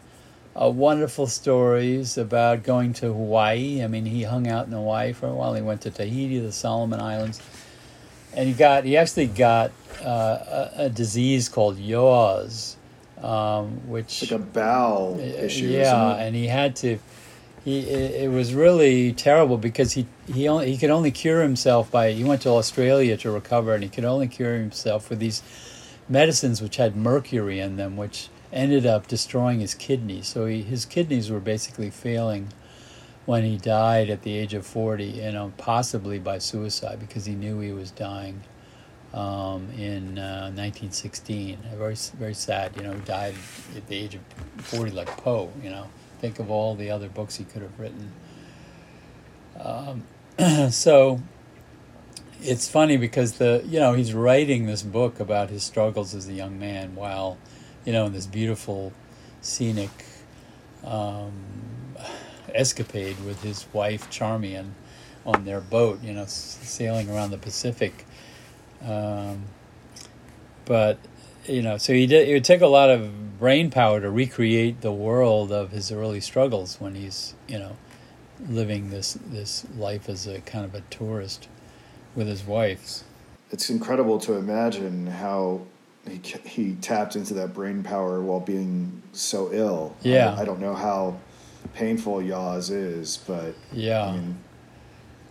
uh, 0.59 0.69
wonderful 0.69 1.27
stories 1.27 2.17
about 2.17 2.63
going 2.63 2.93
to 2.93 3.07
Hawaii. 3.07 3.83
I 3.83 3.87
mean, 3.87 4.05
he 4.05 4.23
hung 4.23 4.47
out 4.47 4.67
in 4.67 4.73
Hawaii 4.73 5.13
for 5.13 5.27
a 5.27 5.33
while. 5.33 5.53
He 5.53 5.61
went 5.61 5.81
to 5.81 5.91
Tahiti, 5.91 6.39
the 6.39 6.51
Solomon 6.51 6.99
Islands, 6.99 7.41
and 8.39 8.47
he 8.47 8.53
got 8.53 8.85
he 8.85 8.95
actually 8.95 9.27
got 9.27 9.71
uh, 10.01 10.69
a, 10.77 10.85
a, 10.85 10.89
disease 10.89 11.49
called 11.49 11.77
yaws, 11.77 12.77
um, 13.21 13.85
which 13.89 14.21
like 14.21 14.31
a 14.31 14.39
bowel 14.39 15.19
issue. 15.19 15.65
Yeah, 15.65 16.15
and 16.15 16.33
he 16.33 16.47
had 16.47 16.77
to. 16.77 16.99
He 17.65 17.79
it, 17.81 18.23
it, 18.23 18.29
was 18.29 18.53
really 18.53 19.11
terrible 19.11 19.57
because 19.57 19.91
he 19.91 20.07
he 20.33 20.47
only 20.47 20.71
he 20.71 20.77
could 20.77 20.89
only 20.89 21.11
cure 21.11 21.41
himself 21.41 21.91
by 21.91 22.13
he 22.13 22.23
went 22.23 22.41
to 22.43 22.49
Australia 22.51 23.17
to 23.17 23.29
recover 23.29 23.73
and 23.73 23.83
he 23.83 23.89
could 23.89 24.05
only 24.05 24.29
cure 24.29 24.55
himself 24.55 25.09
with 25.09 25.19
these 25.19 25.43
medicines 26.07 26.61
which 26.61 26.77
had 26.77 26.95
mercury 26.95 27.59
in 27.59 27.75
them, 27.75 27.97
which 27.97 28.29
ended 28.53 28.85
up 28.85 29.05
destroying 29.07 29.59
his 29.59 29.75
kidneys. 29.75 30.27
So 30.27 30.45
he, 30.45 30.61
his 30.61 30.85
kidneys 30.85 31.29
were 31.29 31.41
basically 31.41 31.89
failing 31.89 32.47
when 33.29 33.43
he 33.43 33.57
died 33.57 34.09
at 34.09 34.23
the 34.23 34.35
age 34.35 34.55
of 34.55 34.65
40, 34.65 35.03
you 35.05 35.31
know, 35.31 35.53
possibly 35.55 36.17
by 36.17 36.39
suicide 36.39 36.99
because 36.99 37.25
he 37.25 37.35
knew 37.35 37.59
he 37.59 37.71
was 37.71 37.91
dying 37.91 38.41
um, 39.13 39.69
in 39.77 40.17
uh, 40.17 40.49
1916. 40.49 41.59
Very, 41.75 41.93
very 42.17 42.33
sad, 42.33 42.75
you 42.75 42.81
know, 42.81 42.95
died 43.05 43.35
at 43.77 43.85
the 43.85 43.95
age 43.95 44.15
of 44.15 44.21
40 44.63 44.89
like 44.93 45.15
Poe, 45.17 45.51
you 45.61 45.69
know. 45.69 45.85
Think 46.19 46.39
of 46.39 46.49
all 46.49 46.73
the 46.73 46.89
other 46.89 47.07
books 47.07 47.35
he 47.35 47.43
could 47.43 47.61
have 47.61 47.79
written. 47.79 48.11
Um, 49.59 50.03
so 50.71 51.21
it's 52.41 52.67
funny 52.67 52.97
because 52.97 53.33
the 53.33 53.61
you 53.67 53.79
know 53.79 53.93
he's 53.93 54.11
writing 54.11 54.65
this 54.65 54.81
book 54.81 55.19
about 55.19 55.51
his 55.51 55.63
struggles 55.63 56.15
as 56.15 56.27
a 56.27 56.33
young 56.33 56.57
man 56.57 56.95
while 56.95 57.37
you 57.85 57.93
know, 57.93 58.05
in 58.05 58.13
this 58.13 58.25
beautiful, 58.25 58.91
scenic 59.41 59.89
um, 60.83 61.33
escapade 62.55 63.17
with 63.25 63.41
his 63.41 63.65
wife 63.73 64.09
Charmian 64.09 64.73
on 65.25 65.45
their 65.45 65.61
boat, 65.61 66.01
you 66.03 66.13
know, 66.13 66.25
sailing 66.25 67.09
around 67.09 67.31
the 67.31 67.37
Pacific. 67.37 68.05
Um, 68.85 69.43
but 70.65 70.99
you 71.45 71.61
know, 71.61 71.77
so 71.77 71.93
he 71.93 72.05
did. 72.05 72.27
It 72.27 72.33
would 72.33 72.43
take 72.43 72.61
a 72.61 72.67
lot 72.67 72.89
of 72.89 73.39
brain 73.39 73.71
power 73.71 73.99
to 73.99 74.09
recreate 74.09 74.81
the 74.81 74.91
world 74.91 75.51
of 75.51 75.71
his 75.71 75.91
early 75.91 76.19
struggles 76.19 76.79
when 76.79 76.95
he's, 76.95 77.33
you 77.47 77.57
know, 77.57 77.75
living 78.47 78.89
this 78.89 79.17
this 79.25 79.65
life 79.75 80.07
as 80.09 80.27
a 80.27 80.41
kind 80.41 80.65
of 80.65 80.75
a 80.75 80.81
tourist 80.89 81.47
with 82.15 82.27
his 82.27 82.43
wife. 82.43 83.03
It's 83.51 83.69
incredible 83.69 84.19
to 84.19 84.33
imagine 84.33 85.07
how 85.07 85.61
he 86.07 86.21
he 86.45 86.75
tapped 86.75 87.15
into 87.15 87.33
that 87.35 87.53
brain 87.53 87.83
power 87.83 88.21
while 88.21 88.39
being 88.39 89.01
so 89.11 89.51
ill. 89.51 89.95
Yeah, 90.01 90.35
I, 90.35 90.41
I 90.41 90.45
don't 90.45 90.59
know 90.59 90.75
how 90.75 91.17
painful 91.73 92.21
Yaws 92.21 92.69
is, 92.69 93.17
but 93.27 93.55
yeah. 93.71 94.05
I 94.05 94.11
mean, 94.13 94.37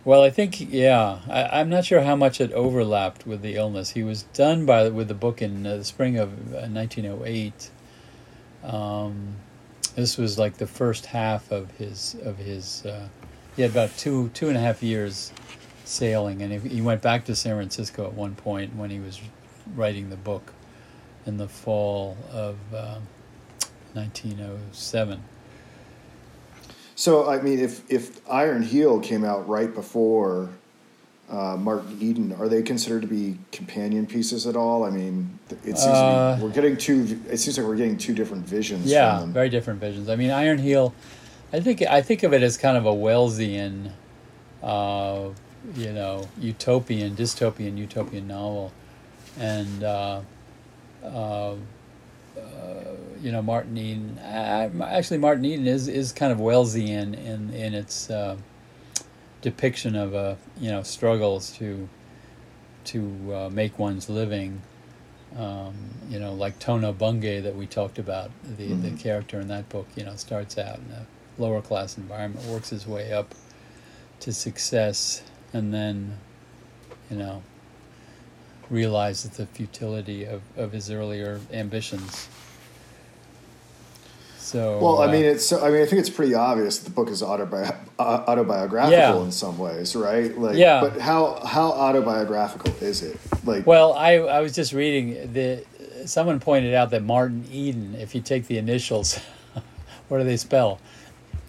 well, 0.05 0.23
I 0.23 0.29
think 0.29 0.71
yeah, 0.71 1.19
I, 1.29 1.59
am 1.59 1.69
not 1.69 1.85
sure 1.85 2.01
how 2.01 2.15
much 2.15 2.39
it 2.39 2.51
overlapped 2.53 3.27
with 3.27 3.41
the 3.41 3.55
illness. 3.55 3.91
He 3.91 4.03
was 4.03 4.23
done 4.23 4.65
by 4.65 4.89
with 4.89 5.07
the 5.07 5.13
book 5.13 5.41
in 5.41 5.65
uh, 5.65 5.77
the 5.77 5.83
spring 5.83 6.17
of 6.17 6.31
uh, 6.53 6.67
1908. 6.67 7.69
Um, 8.63 9.35
this 9.95 10.17
was 10.17 10.39
like 10.39 10.57
the 10.57 10.67
first 10.67 11.05
half 11.07 11.51
of 11.51 11.71
his 11.71 12.15
of 12.23 12.37
his. 12.37 12.85
Uh, 12.85 13.09
he 13.55 13.61
had 13.61 13.71
about 13.71 13.95
two 13.97 14.29
two 14.29 14.47
and 14.47 14.57
a 14.57 14.61
half 14.61 14.81
years 14.81 15.33
sailing, 15.83 16.41
and 16.41 16.61
he 16.61 16.81
went 16.81 17.01
back 17.01 17.25
to 17.25 17.35
San 17.35 17.55
Francisco 17.55 18.05
at 18.05 18.13
one 18.13 18.35
point 18.35 18.75
when 18.75 18.89
he 18.89 18.99
was 18.99 19.19
writing 19.75 20.09
the 20.09 20.17
book 20.17 20.53
in 21.25 21.37
the 21.37 21.47
fall 21.47 22.17
of 22.31 22.55
uh, 22.73 22.99
1907. 23.93 25.21
So 26.99 27.29
I 27.29 27.41
mean, 27.41 27.59
if 27.59 27.89
if 27.89 28.19
Iron 28.29 28.61
Heel 28.61 28.99
came 28.99 29.23
out 29.23 29.47
right 29.47 29.73
before 29.73 30.49
uh, 31.29 31.55
Martin 31.55 31.97
Eden, 32.01 32.35
are 32.37 32.49
they 32.49 32.61
considered 32.61 33.03
to 33.03 33.07
be 33.07 33.37
companion 33.53 34.05
pieces 34.05 34.45
at 34.45 34.57
all? 34.57 34.83
I 34.83 34.89
mean, 34.89 35.39
it 35.49 35.77
seems 35.77 35.95
Uh, 35.95 36.31
to 36.31 36.37
be, 36.37 36.43
we're 36.43 36.53
getting 36.53 36.75
two. 36.75 37.17
It 37.29 37.37
seems 37.37 37.57
like 37.57 37.65
we're 37.65 37.77
getting 37.77 37.97
two 37.97 38.13
different 38.13 38.45
visions. 38.45 38.87
Yeah, 38.87 39.11
from 39.11 39.27
them. 39.27 39.33
very 39.33 39.47
different 39.47 39.79
visions. 39.79 40.09
I 40.09 40.17
mean, 40.17 40.29
Iron 40.29 40.57
Heel, 40.57 40.93
I 41.53 41.61
think 41.61 41.81
I 41.83 42.01
think 42.01 42.23
of 42.23 42.33
it 42.33 42.43
as 42.43 42.57
kind 42.57 42.75
of 42.75 42.85
a 42.85 42.91
Wellsian, 42.91 43.91
uh, 44.61 45.29
you 45.75 45.93
know, 45.93 46.27
utopian, 46.37 47.15
dystopian, 47.15 47.77
utopian 47.77 48.27
novel, 48.27 48.73
and 49.39 49.85
uh, 49.85 50.19
uh, 51.01 51.07
uh, 51.07 51.55
you 53.21 53.31
know, 53.31 53.41
Martin 53.41 53.77
Eden. 53.77 54.17
Uh, 54.19 54.69
actually, 54.83 55.17
Martin 55.19 55.45
Eden 55.45 55.67
is 55.67 55.87
is 55.87 56.11
kind 56.11 56.31
of 56.31 56.37
Wellsian 56.39 57.13
in 57.17 57.53
in 57.53 57.73
its 57.73 58.09
uh, 58.09 58.37
depiction 59.41 59.95
of 59.95 60.13
a 60.13 60.37
you 60.59 60.69
know 60.69 60.83
struggles 60.83 61.51
to 61.57 61.87
to 62.85 63.33
uh, 63.35 63.49
make 63.51 63.77
one's 63.77 64.09
living 64.09 64.61
um, 65.37 65.75
you 66.09 66.19
know, 66.19 66.33
like 66.33 66.57
Tono 66.57 66.91
Bungay 66.91 67.41
that 67.41 67.55
we 67.55 67.67
talked 67.67 67.99
about, 67.99 68.31
the, 68.57 68.73
the 68.73 68.89
Mhm. 68.89 68.99
character 68.99 69.39
in 69.39 69.47
that 69.49 69.69
book, 69.69 69.85
you 69.95 70.03
know, 70.03 70.15
starts 70.15 70.57
out 70.57 70.79
in 70.79 70.91
a 70.91 71.05
lower 71.37 71.61
class 71.61 71.97
environment, 71.99 72.43
works 72.47 72.69
his 72.71 72.87
way 72.87 73.13
up 73.13 73.35
to 74.21 74.33
success, 74.33 75.21
and 75.53 75.71
then, 75.71 76.17
you 77.11 77.17
know, 77.17 77.43
realizes 78.71 79.31
the 79.31 79.45
futility 79.45 80.23
of, 80.25 80.41
of 80.57 80.71
his 80.71 80.89
earlier 80.89 81.39
ambitions. 81.53 82.27
So, 84.49 84.79
Well, 84.79 84.97
I 84.99 85.05
uh, 85.05 85.11
mean, 85.11 85.25
it's. 85.25 85.53
I 85.53 85.69
mean, 85.69 85.83
I 85.83 85.85
think 85.85 85.99
it's 85.99 86.09
pretty 86.09 86.33
obvious 86.33 86.79
that 86.79 86.85
the 86.85 86.91
book 86.91 87.09
is 87.09 87.21
autobi- 87.21 87.75
uh, 87.99 88.23
autobiographical 88.27 88.97
Yeah. 88.97 89.23
in 89.23 89.31
some 89.31 89.59
ways, 89.59 89.95
right? 89.95 90.35
Like, 90.35 90.57
Yeah. 90.57 90.81
But 90.81 90.99
how 90.99 91.39
how 91.45 91.67
autobiographical 91.71 92.73
is 92.81 93.03
it? 93.03 93.17
Like, 93.45 93.67
Well, 93.67 93.93
I, 93.93 94.13
I 94.13 94.39
was 94.41 94.53
just 94.55 94.73
reading 94.73 95.33
the 95.33 95.63
someone 96.05 96.39
pointed 96.39 96.73
out 96.73 96.89
that 96.89 97.03
Martin 97.03 97.45
Eden, 97.51 97.93
if 97.99 98.15
you 98.15 98.21
take 98.21 98.47
the 98.47 98.57
initials, 98.57 99.19
what 100.07 100.17
do 100.17 100.23
they 100.23 100.37
spell? 100.37 100.79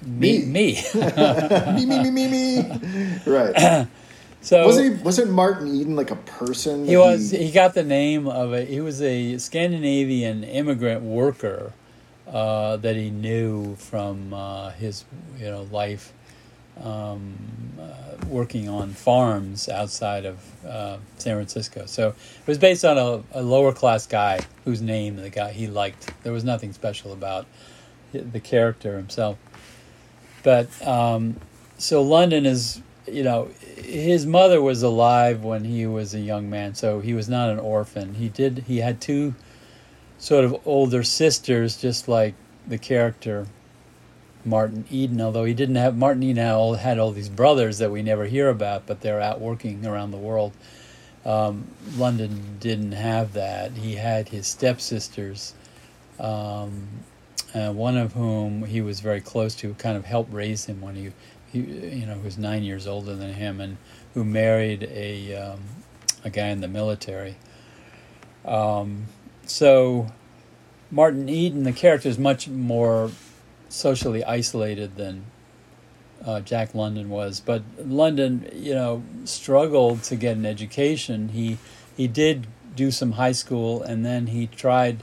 Me, 0.05 0.45
me. 0.45 0.83
me, 0.95 1.87
me, 1.87 1.87
me, 1.87 2.11
me, 2.11 2.29
me. 2.29 3.19
Right. 3.27 3.87
so 4.43 4.67
Was 4.67 4.79
he? 4.79 4.91
Wasn't 4.91 5.31
Martin 5.31 5.69
Eden 5.75 5.97
like 5.97 6.11
a 6.11 6.17
person? 6.17 6.85
he 6.87 6.99
was 6.99 7.31
he 7.31 7.51
got 7.51 7.73
the 7.73 7.83
name 7.83 8.29
of 8.29 8.53
a 8.53 8.67
he 8.67 8.83
was 8.83 9.01
a 9.01 9.39
Scandinavian 9.39 10.45
immigrant 10.45 11.01
worker 11.03 11.73
uh, 12.31 12.77
that 12.79 12.97
he 12.97 13.11
knew 13.11 13.75
from 13.77 14.33
uh, 14.33 14.71
his 14.71 15.05
you 15.39 15.47
know 15.47 15.63
life 15.71 16.13
um, 16.83 17.35
uh, 17.79 18.27
working 18.27 18.69
on 18.69 18.91
farms 18.91 19.69
outside 19.69 20.25
of 20.25 20.65
uh, 20.65 20.99
San 21.17 21.37
Francisco. 21.37 21.87
So 21.87 22.09
it 22.09 22.47
was 22.47 22.59
based 22.59 22.85
on 22.85 22.97
a, 22.97 23.23
a 23.33 23.43
lower 23.43 23.73
class 23.73 24.07
guy 24.07 24.41
whose 24.65 24.81
name 24.81 25.17
the 25.17 25.31
guy 25.31 25.53
he 25.53 25.67
liked. 25.67 26.11
There 26.23 26.33
was 26.33 26.45
nothing 26.45 26.73
special 26.73 27.13
about 27.13 27.47
the 28.13 28.41
character 28.41 28.97
himself. 28.97 29.39
But 30.43 30.69
um, 30.87 31.37
so 31.79 32.03
London 32.03 32.47
is, 32.47 32.81
you 33.07 33.23
know, 33.23 33.51
his 33.77 34.25
mother 34.27 34.63
was 34.63 34.83
alive 34.83 35.43
when 35.43 35.65
he 35.65 35.87
was 35.87 36.15
a 36.15 36.21
young 36.21 36.49
man, 36.49 36.75
so 36.75 37.01
he 37.01 37.13
was 37.13 37.29
not 37.29 37.51
an 37.51 37.59
orphan. 37.59 38.15
He 38.15 38.29
did 38.29 38.65
he 38.67 38.79
had 38.79 39.01
two 39.01 39.35
sort 40.21 40.45
of 40.45 40.55
older 40.67 41.03
sisters, 41.03 41.77
just 41.79 42.07
like 42.07 42.35
the 42.69 42.79
character 42.79 43.47
Martin 44.45 44.85
Eden. 44.91 45.21
Although 45.21 45.45
he 45.45 45.55
didn't 45.55 45.77
have 45.77 45.97
Martin 45.97 46.23
Eden 46.23 46.37
had 46.37 46.53
all, 46.53 46.75
had 46.75 46.99
all 46.99 47.11
these 47.11 47.31
brothers 47.31 47.79
that 47.79 47.91
we 47.91 48.03
never 48.03 48.27
hear 48.27 48.49
about, 48.49 48.87
but 48.87 49.01
they're 49.01 49.21
out 49.21 49.41
working 49.41 49.85
around 49.85 50.13
the 50.13 50.19
world. 50.19 50.53
Um, 51.25 51.67
London 51.97 52.57
didn't 52.61 52.93
have 52.93 53.33
that. 53.33 53.73
He 53.73 53.97
had 53.97 54.29
his 54.29 54.47
stepsisters. 54.47 55.55
Um, 56.19 56.87
uh, 57.55 57.73
one 57.73 57.97
of 57.97 58.13
whom 58.13 58.65
he 58.65 58.81
was 58.81 59.01
very 59.01 59.21
close 59.21 59.55
to, 59.57 59.75
kind 59.75 59.97
of 59.97 60.05
helped 60.05 60.33
raise 60.33 60.67
him 60.67 60.81
when 60.81 60.95
he, 60.95 61.13
he 61.53 61.61
you 61.61 62.07
know, 62.07 62.19
was 62.19 62.39
nine 62.39 62.63
years 62.63 62.87
older 62.87 63.17
than 63.17 63.33
him, 63.33 63.61
and 63.61 63.77
who 64.15 64.25
married 64.25 64.85
a 64.85 65.35
um, 65.35 65.61
a 66.25 66.31
guy 66.31 66.49
in 66.49 66.61
the 66.61 66.69
military. 66.69 67.37
Um, 68.45 69.07
so, 69.51 70.07
Martin 70.93 71.29
Eden, 71.29 71.65
the 71.65 71.73
character, 71.73 72.09
is 72.09 72.19
much 72.19 72.47
more 72.47 73.11
socially 73.69 74.23
isolated 74.23 74.97
than 74.97 75.25
uh, 76.25 76.41
Jack 76.41 76.73
London 76.73 77.11
was. 77.11 77.41
But 77.41 77.63
London, 77.79 78.49
you 78.55 78.75
know, 78.75 79.03
struggled 79.25 80.05
to 80.05 80.15
get 80.15 80.37
an 80.37 80.47
education. 80.47 81.31
He 81.31 81.59
he 81.97 82.07
did 82.07 82.47
do 82.77 82.93
some 82.93 83.13
high 83.13 83.33
school, 83.33 83.83
and 83.83 84.07
then 84.07 84.29
he 84.29 84.47
tried 84.47 84.99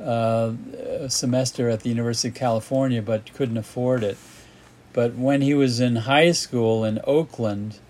uh, 0.00 0.52
a 1.00 1.10
semester 1.10 1.68
at 1.68 1.80
the 1.80 1.88
University 1.88 2.28
of 2.28 2.34
California, 2.34 3.02
but 3.02 3.32
couldn't 3.34 3.58
afford 3.58 4.04
it. 4.04 4.16
But 4.92 5.16
when 5.16 5.42
he 5.42 5.52
was 5.52 5.80
in 5.80 5.96
high 5.96 6.30
school 6.30 6.84
in 6.84 7.00
Oakland, 7.04 7.80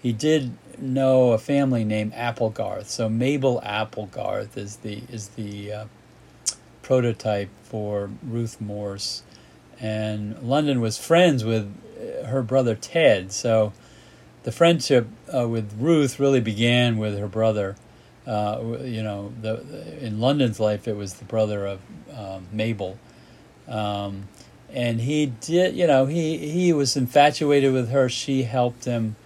he 0.00 0.12
did 0.12 0.52
know 0.78 1.32
a 1.32 1.38
family 1.38 1.84
named 1.84 2.12
Applegarth. 2.14 2.88
So 2.88 3.08
Mabel 3.08 3.60
Applegarth 3.62 4.56
is 4.56 4.76
the 4.76 5.02
is 5.10 5.28
the 5.28 5.72
uh, 5.72 5.84
prototype 6.82 7.50
for 7.62 8.10
Ruth 8.22 8.60
Morse, 8.60 9.22
and 9.80 10.40
London 10.42 10.80
was 10.80 10.98
friends 10.98 11.44
with 11.44 11.72
uh, 11.98 12.26
her 12.26 12.42
brother 12.42 12.74
Ted. 12.74 13.32
So 13.32 13.72
the 14.44 14.52
friendship 14.52 15.08
uh, 15.34 15.48
with 15.48 15.74
Ruth 15.78 16.20
really 16.20 16.40
began 16.40 16.98
with 16.98 17.18
her 17.18 17.28
brother. 17.28 17.76
Uh, 18.26 18.78
you 18.82 19.02
know, 19.02 19.32
the, 19.42 19.62
in 20.00 20.18
London's 20.18 20.58
life, 20.58 20.88
it 20.88 20.96
was 20.96 21.14
the 21.14 21.24
brother 21.26 21.66
of 21.66 21.80
um, 22.16 22.46
Mabel, 22.52 22.98
um, 23.68 24.28
and 24.72 25.00
he 25.00 25.26
did. 25.26 25.74
You 25.74 25.86
know, 25.86 26.06
he 26.06 26.38
he 26.50 26.72
was 26.72 26.96
infatuated 26.96 27.72
with 27.72 27.90
her. 27.90 28.08
She 28.08 28.44
helped 28.44 28.84
him 28.86 29.16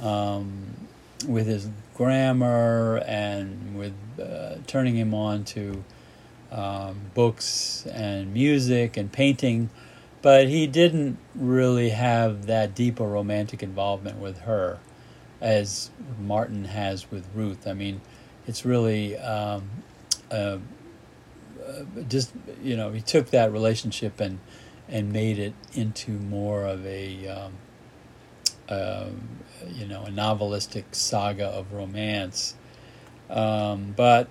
um, 0.00 0.88
with 1.26 1.46
his 1.46 1.68
grammar 1.94 3.02
and 3.06 3.76
with 3.78 3.94
uh, 4.20 4.56
turning 4.66 4.96
him 4.96 5.14
on 5.14 5.44
to 5.44 5.84
um, 6.50 6.98
books 7.14 7.86
and 7.86 8.32
music 8.32 8.96
and 8.96 9.12
painting, 9.12 9.70
but 10.22 10.48
he 10.48 10.66
didn't 10.66 11.18
really 11.34 11.90
have 11.90 12.46
that 12.46 12.74
deep 12.74 13.00
a 13.00 13.06
romantic 13.06 13.62
involvement 13.62 14.18
with 14.18 14.40
her 14.40 14.78
as 15.40 15.90
Martin 16.18 16.64
has 16.64 17.10
with 17.10 17.26
Ruth. 17.34 17.66
I 17.66 17.72
mean, 17.72 18.00
it's 18.46 18.64
really 18.64 19.16
um, 19.16 19.68
uh, 20.30 20.58
uh, 21.66 21.84
just 22.08 22.32
you 22.62 22.76
know 22.76 22.90
he 22.90 23.00
took 23.00 23.30
that 23.30 23.52
relationship 23.52 24.20
and 24.20 24.38
and 24.88 25.12
made 25.12 25.38
it 25.38 25.54
into 25.74 26.10
more 26.10 26.64
of 26.64 26.84
a 26.84 27.28
um, 27.28 27.52
um, 28.70 29.28
you 29.68 29.86
know 29.86 30.04
a 30.04 30.10
novelistic 30.10 30.84
saga 30.92 31.46
of 31.46 31.72
romance. 31.72 32.54
Um, 33.28 33.94
but 33.96 34.28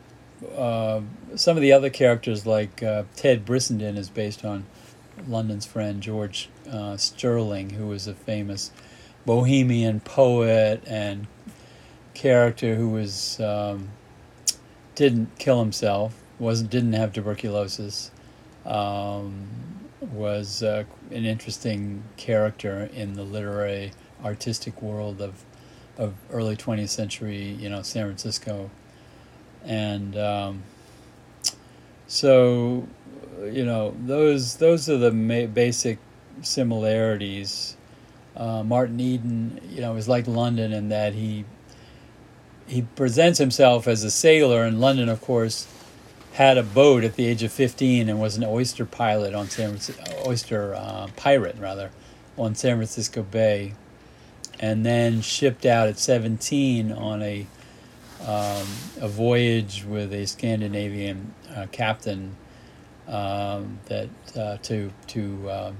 uh, 0.58 1.02
some 1.36 1.58
of 1.58 1.62
the 1.62 1.74
other 1.74 1.90
characters, 1.90 2.46
like 2.46 2.82
uh, 2.84 3.04
Ted 3.16 3.46
Brissenden, 3.46 3.98
is 3.98 4.10
based 4.10 4.44
on 4.44 4.66
London's 5.28 5.66
friend 5.66 6.02
George 6.02 6.50
uh, 6.70 6.98
Sterling, 6.98 7.72
who 7.72 7.88
was 7.88 8.08
a 8.08 8.14
famous 8.14 8.72
bohemian 9.26 10.00
poet 10.00 10.84
and 10.88 11.28
character 12.14 12.76
who 12.76 12.90
was 12.90 13.40
um, 13.40 13.90
didn't 14.96 15.38
kill 15.38 15.60
himself, 15.60 16.16
wasn't 16.40 16.70
didn't 16.70 16.94
have 16.94 17.14
tuberculosis, 17.14 18.12
um, 18.66 19.48
was 20.02 20.64
uh, 20.64 20.84
an 21.12 21.26
interesting 21.26 22.04
character 22.18 22.90
in 22.94 23.14
the 23.14 23.24
literary 23.24 23.92
artistic 24.24 24.82
world 24.82 25.22
of 25.22 25.44
of 25.98 26.14
early 26.32 26.56
20th 26.56 26.90
century, 26.90 27.58
you 27.60 27.70
know, 27.70 27.82
San 27.82 28.06
Francisco, 28.06 28.72
and 29.66 30.18
um, 30.18 30.64
so 32.08 32.88
you 33.44 33.66
know 33.66 33.96
those 34.06 34.56
those 34.58 34.90
are 34.90 34.98
the 34.98 35.12
ma- 35.12 35.46
basic 35.46 36.00
similarities. 36.42 37.76
Uh, 38.36 38.64
Martin 38.64 39.00
Eden, 39.00 39.60
you 39.70 39.82
know, 39.82 39.96
is 39.96 40.08
like 40.08 40.26
London 40.28 40.72
in 40.72 40.90
that 40.90 41.14
he 41.14 41.46
he 42.68 42.84
presents 42.96 43.40
himself 43.40 43.88
as 43.88 44.04
a 44.04 44.12
sailor, 44.12 44.64
and 44.64 44.80
London, 44.80 45.10
of 45.10 45.20
course, 45.22 45.68
had 46.34 46.58
a 46.58 46.64
boat 46.64 47.04
at 47.04 47.16
the 47.16 47.26
age 47.26 47.44
of 47.44 47.52
fifteen 47.52 48.08
and 48.08 48.22
was 48.22 48.38
an 48.38 48.44
oyster 48.46 48.86
pilot 48.86 49.34
on 49.34 49.50
San 49.50 49.70
Francisco, 49.70 50.04
oyster 50.26 50.76
uh, 50.76 51.08
pirate 51.16 51.58
rather, 51.60 51.92
on 52.38 52.56
San 52.56 52.78
Francisco 52.78 53.24
Bay, 53.24 53.74
and 54.60 54.86
then 54.86 55.22
shipped 55.22 55.66
out 55.66 55.88
at 55.88 55.98
seventeen 55.98 56.92
on 56.92 57.22
a 57.22 57.48
um, 58.22 58.68
a 59.00 59.08
voyage 59.08 59.86
with 59.86 60.14
a 60.14 60.26
Scandinavian 60.26 61.34
uh, 61.56 61.68
captain 61.72 62.36
um, 63.08 63.80
that 63.86 64.10
uh, 64.36 64.58
to 64.64 64.92
to 65.08 65.52
um, 65.52 65.78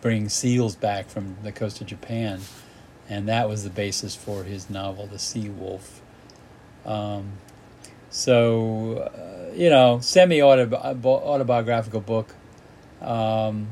bring 0.00 0.28
seals 0.28 0.76
back 0.76 1.08
from 1.08 1.36
the 1.42 1.52
coast 1.52 1.80
of 1.80 1.86
Japan, 1.86 2.40
and 3.08 3.28
that 3.28 3.48
was 3.48 3.64
the 3.64 3.70
basis 3.70 4.14
for 4.14 4.44
his 4.44 4.68
novel, 4.68 5.06
The 5.06 5.18
Sea 5.18 5.48
Wolf. 5.48 6.02
Um, 6.84 7.32
so, 8.10 8.98
uh, 8.98 9.54
you 9.54 9.68
know, 9.68 10.00
semi 10.00 10.40
autobiographical 10.40 12.00
book. 12.00 12.34
Um, 13.00 13.68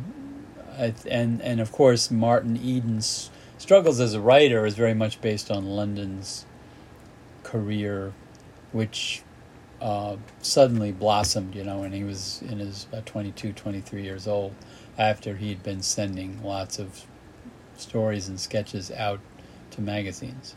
and, 0.76 1.40
and 1.40 1.60
of 1.60 1.72
course, 1.72 2.10
Martin 2.10 2.56
Eden's 2.56 3.30
struggles 3.64 3.98
as 3.98 4.12
a 4.12 4.20
writer 4.20 4.66
is 4.66 4.74
very 4.74 4.92
much 4.92 5.22
based 5.22 5.50
on 5.50 5.64
London's 5.64 6.44
career, 7.44 8.12
which 8.72 9.22
uh, 9.80 10.16
suddenly 10.42 10.92
blossomed, 10.92 11.54
you 11.54 11.64
know, 11.64 11.78
when 11.78 11.90
he 11.90 12.04
was 12.04 12.42
in 12.42 12.58
his 12.58 12.86
uh, 12.92 13.00
22, 13.06 13.54
23 13.54 14.02
years 14.02 14.28
old, 14.28 14.54
after 14.98 15.36
he'd 15.36 15.62
been 15.62 15.80
sending 15.80 16.44
lots 16.44 16.78
of 16.78 17.06
stories 17.78 18.28
and 18.28 18.38
sketches 18.38 18.90
out 18.90 19.18
to 19.70 19.80
magazines. 19.80 20.56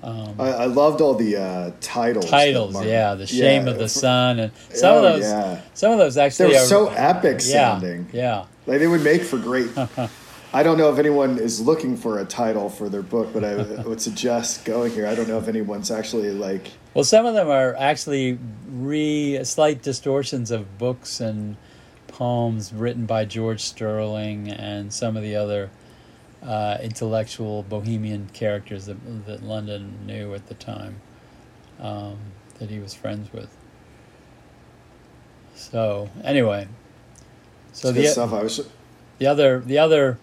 Um, 0.00 0.36
I, 0.38 0.50
I, 0.50 0.64
loved 0.66 1.00
all 1.00 1.14
the 1.14 1.38
uh, 1.38 1.72
titles. 1.80 2.30
Titles, 2.30 2.84
yeah, 2.84 3.14
the 3.14 3.26
shame 3.26 3.64
yeah, 3.64 3.72
of 3.72 3.78
the 3.78 3.88
sun, 3.88 4.38
and 4.38 4.52
some 4.72 4.92
oh, 4.92 4.96
of 4.98 5.02
those. 5.02 5.22
Yeah. 5.24 5.60
Some 5.72 5.90
of 5.90 5.98
those 5.98 6.16
actually 6.18 6.52
they 6.52 6.60
were 6.60 6.66
so 6.66 6.88
epic 6.90 7.40
sounding. 7.40 8.10
Yeah, 8.12 8.22
yeah. 8.22 8.46
Like 8.66 8.78
they 8.78 8.86
would 8.86 9.02
make 9.02 9.22
for 9.22 9.38
great. 9.38 9.70
I 10.54 10.62
don't 10.62 10.78
know 10.78 10.92
if 10.92 11.00
anyone 11.00 11.38
is 11.38 11.60
looking 11.60 11.96
for 11.96 12.20
a 12.20 12.24
title 12.24 12.70
for 12.70 12.88
their 12.88 13.02
book, 13.02 13.32
but 13.32 13.42
I 13.42 13.82
would 13.82 14.00
suggest 14.00 14.64
going 14.64 14.92
here. 14.92 15.04
I 15.04 15.16
don't 15.16 15.26
know 15.26 15.38
if 15.38 15.48
anyone's 15.48 15.90
actually 15.90 16.30
like. 16.30 16.70
Well, 16.94 17.02
some 17.02 17.26
of 17.26 17.34
them 17.34 17.48
are 17.48 17.74
actually 17.74 18.38
re 18.68 19.42
slight 19.42 19.82
distortions 19.82 20.52
of 20.52 20.78
books 20.78 21.20
and 21.20 21.56
poems 22.06 22.72
written 22.72 23.04
by 23.04 23.24
George 23.24 23.62
Sterling 23.62 24.48
and 24.48 24.92
some 24.92 25.16
of 25.16 25.24
the 25.24 25.34
other 25.34 25.70
uh, 26.40 26.78
intellectual 26.80 27.64
bohemian 27.64 28.30
characters 28.32 28.86
that, 28.86 29.26
that 29.26 29.42
London 29.42 30.06
knew 30.06 30.34
at 30.34 30.46
the 30.46 30.54
time 30.54 31.00
um, 31.80 32.16
that 32.60 32.70
he 32.70 32.78
was 32.78 32.94
friends 32.94 33.32
with. 33.32 33.56
So 35.56 36.10
anyway, 36.22 36.68
so 37.72 37.90
the, 37.90 38.06
stuff. 38.06 38.32
I 38.32 38.44
was... 38.44 38.68
the 39.18 39.26
other 39.26 39.58
the 39.58 39.78
other 39.78 40.18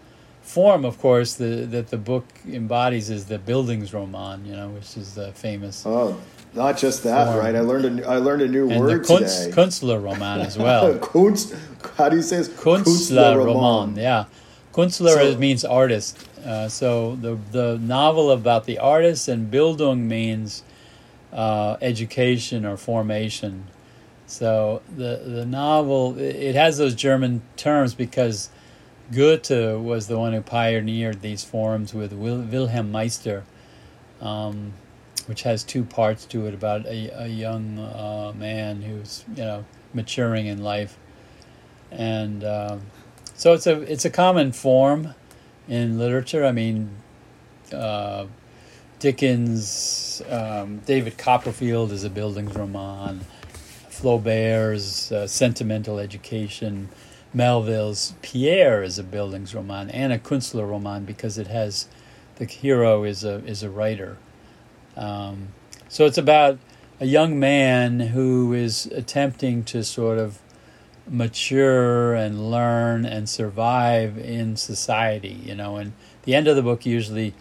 form, 0.52 0.84
of 0.84 1.00
course, 1.00 1.36
the, 1.36 1.66
that 1.76 1.88
the 1.92 1.98
book 1.98 2.26
embodies 2.46 3.10
is 3.10 3.26
the 3.26 3.40
Bildungsroman, 3.40 4.46
you 4.46 4.54
know, 4.54 4.68
which 4.70 4.98
is 4.98 5.16
the 5.16 5.32
famous. 5.32 5.84
Oh, 5.86 6.20
not 6.54 6.78
just 6.78 7.04
that, 7.04 7.28
form. 7.28 7.40
right? 7.40 7.56
I 7.56 7.62
learned 7.62 8.02
a 8.02 8.08
I 8.08 8.18
learned 8.18 8.42
a 8.42 8.50
new 8.50 8.70
and 8.70 8.82
word 8.82 9.06
the 9.06 9.08
Kunst, 9.08 9.46
today. 9.46 9.56
Künstlerroman 9.56 10.46
as 10.46 10.58
well. 10.58 11.00
Kunst, 11.12 11.56
how 11.96 12.10
do 12.10 12.18
you 12.18 12.22
say 12.22 12.38
it? 12.38 12.48
Künstlerroman, 12.48 13.96
yeah. 13.96 14.26
Künstler 14.74 15.34
so, 15.34 15.38
means 15.38 15.64
artist. 15.64 16.18
Uh, 16.46 16.68
so 16.68 17.16
the 17.16 17.38
the 17.52 17.78
novel 17.78 18.30
about 18.32 18.66
the 18.66 18.78
artist 18.78 19.30
and 19.30 19.52
Bildung 19.54 20.00
means 20.00 20.64
uh, 21.32 21.78
education 21.82 22.66
or 22.66 22.76
formation. 22.76 23.68
So 24.28 24.82
the 24.94 25.22
the 25.26 25.46
novel 25.46 26.18
it 26.20 26.56
has 26.56 26.78
those 26.78 26.96
German 26.96 27.42
terms 27.56 27.94
because 27.94 28.50
Goethe 29.12 29.80
was 29.80 30.08
the 30.08 30.18
one 30.18 30.34
who 30.34 30.42
pioneered 30.42 31.22
these 31.22 31.44
forms 31.44 31.94
with 31.94 32.14
Wilhelm 32.14 32.92
Meister, 32.92 33.44
um, 34.22 34.74
which 35.26 35.44
has 35.44 35.64
two 35.64 35.84
parts 35.84 36.26
to 36.26 36.46
it 36.48 36.54
about 36.54 36.86
a, 36.86 37.24
a 37.24 37.28
young 37.28 37.80
uh, 37.80 38.34
man 38.36 38.82
who's 38.82 39.26
you 39.36 39.44
know 39.44 39.66
maturing 39.94 40.48
in 40.48 40.64
life, 40.64 40.98
and. 41.92 42.44
Uh, 42.44 42.78
so 43.42 43.54
it's 43.54 43.66
a 43.66 43.82
it's 43.92 44.06
a 44.06 44.12
common 44.12 44.52
form 44.52 45.16
in 45.68 45.98
literature. 45.98 46.46
I 46.46 46.52
mean, 46.52 46.92
uh, 47.74 48.28
Dickens, 49.00 50.22
um, 50.30 50.78
David 50.86 51.18
Copperfield 51.18 51.92
is 51.92 52.04
a 52.04 52.10
Bildungsroman. 52.12 53.22
Flaubert's 53.90 55.12
uh, 55.12 55.26
Sentimental 55.26 55.98
Education. 55.98 56.90
Melville's 57.34 58.14
Pierre 58.22 58.84
is 58.84 59.00
a 59.00 59.04
Bildungsroman 59.04 59.90
and 59.94 60.12
a 60.12 60.20
Künstlerroman 60.20 61.06
because 61.06 61.38
it 61.38 61.48
has 61.48 61.88
the 62.36 62.46
hero 62.46 63.04
is 63.04 63.24
a 63.24 63.44
is 63.46 63.64
a 63.64 63.70
writer. 63.70 64.18
Um, 64.98 65.50
so 65.88 66.06
it's 66.06 66.18
about 66.18 66.60
a 67.00 67.06
young 67.06 67.40
man 67.40 68.00
who 68.00 68.54
is 68.54 68.86
attempting 68.88 69.64
to 69.66 69.84
sort 69.84 70.18
of 70.18 70.40
mature 71.08 72.14
and 72.14 72.52
learn 72.52 73.06
and 73.06 73.28
survive 73.28 74.18
in 74.18 74.56
society, 74.56 75.42
you 75.44 75.56
know. 75.56 75.78
And 75.78 75.94
the 76.24 76.36
end 76.36 76.48
of 76.48 76.56
the 76.56 76.62
book 76.62 76.86
usually 76.86 77.34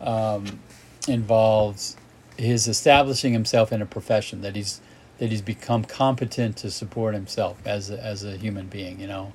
um, 0.00 0.60
involves 1.06 1.96
his 2.36 2.68
establishing 2.68 3.32
himself 3.32 3.72
in 3.72 3.80
a 3.80 3.86
profession 3.86 4.42
that 4.42 4.56
he's 4.56 4.80
that 5.18 5.30
he's 5.30 5.42
become 5.42 5.84
competent 5.84 6.56
to 6.58 6.70
support 6.70 7.14
himself 7.14 7.58
as 7.64 7.90
a, 7.90 8.02
as 8.02 8.24
a 8.24 8.36
human 8.36 8.66
being, 8.66 9.00
you 9.00 9.06
know. 9.06 9.32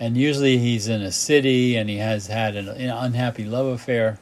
And 0.00 0.16
usually 0.16 0.58
he's 0.58 0.86
in 0.86 1.02
a 1.02 1.10
city 1.10 1.76
and 1.76 1.90
he 1.90 1.96
has 1.96 2.28
had 2.28 2.54
an, 2.54 2.68
an 2.68 2.90
unhappy 2.90 3.44
love 3.44 3.66
affair, 3.66 4.18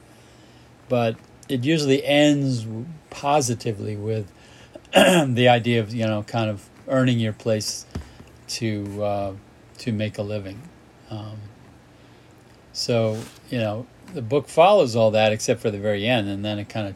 but 0.89 1.17
it 1.49 1.65
usually 1.65 2.05
ends 2.05 2.67
positively 3.11 3.97
with 3.97 4.31
the 4.95 5.49
idea 5.49 5.81
of 5.81 5.95
you 5.95 6.07
know 6.07 6.23
kind 6.23 6.49
of 6.49 6.69
earning 6.89 7.19
your 7.19 7.33
place 7.33 7.85
to 8.49 9.05
uh, 9.05 9.33
to 9.79 9.93
make 9.93 10.19
a 10.19 10.23
living. 10.23 10.61
Um, 11.11 11.39
so 12.73 13.21
you 13.51 13.59
know 13.59 13.87
the 14.15 14.23
book 14.23 14.49
follows 14.49 14.97
all 14.97 15.11
that 15.11 15.33
except 15.33 15.61
for 15.61 15.71
the 15.71 15.79
very 15.79 16.07
end, 16.07 16.29
and 16.29 16.45
then 16.45 16.59
it 16.59 16.69
kind 16.69 16.89
of 16.89 16.95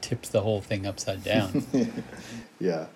tips 0.00 0.28
the 0.28 0.40
whole 0.40 0.60
thing 0.60 0.86
upside 0.86 1.24
down. 1.24 1.66
yeah. 2.60 2.86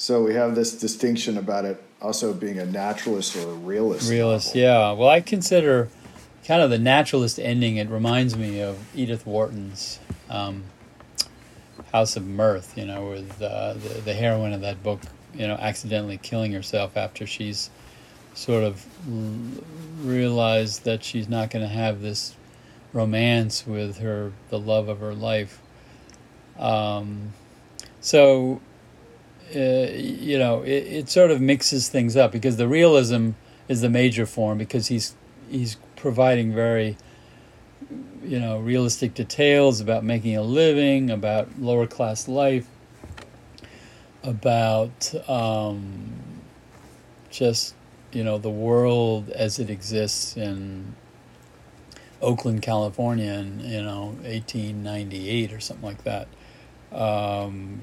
So 0.00 0.22
we 0.22 0.32
have 0.32 0.54
this 0.54 0.72
distinction 0.72 1.36
about 1.36 1.66
it 1.66 1.78
also 2.00 2.32
being 2.32 2.58
a 2.58 2.64
naturalist 2.64 3.36
or 3.36 3.50
a 3.50 3.52
realist. 3.52 4.08
Realist, 4.08 4.54
novel. 4.54 4.60
yeah. 4.62 4.92
Well, 4.92 5.10
I 5.10 5.20
consider 5.20 5.90
kind 6.46 6.62
of 6.62 6.70
the 6.70 6.78
naturalist 6.78 7.38
ending. 7.38 7.76
It 7.76 7.90
reminds 7.90 8.34
me 8.34 8.62
of 8.62 8.78
Edith 8.94 9.26
Wharton's 9.26 9.98
um, 10.30 10.64
House 11.92 12.16
of 12.16 12.26
Mirth, 12.26 12.78
you 12.78 12.86
know, 12.86 13.10
with 13.10 13.42
uh, 13.42 13.74
the, 13.74 14.00
the 14.00 14.14
heroine 14.14 14.54
of 14.54 14.62
that 14.62 14.82
book, 14.82 15.02
you 15.34 15.46
know, 15.46 15.56
accidentally 15.56 16.16
killing 16.16 16.52
herself 16.52 16.96
after 16.96 17.26
she's 17.26 17.68
sort 18.32 18.64
of 18.64 18.82
l- 19.06 19.62
realized 20.02 20.84
that 20.84 21.04
she's 21.04 21.28
not 21.28 21.50
going 21.50 21.62
to 21.62 21.70
have 21.70 22.00
this 22.00 22.34
romance 22.94 23.66
with 23.66 23.98
her, 23.98 24.32
the 24.48 24.58
love 24.58 24.88
of 24.88 25.00
her 25.00 25.12
life. 25.12 25.60
Um, 26.58 27.34
so, 28.00 28.62
uh, 29.54 29.92
you 29.92 30.38
know, 30.38 30.62
it, 30.62 30.86
it 30.86 31.08
sort 31.08 31.30
of 31.30 31.40
mixes 31.40 31.88
things 31.88 32.16
up 32.16 32.32
because 32.32 32.56
the 32.56 32.68
realism 32.68 33.30
is 33.68 33.80
the 33.80 33.90
major 33.90 34.26
form 34.26 34.58
because 34.58 34.88
he's 34.88 35.14
he's 35.48 35.76
providing 35.96 36.54
very 36.54 36.96
you 38.22 38.38
know, 38.38 38.58
realistic 38.58 39.14
details 39.14 39.80
about 39.80 40.04
making 40.04 40.36
a 40.36 40.42
living, 40.42 41.10
about 41.10 41.48
lower 41.58 41.86
class 41.86 42.28
life, 42.28 42.66
about 44.22 45.12
um, 45.28 46.12
just, 47.30 47.74
you 48.12 48.22
know, 48.22 48.38
the 48.38 48.50
world 48.50 49.30
as 49.30 49.58
it 49.58 49.70
exists 49.70 50.36
in 50.36 50.94
Oakland, 52.20 52.62
California 52.62 53.32
in, 53.32 53.60
you 53.60 53.82
know, 53.82 54.06
1898 54.22 55.52
or 55.52 55.60
something 55.60 55.84
like 55.84 56.04
that. 56.04 56.28
Um, 56.92 57.80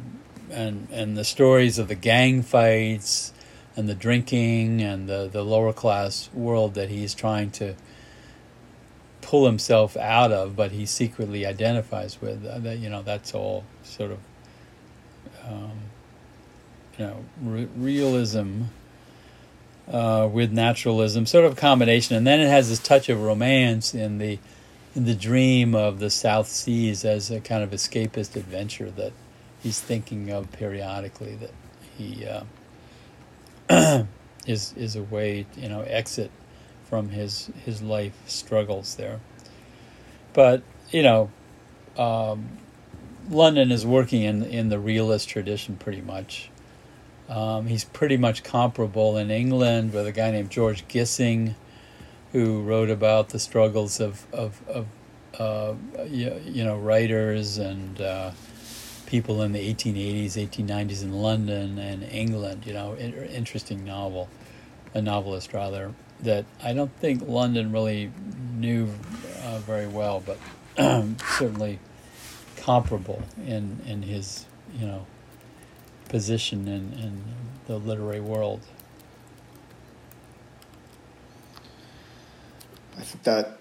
and, 0.52 0.88
and 0.92 1.18
the 1.18 1.24
stories 1.24 1.80
of 1.80 1.88
the 1.88 1.96
gang 1.96 2.42
fights 2.42 3.34
and 3.76 3.88
the 3.88 3.96
drinking 3.96 4.82
and 4.82 5.08
the, 5.08 5.30
the 5.32 5.44
lower 5.44 5.74
class 5.74 6.30
world 6.34 6.74
that 6.74 6.90
he's 6.90 7.14
trying 7.14 7.52
to 7.52 7.76
pull 9.22 9.46
himself 9.46 9.98
out 9.98 10.32
of, 10.32 10.56
but 10.56 10.72
he 10.72 10.86
secretly 10.86 11.46
identifies 11.46 12.22
with. 12.22 12.46
Uh, 12.46 12.60
that 12.60 12.78
you 12.80 12.90
know, 12.90 13.02
that's 13.02 13.36
all 13.36 13.66
sort 13.84 14.12
of 14.12 14.20
um, 15.46 15.80
you 16.98 17.06
know 17.06 17.26
re- 17.42 17.68
realism 17.76 18.64
uh, 19.92 20.30
with 20.32 20.52
naturalism, 20.52 21.26
sort 21.26 21.46
of 21.46 21.54
a 21.54 21.56
combination, 21.56 22.16
and 22.16 22.26
then 22.26 22.40
it 22.40 22.48
has 22.48 22.70
this 22.70 22.80
touch 22.80 23.10
of 23.10 23.22
romance 23.22 23.94
in 23.94 24.18
the 24.18 24.40
in 24.96 25.06
the 25.06 25.16
dream 25.16 25.76
of 25.76 26.00
the 26.00 26.10
South 26.10 26.48
Seas 26.48 27.06
as 27.06 27.30
a 27.30 27.40
kind 27.40 27.64
of 27.64 27.72
escapist 27.72 28.36
adventure 28.36 28.90
that 28.92 29.14
he's 29.68 29.82
thinking 29.82 30.32
of 30.32 30.50
periodically. 30.54 31.36
That 31.36 31.52
he 31.98 32.26
uh, 33.70 34.06
is 34.48 34.74
is 34.78 34.96
a 34.96 35.04
way, 35.04 35.46
you 35.58 35.68
know, 35.68 35.82
exit 35.82 36.32
from 36.86 37.10
his 37.10 37.52
his 37.66 37.82
life 37.82 38.18
struggles 38.28 38.96
there. 38.96 39.20
But 40.34 40.64
you 40.90 41.04
know, 41.04 41.30
um, 41.98 42.48
London 43.30 43.72
is 43.72 43.86
working 43.86 44.24
in 44.24 44.44
in 44.44 44.70
the 44.70 44.80
realist 44.80 45.28
tradition 45.28 45.76
pretty 45.76 46.02
much. 46.02 46.50
Um, 47.28 47.68
he's 47.68 47.84
pretty 47.84 48.16
much 48.16 48.42
comparable 48.42 49.18
in 49.18 49.30
England 49.30 49.92
with 49.92 50.08
a 50.08 50.14
guy 50.14 50.32
named 50.32 50.50
George 50.50 50.88
Gissing, 50.88 51.56
who 52.32 52.62
wrote 52.62 52.90
about 52.90 53.30
the 53.30 53.40
struggles 53.40 54.00
of 54.00 54.26
of, 54.32 54.62
of 54.70 54.88
uh, 55.38 55.74
you, 56.06 56.42
you 56.46 56.64
know 56.64 56.78
writers 56.78 57.58
and 57.58 58.00
uh, 58.00 58.32
people 59.08 59.42
in 59.42 59.54
the 59.54 59.74
1880s, 59.74 60.34
1890s 60.34 61.02
in 61.02 61.14
London 61.14 61.80
and 61.80 62.04
England. 62.04 62.68
You 62.68 62.74
know, 62.74 62.96
interesting 62.96 63.84
novel, 63.84 64.30
a 64.94 65.02
novelist 65.02 65.54
rather 65.54 65.96
that 66.22 66.46
I 66.64 66.74
don't 66.74 66.96
think 66.98 67.28
London 67.28 67.72
really 67.72 68.12
knew 68.54 68.90
uh, 69.44 69.60
very 69.60 69.88
well, 69.88 70.24
but 70.24 70.38
certainly 71.26 71.80
comparable 72.58 73.24
in 73.46 73.80
in 73.88 74.04
his 74.04 74.46
you 74.78 74.86
know 74.86 75.08
position 76.10 76.68
in 76.68 76.94
in 77.00 77.24
the 77.66 77.78
literary 77.78 78.22
world. 78.22 78.62
I 82.98 83.02
think 83.02 83.24
that 83.24 83.58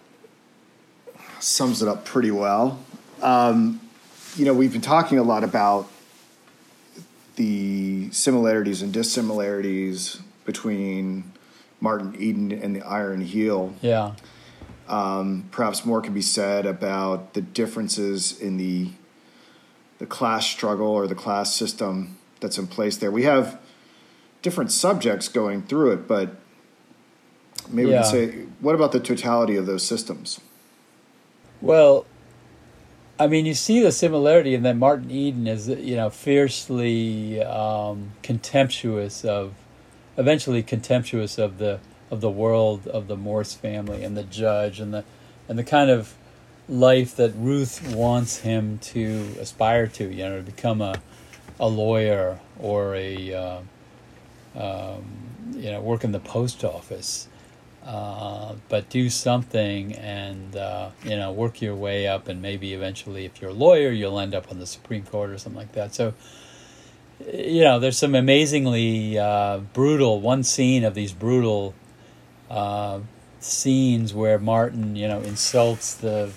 sums 1.41 1.83
it 1.83 1.89
up 1.89 2.05
pretty 2.05 2.31
well. 2.31 2.81
Um, 3.23 3.81
you 4.37 4.45
know, 4.45 4.53
we've 4.53 4.73
been 4.73 4.81
talking 4.81 5.19
a 5.19 5.23
lot 5.23 5.45
about 5.45 5.91
the 7.37 8.11
similarities 8.13 8.83
and 8.83 8.93
dissimilarities 8.93 10.21
between 10.45 11.33
Martin 11.81 12.15
Eden 12.19 12.53
and 12.53 12.77
the 12.77 12.83
Iron 12.83 13.21
Heel. 13.21 13.75
Yeah. 13.81 14.13
Um, 14.89 15.49
perhaps 15.51 15.85
more 15.85 16.01
can 16.01 16.15
be 16.15 16.23
said 16.23 16.67
about 16.67 17.35
the 17.35 17.41
differences 17.41 18.39
in 18.41 18.57
the 18.57 18.91
the 19.99 20.07
class 20.07 20.47
struggle 20.47 20.89
or 20.89 21.07
the 21.07 21.15
class 21.15 21.55
system 21.55 22.19
that's 22.41 22.59
in 22.59 22.67
place 22.67 22.99
there. 22.99 23.11
We 23.11 23.23
have 23.23 23.59
different 24.43 24.71
subjects 24.71 25.29
going 25.29 25.63
through 25.63 25.93
it, 25.93 26.07
but 26.07 26.37
maybe 27.71 27.91
yeah. 27.91 27.97
we 27.97 28.03
can 28.03 28.11
say, 28.11 28.45
what 28.61 28.75
about 28.75 28.93
the 28.93 29.01
totality 29.01 29.57
of 29.57 29.65
those 29.65 29.83
systems? 29.83 30.39
Well, 31.63 32.05
I 33.19 33.29
mean, 33.29 33.47
you 33.47 33.55
see 33.55 33.81
the 33.81 33.93
similarity 33.93 34.55
in 34.55 34.63
that 34.65 34.77
Martin 34.77 35.11
Eden 35.11 35.47
is, 35.47 35.69
you 35.69 35.97
know, 35.97 36.11
fiercely 36.11 37.43
um, 37.43 38.13
contemptuous 38.23 39.25
of, 39.25 39.55
eventually 40.19 40.63
contemptuous 40.63 41.39
of 41.39 41.59
the 41.59 41.81
of 42.11 42.21
the 42.21 42.31
world 42.31 42.87
of 42.87 43.09
the 43.09 43.17
Morse 43.17 43.55
family 43.55 44.05
and 44.05 44.17
the 44.17 44.23
judge 44.23 44.81
and 44.81 44.93
the 44.93 45.05
and 45.49 45.59
the 45.59 45.65
kind 45.65 45.91
of 45.91 46.15
life 46.69 47.17
that 47.17 47.33
Ruth 47.37 47.95
wants 47.95 48.39
him 48.39 48.79
to 48.79 49.35
aspire 49.41 49.87
to. 49.89 50.13
You 50.13 50.25
know, 50.25 50.37
to 50.37 50.43
become 50.43 50.83
a 50.83 51.01
a 51.59 51.69
lawyer 51.69 52.39
or 52.59 52.95
a 52.97 53.35
uh, 53.35 53.61
um, 54.55 55.05
you 55.55 55.71
know 55.71 55.81
work 55.81 56.05
in 56.05 56.13
the 56.13 56.21
post 56.21 56.65
office. 56.65 57.29
Uh, 57.87 58.57
but 58.69 58.91
do 58.91 59.09
something 59.09 59.93
and 59.95 60.57
uh, 60.57 60.91
you 61.05 61.17
know 61.17 61.31
work 61.31 61.63
your 61.63 61.75
way 61.77 62.09
up 62.09 62.27
and 62.27 62.43
maybe 62.43 62.75
eventually 62.75 63.25
if 63.25 63.41
you're 63.41 63.51
a 63.51 63.55
lawyer 63.55 63.93
you'll 63.93 64.19
end 64.19 64.35
up 64.35 64.51
on 64.51 64.59
the 64.59 64.67
supreme 64.67 65.05
court 65.05 65.31
or 65.31 65.39
something 65.39 65.61
like 65.61 65.71
that. 65.71 65.95
So 65.95 66.13
you 67.33 67.63
know 67.63 67.79
there's 67.79 67.99
some 67.99 68.15
amazingly 68.15 69.19
uh, 69.19 69.59
brutal 69.73 70.21
one 70.21 70.43
scene 70.43 70.85
of 70.85 70.95
these 70.95 71.13
brutal 71.13 71.75
uh, 72.51 73.01
scenes 73.41 74.13
where 74.13 74.39
martin 74.39 74.97
you 74.97 75.09
know 75.09 75.21
insults 75.21 75.95
the 75.95 76.31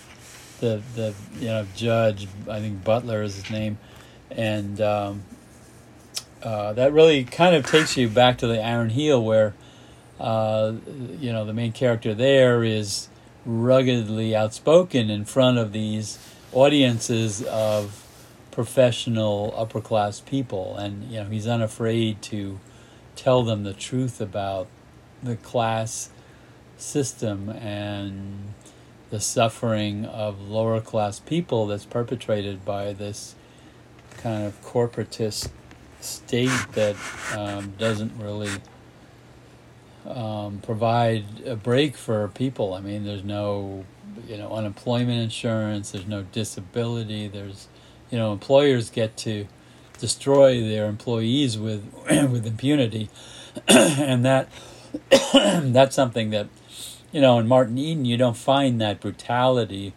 the 0.60 0.82
the 0.96 1.14
you 1.40 1.48
know 1.48 1.66
judge 1.76 2.28
i 2.50 2.60
think 2.60 2.84
butler 2.84 3.24
is 3.24 3.36
his 3.36 3.50
name 3.50 3.78
and 4.32 4.80
um, 4.80 5.24
uh, 6.44 6.74
that 6.74 6.94
really 6.94 7.24
kind 7.24 7.56
of 7.56 7.66
takes 7.66 7.98
you 7.98 8.08
back 8.08 8.38
to 8.38 8.48
the 8.48 8.62
iron 8.62 8.90
heel 8.90 9.24
where 9.24 9.54
uh, 10.20 10.74
you 11.20 11.32
know, 11.32 11.46
the 11.46 11.54
main 11.54 11.72
character 11.72 12.14
there 12.14 12.64
is 12.64 13.08
ruggedly 13.46 14.36
outspoken 14.36 15.10
in 15.10 15.26
front 15.26 15.58
of 15.58 15.72
these 15.72 16.20
audiences 16.52 17.44
of 17.44 18.06
professional 18.52 19.54
upper 19.56 19.82
class 19.82 20.20
people. 20.20 20.76
And 20.78 21.12
you 21.12 21.24
know 21.24 21.30
he's 21.30 21.48
unafraid 21.48 22.22
to 22.24 22.60
tell 23.16 23.44
them 23.44 23.64
the 23.64 23.74
truth 23.74 24.20
about 24.20 24.68
the 25.22 25.36
class 25.36 26.10
system 26.78 27.50
and 27.50 28.54
the 29.10 29.20
suffering 29.20 30.06
of 30.06 30.40
lower 30.42 30.80
class 30.80 31.20
people 31.20 31.68
that's 31.68 31.86
perpetrated 31.86 32.64
by 32.64 32.94
this 32.94 33.36
kind 34.18 34.46
of 34.46 34.62
corporatist 34.64 35.50
state 36.00 36.66
that 36.74 36.96
um, 37.36 37.74
doesn't 37.78 38.12
really 38.18 38.52
um, 40.10 40.60
provide 40.64 41.24
a 41.46 41.56
break 41.56 41.96
for 41.96 42.28
people. 42.30 42.74
I 42.74 42.82
mean, 42.82 43.06
there's 43.06 43.24
no, 43.24 43.86
you 44.28 44.38
know, 44.38 44.52
unemployment 44.52 45.20
insurance. 45.22 45.92
There's 45.92 46.08
no 46.08 46.24
disability. 46.24 47.28
There's, 47.28 47.68
you 48.10 48.18
know, 48.18 48.34
employers 48.34 48.90
get 48.90 49.16
to 49.18 49.48
destroy 50.00 50.62
their 50.62 50.88
employees 50.88 51.58
with 51.58 51.94
with 52.10 52.46
impunity, 52.46 53.10
and 53.68 54.26
that 54.26 54.50
that's 55.34 55.96
something 55.96 56.32
that, 56.32 56.48
you 57.12 57.22
know, 57.22 57.38
in 57.38 57.48
Martin 57.48 57.78
Eden 57.78 58.06
you 58.06 58.18
don't 58.18 58.38
find 58.38 58.82
that 58.82 59.00
brutality 59.00 59.94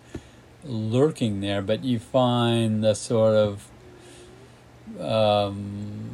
lurking 0.65 1.41
there, 1.41 1.63
but 1.63 1.83
you 1.85 1.99
find 1.99 2.85
the 2.85 2.95
sort 2.95 3.35
of 3.35 3.69
um, 5.01 6.11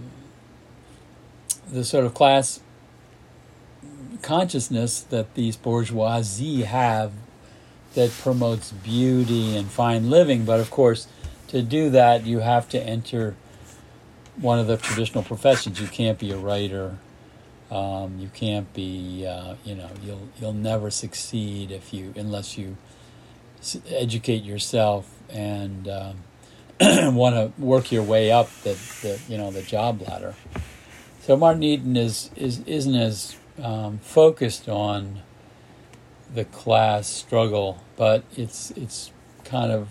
the 1.71 1.85
sort 1.85 2.05
of 2.05 2.15
class 2.15 2.61
consciousness 4.23 5.01
that 5.01 5.35
these 5.35 5.57
bourgeoisie 5.57 6.63
have 6.63 7.13
that 7.95 8.11
promotes 8.11 8.73
beauty 8.73 9.57
and 9.57 9.69
fine 9.69 10.11
living. 10.11 10.45
But 10.45 10.61
of 10.61 10.71
course, 10.71 11.09
to 11.49 11.63
do 11.63 11.91
that, 11.91 12.25
you 12.25 12.41
have 12.41 12.69
to 12.71 12.81
enter 12.81 13.37
one 14.37 14.59
of 14.59 14.67
the 14.67 14.77
traditional 14.77 15.25
professions. 15.25 15.81
You 15.81 15.89
can't 15.89 16.19
be 16.19 16.31
a 16.31 16.37
writer. 16.37 16.99
Um, 17.71 18.19
you 18.19 18.31
can't 18.33 18.73
be, 18.73 19.27
uh, 19.27 19.57
you 19.65 19.75
know, 19.75 19.91
you'll 20.03 20.29
you'll 20.41 20.53
never 20.55 20.91
succeed 20.91 21.71
if 21.71 21.93
you 21.93 22.15
unless 22.17 22.57
you 22.57 22.77
educate 23.91 24.43
yourself 24.43 25.13
and 25.29 25.89
um, 25.89 26.17
want 27.15 27.35
to 27.35 27.53
work 27.61 27.91
your 27.91 28.03
way 28.03 28.31
up 28.31 28.51
the, 28.63 28.79
the 29.03 29.21
you 29.29 29.37
know 29.37 29.51
the 29.51 29.63
job 29.63 30.01
ladder. 30.03 30.35
So 31.23 31.37
Martin 31.37 31.63
Eden 31.63 31.97
is 31.97 32.31
is 32.37 32.61
isn't 32.61 32.95
as 32.95 33.37
um, 33.63 33.99
focused 33.99 34.69
on 34.69 35.21
the 36.35 36.45
class 36.45 37.07
struggle, 37.09 37.83
but 37.97 38.25
it's 38.37 38.71
it's 38.73 39.11
kind 39.45 39.73
of 39.73 39.89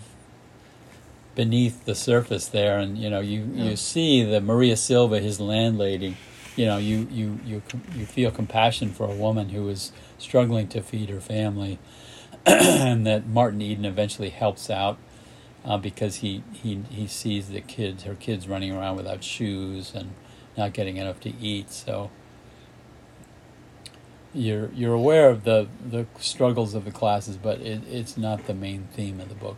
beneath 1.34 1.84
the 1.84 1.94
surface 1.94 2.48
there, 2.48 2.78
and 2.78 2.98
you 2.98 3.10
know 3.10 3.20
you, 3.20 3.48
yeah. 3.52 3.64
you 3.64 3.76
see 3.76 4.24
the 4.24 4.40
Maria 4.40 4.76
Silva, 4.76 5.20
his 5.20 5.40
landlady. 5.40 6.16
You 6.56 6.66
know, 6.66 6.76
you, 6.76 7.06
you, 7.12 7.38
you, 7.46 7.62
you 7.94 8.04
feel 8.04 8.32
compassion 8.32 8.90
for 8.90 9.08
a 9.08 9.14
woman 9.14 9.50
who 9.50 9.68
is 9.68 9.92
struggling 10.18 10.66
to 10.70 10.82
feed 10.82 11.08
her 11.08 11.20
family, 11.20 11.78
and 12.46 13.06
that 13.06 13.28
Martin 13.28 13.62
Eden 13.62 13.84
eventually 13.84 14.30
helps 14.30 14.68
out 14.68 14.98
uh, 15.64 15.78
because 15.78 16.16
he, 16.16 16.42
he 16.52 16.82
he 16.90 17.06
sees 17.06 17.50
the 17.50 17.60
kids, 17.60 18.02
her 18.02 18.16
kids 18.16 18.48
running 18.48 18.72
around 18.72 18.96
without 18.96 19.22
shoes 19.22 19.92
and 19.94 20.14
not 20.56 20.72
getting 20.72 20.96
enough 20.96 21.20
to 21.20 21.32
eat. 21.40 21.70
So 21.70 22.10
you're 24.34 24.70
you're 24.74 24.94
aware 24.94 25.30
of 25.30 25.44
the 25.44 25.68
the 25.84 26.06
struggles 26.18 26.74
of 26.74 26.84
the 26.84 26.90
classes, 26.90 27.36
but 27.36 27.60
it, 27.60 27.82
it's 27.90 28.16
not 28.16 28.46
the 28.46 28.54
main 28.54 28.88
theme 28.92 29.20
of 29.20 29.28
the 29.28 29.34
book. 29.34 29.56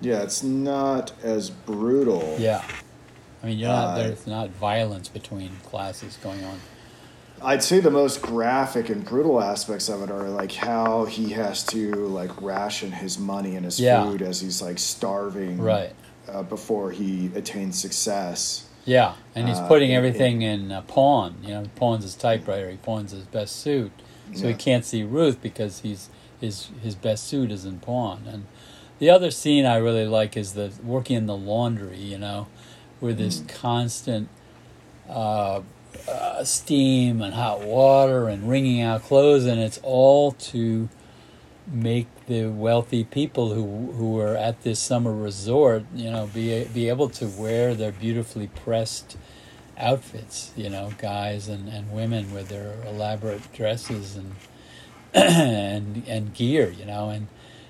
Yeah, 0.00 0.22
it's 0.22 0.42
not 0.42 1.12
as 1.22 1.50
brutal. 1.50 2.36
Yeah, 2.38 2.64
I 3.42 3.46
mean, 3.46 3.58
you're 3.58 3.68
not 3.68 3.98
uh, 3.98 4.02
there's 4.02 4.26
not 4.26 4.50
violence 4.50 5.08
between 5.08 5.50
classes 5.64 6.18
going 6.22 6.44
on. 6.44 6.60
I'd 7.40 7.62
say 7.62 7.78
the 7.78 7.90
most 7.90 8.20
graphic 8.20 8.88
and 8.88 9.04
brutal 9.04 9.40
aspects 9.40 9.88
of 9.88 10.02
it 10.02 10.10
are 10.10 10.28
like 10.28 10.52
how 10.52 11.04
he 11.04 11.30
has 11.30 11.64
to 11.66 11.92
like 11.94 12.42
ration 12.42 12.90
his 12.90 13.18
money 13.18 13.54
and 13.54 13.64
his 13.64 13.78
yeah. 13.78 14.02
food 14.02 14.22
as 14.22 14.40
he's 14.40 14.60
like 14.60 14.78
starving 14.78 15.58
right 15.58 15.92
uh, 16.28 16.42
before 16.42 16.90
he 16.90 17.30
attains 17.34 17.78
success. 17.78 18.67
Yeah, 18.88 19.16
and 19.34 19.46
he's 19.48 19.58
uh, 19.58 19.68
putting 19.68 19.92
uh, 19.92 19.98
everything 19.98 20.40
it, 20.40 20.54
in 20.54 20.72
a 20.72 20.80
pawn. 20.80 21.36
You 21.42 21.48
know, 21.48 21.64
pawns 21.76 22.04
his 22.04 22.14
typewriter. 22.14 22.70
He 22.70 22.78
pawns 22.78 23.10
his 23.10 23.24
best 23.24 23.56
suit, 23.56 23.92
so 24.34 24.44
yeah. 24.44 24.52
he 24.52 24.54
can't 24.54 24.82
see 24.82 25.02
Ruth 25.02 25.42
because 25.42 25.80
he's 25.80 26.08
his 26.40 26.70
his 26.82 26.94
best 26.94 27.24
suit 27.24 27.52
is 27.52 27.66
in 27.66 27.80
pawn. 27.80 28.22
And 28.26 28.46
the 28.98 29.10
other 29.10 29.30
scene 29.30 29.66
I 29.66 29.76
really 29.76 30.06
like 30.06 30.38
is 30.38 30.54
the 30.54 30.72
working 30.82 31.16
in 31.16 31.26
the 31.26 31.36
laundry. 31.36 31.98
You 31.98 32.16
know, 32.16 32.46
where 32.98 33.12
this 33.12 33.40
mm. 33.40 33.48
constant 33.50 34.30
uh, 35.06 35.60
uh, 36.08 36.44
steam 36.44 37.20
and 37.20 37.34
hot 37.34 37.60
water 37.60 38.26
and 38.26 38.48
wringing 38.48 38.80
out 38.80 39.02
clothes, 39.02 39.44
and 39.44 39.60
it's 39.60 39.80
all 39.82 40.32
to 40.32 40.88
make 41.70 42.06
the 42.26 42.46
wealthy 42.46 43.04
people 43.04 43.52
who 43.54 43.92
who 43.92 44.18
are 44.18 44.36
at 44.36 44.62
this 44.62 44.78
summer 44.78 45.14
resort, 45.14 45.84
you 45.94 46.10
know, 46.10 46.28
be 46.32 46.64
be 46.64 46.88
able 46.88 47.08
to 47.10 47.26
wear 47.26 47.74
their 47.74 47.92
beautifully 47.92 48.48
pressed 48.48 49.16
outfits, 49.76 50.52
you 50.56 50.68
know, 50.68 50.92
guys 50.98 51.48
and, 51.48 51.68
and 51.68 51.92
women 51.92 52.32
with 52.32 52.48
their 52.48 52.74
elaborate 52.86 53.52
dresses 53.52 54.16
and 54.16 54.34
and 55.14 56.02
and 56.06 56.34
gear, 56.34 56.70
you 56.70 56.84
know, 56.84 57.10
and 57.10 57.28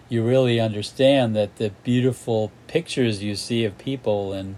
you 0.08 0.24
really 0.24 0.58
understand 0.58 1.36
that 1.36 1.56
the 1.56 1.70
beautiful 1.82 2.50
pictures 2.66 3.22
you 3.22 3.34
see 3.34 3.64
of 3.64 3.76
people 3.78 4.32
and 4.32 4.56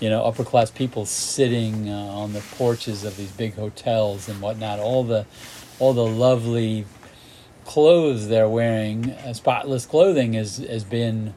you 0.00 0.08
know 0.08 0.22
upper 0.24 0.44
class 0.44 0.70
people 0.70 1.04
sitting 1.04 1.90
uh, 1.90 1.92
on 1.92 2.32
the 2.32 2.40
porches 2.52 3.02
of 3.04 3.16
these 3.16 3.32
big 3.32 3.54
hotels 3.54 4.28
and 4.28 4.40
whatnot, 4.40 4.78
all 4.78 5.04
the 5.04 5.26
all 5.78 5.92
the 5.92 6.06
lovely 6.06 6.84
clothes 7.68 8.28
they're 8.28 8.48
wearing, 8.48 9.10
uh, 9.10 9.34
spotless 9.34 9.84
clothing, 9.84 10.32
has 10.32 10.56
has 10.56 10.84
been 10.84 11.34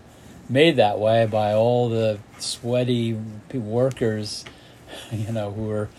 made 0.47 0.77
that 0.77 0.97
way 0.97 1.25
by 1.25 1.53
all 1.53 1.89
the 1.89 2.19
sweaty 2.39 3.19
workers, 3.53 4.45
you 5.11 5.31
know, 5.33 5.51
who 5.51 5.69
are 5.69 5.89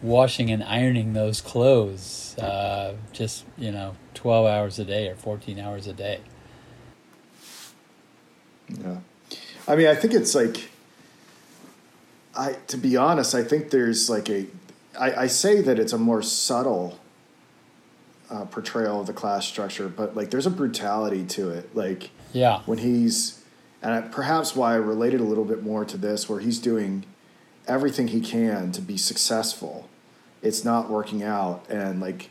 washing 0.00 0.50
and 0.50 0.64
ironing 0.64 1.12
those 1.12 1.42
clothes 1.42 2.36
uh, 2.38 2.94
just 3.12 3.44
you 3.58 3.70
know 3.70 3.94
12 4.14 4.46
hours 4.46 4.78
a 4.78 4.84
day 4.84 5.08
or 5.08 5.14
14 5.14 5.58
hours 5.58 5.86
a 5.86 5.92
day. 5.92 6.20
Yeah. 8.68 8.98
I 9.66 9.76
mean 9.76 9.86
i 9.86 9.94
think 9.94 10.12
it's 10.14 10.34
like 10.34 10.70
i 12.34 12.52
to 12.66 12.76
be 12.76 12.96
honest 12.96 13.34
i 13.34 13.42
think 13.42 13.70
there's 13.70 14.10
like 14.10 14.28
a 14.28 14.46
i, 14.98 15.22
I 15.22 15.26
say 15.26 15.62
that 15.62 15.78
it's 15.78 15.92
a 15.92 15.98
more 15.98 16.22
subtle 16.22 16.98
uh, 18.30 18.44
portrayal 18.46 19.00
of 19.00 19.06
the 19.06 19.12
class 19.12 19.46
structure 19.46 19.88
but 19.88 20.16
like 20.16 20.30
there's 20.30 20.46
a 20.46 20.50
brutality 20.50 21.24
to 21.24 21.50
it 21.50 21.74
like 21.74 22.10
yeah 22.32 22.60
when 22.66 22.78
he's 22.78 23.42
and 23.82 24.10
perhaps 24.12 24.54
why 24.54 24.72
i 24.72 24.76
related 24.76 25.20
a 25.20 25.24
little 25.24 25.44
bit 25.44 25.62
more 25.62 25.84
to 25.84 25.96
this 25.96 26.28
where 26.28 26.40
he's 26.40 26.58
doing 26.58 27.04
everything 27.68 28.08
he 28.08 28.20
can 28.20 28.72
to 28.72 28.80
be 28.80 28.96
successful. 28.96 29.88
It's 30.42 30.64
not 30.64 30.88
working 30.88 31.22
out, 31.22 31.66
and 31.68 32.00
like, 32.00 32.30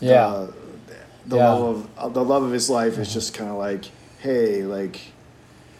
yeah, 0.00 0.46
the, 0.86 0.96
the 1.26 1.36
yeah. 1.36 1.48
love 1.48 1.88
of 1.96 2.14
the 2.14 2.24
love 2.24 2.42
of 2.42 2.52
his 2.52 2.70
life 2.70 2.98
is 2.98 3.12
just 3.12 3.34
kind 3.34 3.50
of 3.50 3.56
like, 3.56 3.86
hey, 4.18 4.62
like, 4.62 5.00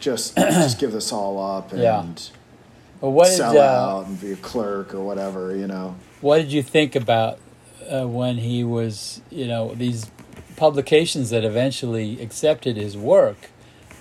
just 0.01 0.37
just 0.37 0.79
give 0.79 0.93
this 0.93 1.13
all 1.13 1.39
up 1.41 1.73
and 1.73 1.83
yeah. 1.83 2.05
well, 3.01 3.13
what 3.13 3.29
sell 3.29 3.53
did, 3.53 3.61
uh, 3.61 3.65
out 3.65 4.07
and 4.07 4.21
be 4.21 4.33
a 4.33 4.37
clerk 4.37 4.95
or 4.95 5.01
whatever, 5.01 5.55
you 5.55 5.67
know. 5.67 5.95
What 6.21 6.39
did 6.39 6.53
you 6.53 6.63
think 6.63 6.97
about 6.97 7.39
uh, 7.91 8.07
when 8.07 8.39
he 8.39 8.65
was, 8.65 9.21
you 9.31 9.47
know, 9.47 9.75
these 9.75 10.11
publications 10.57 11.31
that 11.31 11.45
eventually 11.45 12.21
accepted 12.21 12.77
his 12.77 12.97
work? 12.97 13.51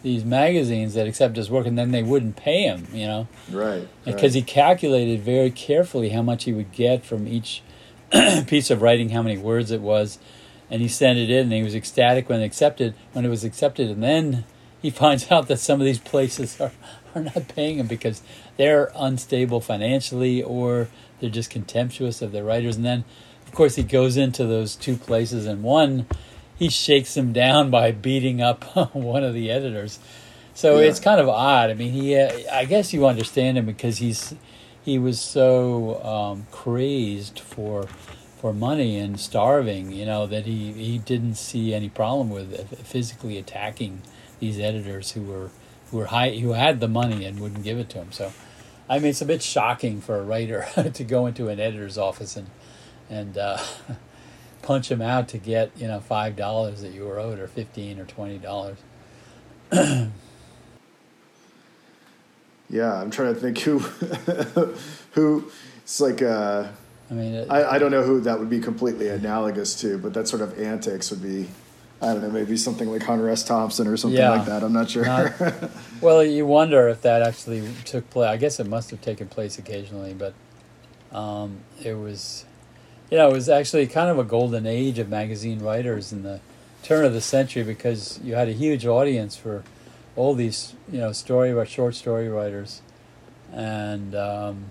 these 0.04 0.26
magazines 0.26 0.94
that 0.94 1.08
accepted 1.08 1.38
his 1.38 1.50
work 1.50 1.66
and 1.66 1.78
then 1.78 1.92
they 1.92 2.04
wouldn't 2.04 2.36
pay 2.36 2.64
him, 2.64 2.86
you 2.92 3.08
know? 3.08 3.28
Right. 3.50 3.88
Because 4.04 4.22
right. 4.22 4.34
he 4.34 4.42
calculated 4.42 5.22
very 5.22 5.50
carefully 5.50 6.10
how 6.10 6.22
much 6.22 6.44
he 6.44 6.52
would 6.52 6.74
get 6.74 7.06
from 7.06 7.26
each 7.26 7.64
piece 8.48 8.70
of 8.70 8.82
writing, 8.82 9.10
how 9.10 9.24
many 9.24 9.38
words 9.38 9.72
it 9.72 9.80
was, 9.80 10.20
and 10.70 10.82
he 10.82 10.90
sent 10.90 11.18
it 11.18 11.30
in 11.30 11.44
and 11.44 11.54
he 11.54 11.64
was 11.64 11.74
ecstatic 11.74 12.28
when 12.28 12.42
accepted 12.42 12.94
when 13.14 13.26
it 13.26 13.30
was 13.30 13.44
accepted 13.44 13.90
and 13.90 14.04
then 14.04 14.44
he 14.82 14.90
finds 14.90 15.32
out 15.32 15.48
that 15.48 15.60
some 15.60 15.80
of 15.80 15.86
these 15.86 16.00
places 16.00 16.60
are, 16.60 16.74
are 17.16 17.22
not 17.22 17.48
paying 17.48 17.78
him 17.78 17.88
because 17.88 18.22
they're 18.58 18.92
unstable 18.96 19.62
financially 19.62 20.44
or 20.44 20.90
they're 21.20 21.30
just 21.30 21.50
contemptuous 21.50 22.22
of 22.22 22.34
their 22.34 22.44
writers 22.44 22.76
and 22.76 22.84
then 22.84 23.06
of 23.54 23.58
course 23.58 23.76
he 23.76 23.84
goes 23.84 24.18
into 24.18 24.48
those 24.48 24.76
two 24.76 24.96
places 24.96 25.46
and 25.46 25.62
one 25.62 26.08
he 26.56 26.70
shakes 26.70 27.16
him 27.16 27.32
down 27.32 27.70
by 27.70 27.92
beating 27.92 28.42
up 28.42 28.64
one 28.96 29.24
of 29.24 29.36
the 29.36 29.52
editors. 29.52 30.00
So 30.56 30.80
yeah. 30.80 30.88
it's 30.88 31.00
kind 31.00 31.22
of 31.22 31.30
odd. 31.30 31.70
I 31.70 31.76
mean, 31.76 31.92
he 31.92 32.16
uh, 32.18 32.32
I 32.52 32.66
guess 32.66 32.94
you 32.94 33.06
understand 33.06 33.60
him 33.60 33.68
because 33.68 34.00
he's 34.00 34.34
he 34.82 34.98
was 34.98 35.20
so 35.20 36.04
um, 36.04 36.48
crazed 36.50 37.40
for 37.42 37.84
for 38.40 38.54
money 38.54 38.98
and 38.98 39.20
starving, 39.20 39.92
you 39.92 40.08
know, 40.08 40.26
that 40.26 40.48
he, 40.48 40.74
he 40.74 40.98
didn't 40.98 41.36
see 41.36 41.76
any 41.76 41.90
problem 41.90 42.32
with 42.32 42.76
physically 42.80 43.38
attacking 43.38 44.02
these 44.40 44.60
editors 44.60 45.12
who 45.12 45.22
were 45.22 45.52
who 45.92 45.98
were 45.98 46.08
high 46.08 46.32
who 46.32 46.54
had 46.54 46.80
the 46.80 46.88
money 46.88 47.24
and 47.24 47.40
wouldn't 47.40 47.64
give 47.64 47.78
it 47.78 47.90
to 47.90 48.00
him. 48.00 48.12
So, 48.14 48.34
I 48.90 48.98
mean, 48.98 49.10
it's 49.10 49.22
a 49.22 49.26
bit 49.26 49.44
shocking 49.44 50.02
for 50.02 50.18
a 50.18 50.24
writer 50.24 50.66
to 50.92 51.04
go 51.04 51.28
into 51.28 51.50
an 51.50 51.60
editor's 51.60 52.00
office 52.00 52.36
and 52.36 52.48
and 53.14 53.38
uh, 53.38 53.58
punch 54.62 54.90
them 54.90 55.02
out 55.02 55.28
to 55.30 55.38
get 55.38 55.72
you 55.78 55.88
know 55.88 56.00
five 56.00 56.36
dollars 56.36 56.82
that 56.82 56.92
you 56.92 57.06
were 57.06 57.20
owed 57.20 57.40
or 57.40 57.48
fifteen 57.48 58.00
or 58.00 58.06
twenty 58.06 58.38
dollars. 58.38 58.78
yeah, 62.70 63.02
I'm 63.02 63.12
trying 63.12 63.34
to 63.34 63.40
think 63.40 63.60
who 63.60 63.80
who 65.12 65.52
it's 65.84 66.02
like. 66.02 66.22
Uh, 66.22 66.68
I 67.12 67.14
mean, 67.14 67.34
it, 67.34 67.52
I, 67.52 67.76
I 67.76 67.80
don't 67.80 67.92
know 67.92 68.02
who 68.02 68.22
that 68.22 68.40
would 68.40 68.50
be 68.50 68.60
completely 68.60 69.10
analogous 69.10 69.80
to, 69.82 69.98
but 70.00 70.14
that 70.14 70.28
sort 70.28 70.42
of 70.42 70.60
antics 70.60 71.12
would 71.12 71.22
be. 71.22 71.48
I 72.02 72.08
don't 72.08 72.22
know, 72.22 72.32
maybe 72.32 72.58
something 72.58 72.92
like 72.92 73.04
Hunter 73.04 73.30
S. 73.30 73.46
Thompson 73.46 73.88
or 73.88 73.96
something 73.96 74.20
yeah, 74.20 74.32
like 74.32 74.46
that. 74.48 74.62
I'm 74.62 74.74
not 74.74 74.90
sure. 74.90 75.06
Not, 75.06 75.32
well, 76.02 76.22
you 76.22 76.46
wonder 76.46 76.90
if 76.90 77.02
that 77.04 77.22
actually 77.22 77.66
took 77.86 78.10
place. 78.10 78.28
I 78.28 78.36
guess 78.36 78.60
it 78.60 78.68
must 78.68 78.90
have 78.92 79.00
taken 79.00 79.30
place 79.30 79.58
occasionally, 79.58 80.14
but 80.14 80.34
um, 81.14 81.60
it 81.82 81.94
was 81.94 82.44
you 83.10 83.18
know, 83.18 83.30
it 83.30 83.34
was 83.34 83.50
actually 83.50 83.88
kind 83.88 84.10
of 84.10 84.18
a 84.18 84.24
golden 84.24 84.66
age 84.66 85.00
of 85.00 85.10
magazine 85.10 85.60
writers 85.60 86.12
in 86.12 86.24
the 86.24 86.40
turn 86.82 87.06
of 87.06 87.14
the 87.14 87.22
century 87.22 87.64
because 87.64 88.20
you 88.24 88.36
had 88.36 88.50
a 88.50 88.54
huge 88.54 88.86
audience 88.86 89.36
for 89.36 89.64
all 90.16 90.34
these, 90.34 90.76
you 90.92 91.00
know, 91.00 91.12
story 91.12 91.54
short 91.66 91.96
story 91.96 92.28
writers 92.28 92.82
and 93.52 94.16
um, 94.16 94.66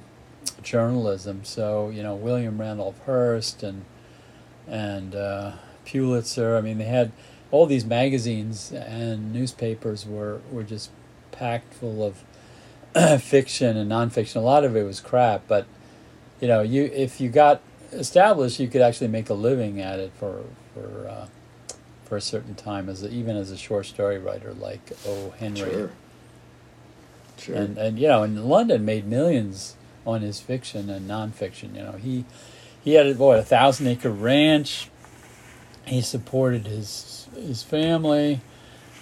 journalism. 0.63 1.45
So 1.45 1.91
you 1.91 2.03
know, 2.03 2.15
William 2.15 2.61
Randolph 2.61 2.99
Hearst 3.07 3.63
and 3.63 3.85
and 4.67 5.15
uh, 5.15 5.53
Pulitzer. 5.85 6.57
I 6.57 6.61
mean, 6.61 6.79
they 6.79 6.85
had 6.85 7.13
all 7.51 7.67
these 7.67 7.85
magazines 7.85 8.73
and 8.73 9.33
newspapers 9.33 10.07
were 10.07 10.41
were 10.51 10.63
just 10.63 10.91
packed 11.31 11.75
full 11.75 12.05
of 12.05 12.23
fiction 13.23 13.77
and 13.77 13.91
nonfiction. 13.91 14.37
A 14.37 14.41
lot 14.41 14.65
of 14.65 14.77
it 14.77 14.85
was 14.85 15.01
crap, 15.01 15.43
but 15.49 15.67
you 16.41 16.49
know, 16.49 16.63
you 16.63 16.85
if 16.95 17.21
you 17.21 17.29
got 17.29 17.61
established, 17.93 18.59
you 18.59 18.69
could 18.69 18.83
actually 18.83 19.09
make 19.09 19.31
a 19.31 19.35
living 19.35 19.81
at 19.81 19.99
it 20.01 20.13
for 20.19 20.43
for 20.75 21.09
uh, 21.09 21.27
for 22.05 22.17
a 22.17 22.21
certain 22.21 22.55
time 22.55 22.89
as 22.89 23.03
a, 23.03 23.11
even 23.11 23.37
as 23.37 23.51
a 23.51 23.57
short 23.57 23.87
story 23.87 24.19
writer 24.19 24.53
like 24.53 24.81
O. 25.07 25.31
Henry. 25.39 25.71
Sure. 25.71 25.91
Sure. 27.39 27.57
And 27.57 27.79
and 27.79 27.99
you 27.99 28.09
know, 28.09 28.23
in 28.23 28.49
London 28.49 28.85
made 28.85 29.07
millions 29.07 29.77
on 30.07 30.23
his 30.23 30.41
fiction 30.41 30.91
and 30.91 31.09
nonfiction. 31.09 31.75
You 31.75 31.83
know, 31.83 31.93
he 31.93 32.25
he 32.83 32.95
had 32.95 33.19
what 33.19 33.39
a 33.39 33.43
thousand 33.43 33.87
acre 33.89 34.11
ranch. 34.11 34.89
He 35.87 36.01
supported 36.01 36.67
his 36.67 37.29
his 37.35 37.63
family. 37.63 38.41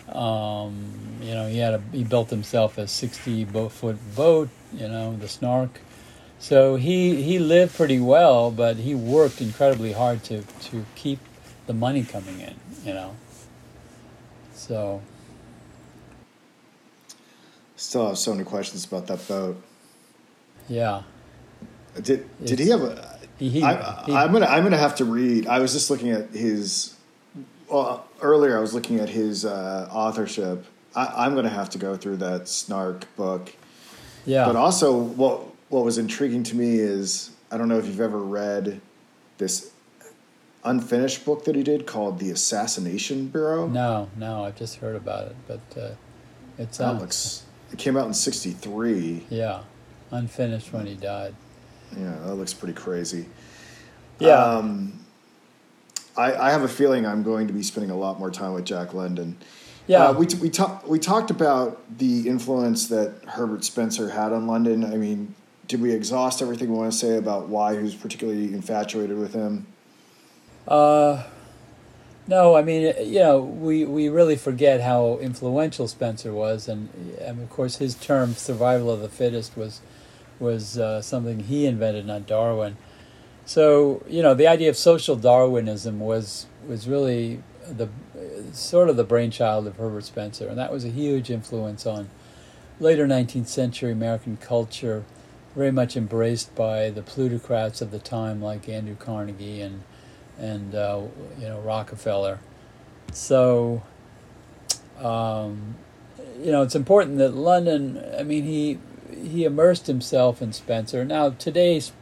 Um, 0.09 1.19
you 1.23 1.35
know, 1.35 1.49
he 1.49 1.59
had 1.59 1.75
a 1.75 1.83
he 1.93 2.05
built 2.05 2.31
himself 2.31 2.79
a 2.79 2.87
sixty 2.87 3.45
boat 3.45 3.73
foot 3.73 3.99
boat. 4.15 4.49
You 4.73 4.89
know, 4.89 5.17
the 5.17 5.29
Snark 5.29 5.81
so 6.41 6.77
he 6.77 7.23
he 7.23 7.39
lived 7.39 7.77
pretty 7.77 8.01
well, 8.01 8.51
but 8.51 8.77
he 8.77 8.95
worked 8.95 9.41
incredibly 9.41 9.93
hard 9.93 10.25
to 10.25 10.43
to 10.43 10.85
keep 10.97 11.21
the 11.67 11.75
money 11.75 12.03
coming 12.03 12.41
in. 12.41 12.55
You 12.85 12.95
know. 12.95 13.17
So. 14.55 15.03
Still 17.77 18.09
have 18.09 18.19
so 18.19 18.33
many 18.33 18.45
questions 18.45 18.85
about 18.85 19.07
that 19.07 19.27
boat. 19.27 19.63
Yeah. 20.69 21.03
Did 22.03 22.29
did 22.45 22.59
he 22.59 22.69
have 22.71 22.83
a? 22.83 23.19
He, 23.39 23.63
I, 23.63 24.05
he, 24.05 24.15
I'm 24.15 24.33
gonna 24.33 24.47
I'm 24.47 24.63
gonna 24.63 24.77
have 24.77 24.97
to 24.97 25.05
read. 25.05 25.47
I 25.47 25.61
was 25.61 25.73
just 25.73 25.91
looking 25.91 26.11
at 26.11 26.31
his. 26.31 26.95
Well, 27.69 28.07
earlier 28.21 28.57
I 28.57 28.61
was 28.61 28.75
looking 28.75 29.01
at 29.01 29.09
his 29.09 29.45
uh, 29.45 29.89
authorship. 29.91 30.65
I, 30.95 31.27
am 31.27 31.35
gonna 31.35 31.49
have 31.49 31.71
to 31.71 31.79
go 31.79 31.97
through 31.97 32.19
that 32.19 32.49
Snark 32.49 33.07
book. 33.17 33.55
Yeah. 34.27 34.45
But 34.45 34.57
also, 34.57 34.97
what 34.97 35.50
what 35.71 35.85
was 35.85 35.97
intriguing 35.97 36.43
to 36.43 36.57
me 36.57 36.75
is 36.75 37.31
I 37.51 37.57
don't 37.57 37.69
know 37.69 37.79
if 37.79 37.87
you've 37.87 38.01
ever 38.01 38.19
read 38.19 38.81
this 39.39 39.73
unfinished 40.65 41.25
book 41.25 41.45
that 41.47 41.55
he 41.55 41.63
did 41.63 41.87
called 41.87 42.19
The 42.19 42.31
Assassination 42.31 43.29
Bureau. 43.29 43.67
No, 43.67 44.11
no, 44.17 44.45
I've 44.45 44.57
just 44.57 44.77
heard 44.77 44.97
about 44.97 45.29
it, 45.29 45.37
but 45.49 45.81
uh, 45.81 45.91
it's 46.59 46.79
that 46.79 47.01
looks. 47.01 47.45
It 47.73 47.79
came 47.79 47.97
out 47.97 48.07
in 48.07 48.13
'63. 48.13 49.27
Yeah, 49.31 49.63
unfinished 50.11 50.73
when 50.73 50.87
he 50.87 50.95
died. 50.95 51.35
Yeah, 51.97 52.17
that 52.25 52.35
looks 52.35 52.53
pretty 52.53 52.75
crazy. 52.75 53.27
Yeah. 54.19 54.35
Um, 54.35 55.05
I, 56.17 56.35
I 56.35 56.51
have 56.51 56.63
a 56.63 56.69
feeling 56.69 57.07
I'm 57.07 57.23
going 57.23 57.47
to 57.47 57.53
be 57.53 57.63
spending 57.63 57.91
a 57.91 57.97
lot 57.97 58.19
more 58.19 58.31
time 58.31 58.53
with 58.53 58.65
Jack 58.65 58.93
London. 58.93 59.39
Yeah, 59.87 60.09
uh, 60.09 60.13
we 60.13 60.27
t- 60.27 60.39
we 60.39 60.51
talked 60.51 60.87
we 60.87 60.99
talked 60.99 61.31
about 61.31 61.99
the 61.99 62.29
influence 62.29 62.89
that 62.89 63.15
Herbert 63.27 63.65
Spencer 63.65 64.11
had 64.11 64.33
on 64.33 64.47
London. 64.47 64.85
I 64.85 64.97
mean, 64.97 65.35
did 65.71 65.81
we 65.81 65.93
exhaust 65.93 66.43
everything 66.43 66.69
we 66.69 66.77
want 66.77 66.93
to 66.93 66.99
say 66.99 67.17
about 67.17 67.49
why 67.49 67.75
was 67.75 67.95
particularly 67.95 68.53
infatuated 68.53 69.17
with 69.17 69.33
him? 69.33 69.69
Uh, 70.67 71.23
no, 72.27 72.57
I 72.57 72.63
mean, 72.63 72.93
you 73.05 73.21
know, 73.21 73.41
we, 73.41 73.85
we 73.85 74.09
really 74.09 74.35
forget 74.35 74.81
how 74.81 75.19
influential 75.19 75.87
Spencer 75.87 76.35
was, 76.35 76.67
and, 76.67 76.89
and 77.21 77.41
of 77.41 77.49
course 77.51 77.77
his 77.77 77.95
term 77.95 78.35
"survival 78.35 78.91
of 78.91 79.01
the 79.01 79.09
fittest" 79.09 79.57
was 79.57 79.81
was 80.41 80.77
uh, 80.77 81.01
something 81.03 81.41
he 81.41 81.67
invented, 81.67 82.07
not 82.07 82.27
Darwin. 82.27 82.77
so 83.45 84.03
you 84.09 84.23
know 84.23 84.35
the 84.35 84.47
idea 84.47 84.71
of 84.71 84.77
social 84.77 85.15
Darwinism 85.15 86.01
was 86.01 86.47
was 86.67 86.89
really 86.89 87.43
the 87.69 87.89
sort 88.53 88.89
of 88.89 88.97
the 88.97 89.05
brainchild 89.05 89.69
of 89.69 89.77
Herbert 89.77 90.05
Spencer, 90.05 90.49
and 90.49 90.59
that 90.59 90.73
was 90.73 90.85
a 90.85 90.89
huge 90.89 91.31
influence 91.31 91.87
on 91.87 92.09
later 92.81 93.07
19th 93.07 93.47
century 93.47 93.93
American 93.93 94.37
culture, 94.37 95.05
very 95.55 95.73
much 95.73 95.97
embraced 95.97 96.55
by 96.55 96.91
the 96.91 97.03
plutocrats 97.03 97.81
of 97.81 97.91
the 97.91 97.99
time 97.99 98.41
like 98.41 98.69
Andrew 98.69 98.97
Carnegie 98.97 99.61
and 99.61 99.83
and 100.39 100.75
uh, 100.75 101.03
you 101.39 101.49
know 101.49 101.61
Rockefeller. 101.61 102.39
So 103.13 103.83
um, 104.99 105.77
you 106.43 106.53
know 106.53 106.63
it's 106.63 106.75
important 106.75 107.19
that 107.19 107.35
London. 107.35 108.03
I 108.19 108.23
mean 108.23 108.45
he 108.45 108.79
he 109.23 109.45
immersed 109.45 109.87
himself 109.87 110.41
in 110.41 110.53
Spencer. 110.53 111.05
Now 111.05 111.31
today's 111.31 111.93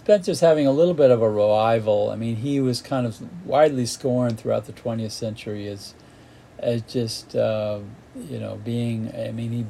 Spencer's 0.00 0.40
having 0.40 0.66
a 0.66 0.72
little 0.72 0.94
bit 0.94 1.10
of 1.10 1.20
a 1.20 1.30
revival. 1.30 2.08
I 2.10 2.16
mean, 2.16 2.36
he 2.36 2.58
was 2.58 2.80
kind 2.80 3.06
of 3.06 3.20
widely 3.46 3.84
scorned 3.84 4.40
throughout 4.40 4.64
the 4.64 4.72
20th 4.72 5.10
century 5.10 5.68
as, 5.68 5.92
as 6.58 6.80
just 6.82 7.36
uh, 7.36 7.80
you 8.28 8.40
know 8.40 8.58
being. 8.64 9.14
I 9.14 9.30
mean, 9.30 9.52
he 9.52 9.66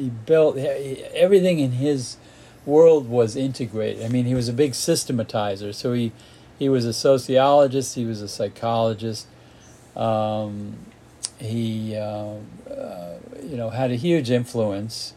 he 0.00 0.08
built 0.08 0.56
everything 0.56 1.58
in 1.60 1.72
his 1.72 2.16
world 2.66 3.08
was 3.08 3.36
integrated. 3.36 4.04
I 4.04 4.08
mean, 4.08 4.24
he 4.24 4.34
was 4.34 4.48
a 4.48 4.52
big 4.52 4.72
systematizer. 4.72 5.74
So 5.74 5.92
he 5.92 6.12
he 6.58 6.68
was 6.68 6.84
a 6.84 6.92
sociologist. 6.92 7.94
He 7.94 8.04
was 8.04 8.22
a 8.22 8.28
psychologist. 8.28 9.26
Um, 9.96 10.76
he 11.38 11.96
uh, 11.96 12.36
uh, 12.70 13.18
you 13.42 13.56
know 13.56 13.70
had 13.70 13.90
a 13.90 13.96
huge 13.96 14.30
influence, 14.30 15.14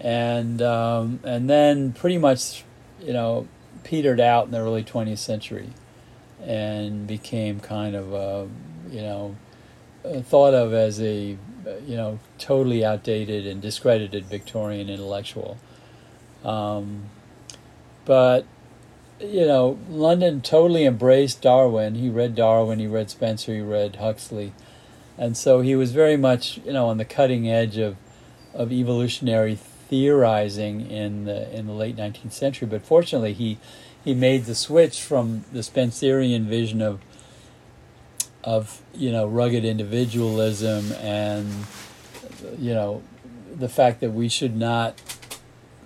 and 0.00 0.60
um, 0.62 1.20
and 1.24 1.48
then 1.48 1.92
pretty 1.92 2.18
much 2.18 2.64
you 3.00 3.12
know 3.12 3.46
petered 3.88 4.20
out 4.20 4.46
in 4.46 4.50
the 4.50 4.58
early 4.58 4.84
20th 4.84 5.18
century 5.18 5.70
and 6.44 7.06
became 7.06 7.58
kind 7.58 7.96
of, 7.96 8.14
uh, 8.14 8.44
you 8.90 9.00
know, 9.00 9.36
uh, 10.04 10.20
thought 10.20 10.54
of 10.54 10.72
as 10.72 11.00
a, 11.00 11.36
you 11.86 11.96
know, 11.96 12.18
totally 12.38 12.84
outdated 12.84 13.46
and 13.46 13.60
discredited 13.60 14.24
Victorian 14.26 14.88
intellectual. 14.88 15.56
Um, 16.44 17.04
but, 18.04 18.46
you 19.20 19.46
know, 19.46 19.78
London 19.88 20.40
totally 20.40 20.84
embraced 20.84 21.42
Darwin. 21.42 21.94
He 21.96 22.08
read 22.08 22.34
Darwin, 22.34 22.78
he 22.78 22.86
read 22.86 23.10
Spencer, 23.10 23.54
he 23.54 23.60
read 23.60 23.96
Huxley. 23.96 24.52
And 25.16 25.36
so 25.36 25.60
he 25.60 25.74
was 25.74 25.92
very 25.92 26.16
much, 26.16 26.58
you 26.58 26.72
know, 26.72 26.86
on 26.86 26.98
the 26.98 27.04
cutting 27.04 27.48
edge 27.50 27.76
of, 27.76 27.96
of 28.54 28.72
evolutionary 28.72 29.58
theorizing 29.88 30.90
in 30.90 31.24
the 31.24 31.52
in 31.56 31.66
the 31.66 31.72
late 31.72 31.96
19th 31.96 32.32
century. 32.32 32.68
But 32.68 32.82
fortunately, 32.82 33.32
he 33.32 33.58
he 34.04 34.14
made 34.14 34.44
the 34.44 34.54
switch 34.54 35.02
from 35.02 35.44
the 35.52 35.62
Spencerian 35.62 36.46
vision 36.46 36.80
of 36.80 37.00
of 38.44 38.82
you 38.94 39.10
know 39.10 39.26
rugged 39.26 39.64
individualism 39.64 40.92
and 40.92 41.48
you 42.58 42.72
know 42.72 43.02
the 43.54 43.68
fact 43.68 44.00
that 44.00 44.10
we 44.12 44.28
should 44.28 44.56
not 44.56 45.02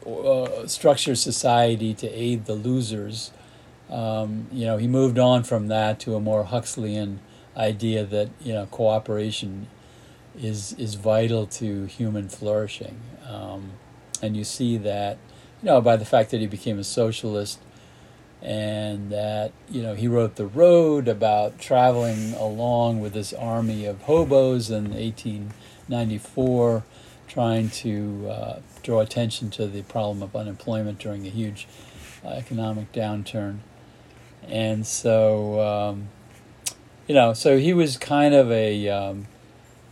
uh, 0.07 0.67
structure 0.67 1.15
society 1.15 1.95
to 1.95 2.09
aid 2.09 2.47
the 2.47 2.55
losers. 2.55 3.31
Um, 3.91 4.47
you 4.53 4.65
know, 4.65 4.79
he 4.79 4.87
moved 4.87 5.19
on 5.19 5.43
from 5.43 5.69
that 5.69 6.01
to 6.01 6.15
a 6.15 6.21
more 6.21 6.45
Huxleyan 6.45 7.21
idea 7.57 8.05
that 8.05 8.31
you 8.41 8.53
know 8.53 8.67
cooperation 8.67 9.69
is 10.39 10.73
is 10.75 10.95
vital 10.95 11.47
to 11.47 11.85
human 11.87 12.29
flourishing. 12.29 13.01
Um, 13.29 13.73
and 14.23 14.37
you 14.37 14.45
see 14.45 14.77
that, 14.79 15.19
you 15.61 15.67
know, 15.67 15.81
by 15.81 15.97
the 15.97 16.05
fact 16.05 16.31
that 16.31 16.41
he 16.41 16.47
became 16.47 16.79
a 16.79 16.85
socialist 16.85 17.59
and 18.41 19.11
that, 19.11 19.53
you 19.69 19.83
know, 19.83 19.95
he 19.95 20.07
wrote 20.09 20.37
The 20.37 20.47
Road 20.47 21.09
about 21.09 21.59
traveling 21.59 22.35
along 22.35 23.01
with 23.01 23.13
this 23.15 23.33
army 23.33 23.85
of 23.85 24.03
hobos 24.03 24.71
in 24.71 24.93
1894, 24.93 26.85
trying 27.27 27.71
to 27.71 28.29
uh, 28.29 28.61
draw 28.83 29.01
attention 29.01 29.51
to 29.51 29.67
the 29.67 29.83
problem 29.83 30.23
of 30.23 30.35
unemployment 30.35 30.99
during 30.99 31.27
a 31.27 31.31
huge 31.31 31.67
uh, 32.25 32.29
economic 32.29 32.93
downturn. 32.93 33.59
And 34.49 34.87
so, 34.87 35.61
um, 35.61 36.09
you 37.07 37.15
know, 37.15 37.33
so 37.33 37.59
he 37.59 37.73
was 37.73 37.97
kind 37.97 38.35
of 38.35 38.51
a, 38.51 38.89
um, 38.89 39.27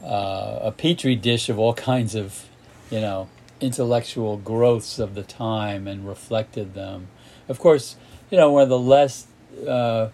uh, 0.03 0.59
a 0.63 0.73
petri 0.73 1.17
dish 1.17 1.49
of 1.49 1.59
all 1.59 1.75
kinds 1.93 2.15
of, 2.15 2.49
you 2.91 3.01
know, 3.01 3.29
intellectual 3.61 4.37
growths 4.37 4.99
of 4.99 5.15
the 5.15 5.23
time 5.23 5.87
and 5.87 6.07
reflected 6.07 6.75
them. 6.75 7.09
Of 7.49 7.59
course, 7.59 7.97
you 8.31 8.39
know, 8.39 8.51
one 8.51 8.63
of 8.63 8.69
the 8.69 8.79
less 8.79 9.27
uh, 9.67 10.09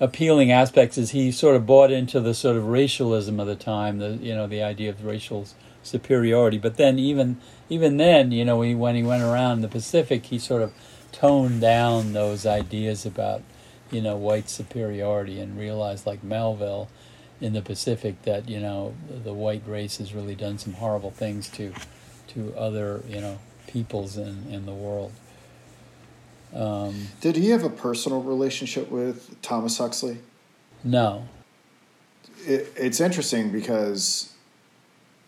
appealing 0.00 0.52
aspects 0.52 0.98
is 0.98 1.10
he 1.10 1.32
sort 1.32 1.56
of 1.56 1.66
bought 1.66 1.90
into 1.90 2.20
the 2.20 2.34
sort 2.34 2.56
of 2.56 2.68
racialism 2.68 3.40
of 3.40 3.46
the 3.46 3.56
time, 3.56 3.98
the 3.98 4.10
you 4.20 4.34
know 4.34 4.46
the 4.46 4.62
idea 4.62 4.90
of 4.90 5.04
racial 5.04 5.46
superiority. 5.82 6.58
But 6.58 6.76
then 6.76 6.98
even 6.98 7.38
even 7.68 7.96
then, 7.96 8.30
you 8.30 8.44
know, 8.44 8.60
he, 8.62 8.74
when 8.74 8.94
he 8.94 9.02
went 9.02 9.22
around 9.22 9.60
the 9.60 9.68
Pacific, 9.68 10.26
he 10.26 10.38
sort 10.38 10.62
of 10.62 10.72
toned 11.12 11.60
down 11.60 12.12
those 12.12 12.44
ideas 12.44 13.06
about 13.06 13.42
you 13.90 14.02
know 14.02 14.16
white 14.16 14.50
superiority 14.50 15.40
and 15.40 15.58
realized, 15.58 16.06
like 16.06 16.24
Melville 16.24 16.88
in 17.40 17.52
the 17.52 17.62
Pacific, 17.62 18.20
that 18.22 18.48
you 18.48 18.60
know 18.60 18.94
the 19.08 19.32
white 19.32 19.62
race 19.66 19.98
has 19.98 20.14
really 20.14 20.34
done 20.34 20.58
some 20.58 20.74
horrible 20.74 21.10
things 21.10 21.48
to 21.50 21.72
to 22.28 22.54
other 22.56 23.02
you 23.08 23.20
know 23.20 23.38
peoples 23.66 24.16
in, 24.16 24.46
in 24.50 24.66
the 24.66 24.72
world. 24.72 25.12
Um, 26.54 27.08
Did 27.20 27.36
he 27.36 27.50
have 27.50 27.64
a 27.64 27.70
personal 27.70 28.22
relationship 28.22 28.90
with 28.90 29.40
Thomas 29.42 29.78
Huxley? 29.78 30.18
No. 30.84 31.26
It, 32.46 32.72
it's 32.76 33.00
interesting 33.00 33.50
because 33.50 34.33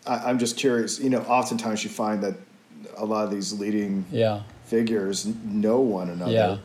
I, 0.07 0.29
am 0.29 0.39
just 0.39 0.57
curious. 0.57 0.99
You 0.99 1.09
know, 1.09 1.21
oftentimes 1.21 1.83
you 1.83 1.89
find 1.89 2.23
that 2.23 2.35
a 2.95 3.05
lot 3.05 3.25
of 3.25 3.31
these 3.31 3.53
leading 3.53 4.05
yeah. 4.11 4.43
figures 4.65 5.25
know 5.25 5.79
one 5.79 6.09
another. 6.09 6.31
Yeah. 6.31 6.57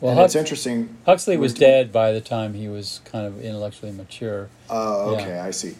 Well, 0.00 0.12
and 0.12 0.20
Hux- 0.20 0.24
it's 0.26 0.34
interesting. 0.34 0.96
Huxley 1.06 1.36
was 1.36 1.54
dead 1.54 1.90
by 1.92 2.12
the 2.12 2.20
time 2.20 2.54
he 2.54 2.68
was 2.68 3.00
kind 3.04 3.26
of 3.26 3.40
intellectually 3.40 3.92
mature. 3.92 4.48
Oh, 4.68 5.10
uh, 5.10 5.12
okay, 5.14 5.28
yeah. 5.28 5.44
I 5.44 5.50
see. 5.50 5.74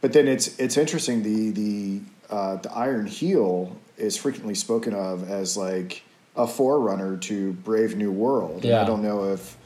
But 0.00 0.12
then 0.12 0.28
it's 0.28 0.58
it's 0.58 0.76
interesting 0.76 1.22
the 1.22 1.50
the 1.50 2.00
uh, 2.30 2.56
the 2.56 2.72
Iron 2.72 3.06
Heel 3.06 3.76
is 3.96 4.16
frequently 4.16 4.54
spoken 4.54 4.94
of 4.94 5.28
as 5.28 5.56
like 5.56 6.02
a 6.36 6.46
forerunner 6.46 7.16
to 7.16 7.52
Brave 7.54 7.96
New 7.96 8.12
World. 8.12 8.64
Yeah. 8.64 8.74
And 8.74 8.80
I 8.80 8.84
don't 8.86 9.02
know 9.02 9.32
if 9.32 9.56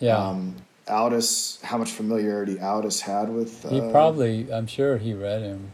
yeah. 0.00 0.16
Um, 0.16 0.56
Aldous, 0.88 1.62
how 1.62 1.78
much 1.78 1.92
familiarity 1.92 2.58
Aldous 2.60 3.00
had 3.00 3.28
with. 3.28 3.64
Uh, 3.64 3.68
he 3.70 3.80
probably, 3.92 4.52
I'm 4.52 4.66
sure 4.66 4.98
he 4.98 5.14
read 5.14 5.42
him. 5.42 5.70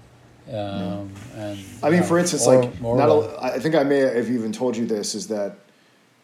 Um, 0.49 1.12
and, 1.36 1.59
I 1.82 1.90
mean, 1.90 2.03
for 2.03 2.18
instance, 2.18 2.46
or, 2.46 2.62
like, 2.62 2.80
not 2.80 3.09
a, 3.09 3.38
I 3.42 3.59
think 3.59 3.74
I 3.74 3.84
may 3.84 3.99
have 3.99 4.30
even 4.30 4.53
told 4.53 4.76
you 4.76 4.86
this 4.86 5.14
is 5.14 5.28
that, 5.28 5.57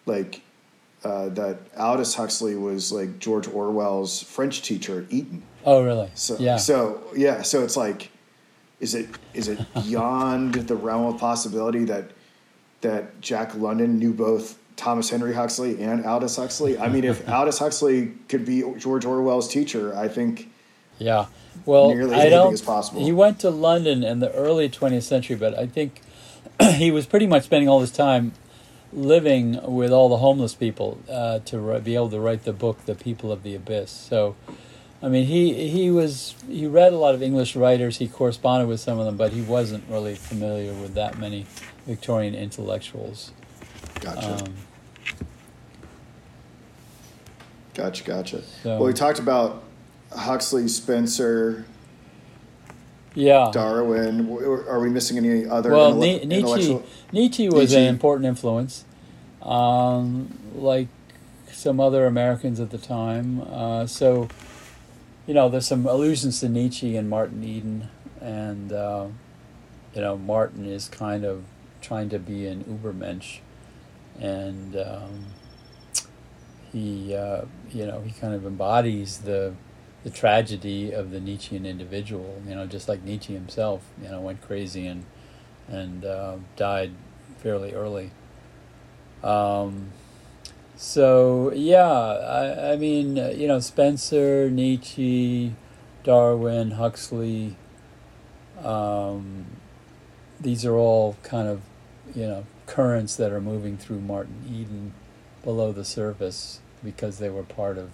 like, 0.07 0.41
uh, 1.05 1.29
that 1.31 1.59
Aldous 1.77 2.15
Huxley 2.15 2.57
was 2.57 2.91
like 2.91 3.19
George 3.19 3.47
Orwell's 3.47 4.23
French 4.23 4.63
teacher 4.63 5.03
at 5.03 5.13
Eton. 5.13 5.43
Oh, 5.65 5.85
really? 5.85 6.11
So, 6.15 6.37
yeah. 6.39 6.57
So, 6.57 7.03
yeah, 7.15 7.43
so 7.43 7.63
it's 7.63 7.77
like, 7.77 8.11
is 8.81 8.95
it 8.95 9.09
is 9.35 9.49
it 9.49 9.61
beyond 9.75 10.55
the 10.55 10.77
realm 10.77 11.13
of 11.15 11.21
possibility 11.21 11.85
that 11.85 12.11
that 12.81 13.21
Jack 13.21 13.55
London 13.55 13.99
knew 13.99 14.13
both 14.13 14.59
Thomas 14.77 15.11
Henry 15.11 15.35
Huxley 15.35 15.83
and 15.83 16.05
Aldous 16.07 16.37
Huxley? 16.37 16.79
I 16.79 16.89
mean, 16.89 17.05
if 17.05 17.29
Aldous 17.29 17.59
Huxley 17.59 18.13
could 18.29 18.45
be 18.47 18.63
George 18.79 19.05
Orwell's 19.05 19.49
teacher, 19.49 19.97
I 19.97 20.09
think. 20.09 20.51
Yeah, 20.99 21.27
well, 21.67 21.91
I 22.15 22.29
don't. 22.29 22.59
He 22.95 23.13
went 23.13 23.41
to 23.41 23.51
London 23.51 24.03
in 24.05 24.21
the 24.21 24.33
early 24.33 24.69
20th 24.69 25.03
century, 25.03 25.37
but 25.37 25.59
I 25.59 25.67
think 25.67 26.01
he 26.63 26.91
was 26.91 27.07
pretty 27.07 27.27
much 27.27 27.45
spending 27.45 27.69
all 27.69 27.81
his 27.81 27.91
time 27.91 28.33
living 28.93 29.61
with 29.65 29.91
all 29.91 30.09
the 30.09 30.19
homeless 30.19 30.55
people 30.55 31.01
uh, 31.11 31.41
to 31.41 31.81
be 31.81 31.97
able 31.97 32.11
to 32.11 32.21
write 32.21 32.45
the 32.45 32.53
book, 32.53 32.85
The 32.87 32.95
People 32.95 33.33
of 33.33 33.43
the 33.43 33.55
Abyss. 33.57 33.91
So 33.91 34.37
I 35.05 35.09
mean, 35.09 35.27
he 35.27 35.69
he 35.69 35.91
was 35.91 36.35
he 36.49 36.67
read 36.67 36.95
a 36.95 36.97
lot 36.97 37.15
of 37.15 37.23
English 37.23 37.55
writers. 37.57 37.99
He 37.99 38.09
corresponded 38.09 38.69
with 38.69 38.81
some 38.81 38.99
of 38.99 39.05
them, 39.05 39.19
but 39.19 39.33
he 39.33 39.43
wasn't 39.43 39.85
really 39.91 40.15
familiar 40.15 40.73
with 40.73 40.95
that 40.95 41.19
many 41.19 41.45
Victorian 41.87 42.35
intellectuals. 42.35 43.31
Gotcha. 44.01 44.37
Um, 44.37 44.55
gotcha, 47.75 48.03
gotcha. 48.03 48.43
So, 48.63 48.79
well, 48.79 48.85
we 48.87 48.95
talked 48.95 49.19
about 49.19 49.63
Huxley, 50.15 50.69
Spencer. 50.69 51.65
Yeah. 53.15 53.51
Darwin. 53.53 54.29
Are 54.69 54.81
we 54.81 54.91
missing 54.91 55.19
any 55.19 55.47
other? 55.47 55.71
Well, 55.71 55.95
Nietzsche. 55.95 56.81
Nietzsche 57.13 57.49
was 57.49 57.71
Nietzsche. 57.71 57.77
an 57.77 57.85
important 57.85 58.27
influence, 58.27 58.85
um, 59.41 60.37
like 60.55 60.89
some 61.53 61.79
other 61.79 62.07
Americans 62.07 62.59
at 62.59 62.71
the 62.71 62.79
time. 62.79 63.43
Uh, 63.43 63.87
so 63.87 64.29
you 65.27 65.35
know, 65.35 65.49
there's 65.49 65.67
some 65.67 65.87
allusions 65.87 66.41
to 66.41 66.49
Nietzsche 66.49 66.97
and 66.97 67.09
Martin 67.09 67.43
Eden, 67.43 67.89
and 68.21 68.73
uh, 68.73 69.07
you 69.95 70.01
know, 70.01 70.19
Martin 70.19 70.67
is 70.67 70.89
kind 70.89 71.25
of 71.25 71.45
trying 71.81 72.11
to 72.11 72.19
be 72.19 72.47
an 72.47 72.65
Ubermensch, 72.65 73.39
and 74.21 74.77
um, 74.77 75.27
he 76.73 77.15
uh, 77.15 77.43
you 77.71 77.87
know 77.87 78.01
he 78.01 78.13
kind 78.13 78.35
of 78.35 78.45
embodies 78.45 79.19
the 79.19 79.55
the 80.05 80.11
tragedy 80.11 80.93
of 80.93 81.11
the 81.11 81.19
Nietzschean 81.19 81.67
individual. 81.67 82.41
You 82.47 82.55
know, 82.55 82.67
just 82.67 82.89
like 82.89 83.03
Nietzsche 83.03 83.33
himself, 83.33 83.83
you 84.01 84.09
know, 84.09 84.21
went 84.21 84.41
crazy 84.43 84.87
and 84.87 85.05
and 85.67 86.05
uh, 86.05 86.37
died 86.57 86.93
fairly 87.39 87.73
early. 87.73 88.11
Um, 89.23 89.93
so 90.77 91.53
yeah, 91.55 91.91
I, 91.91 92.73
I 92.73 92.77
mean, 92.77 93.17
you 93.17 93.49
know, 93.49 93.59
Spencer, 93.61 94.51
Nietzsche, 94.51 95.55
Darwin, 96.05 96.73
Huxley. 96.73 97.57
Um, 98.63 99.47
these 100.41 100.65
are 100.65 100.75
all 100.75 101.17
kind 101.23 101.49
of, 101.49 101.63
you 102.15 102.27
know, 102.27 102.47
currents 102.67 103.17
that 103.17 103.33
are 103.33 103.41
moving 103.41 103.77
through 103.77 104.01
Martin 104.01 104.45
Eden 104.49 104.93
below 105.43 105.73
the 105.73 105.85
surface 105.85 106.61
because 106.83 107.19
they 107.19 107.31
were 107.31 107.43
part 107.43 107.79
of 107.79 107.91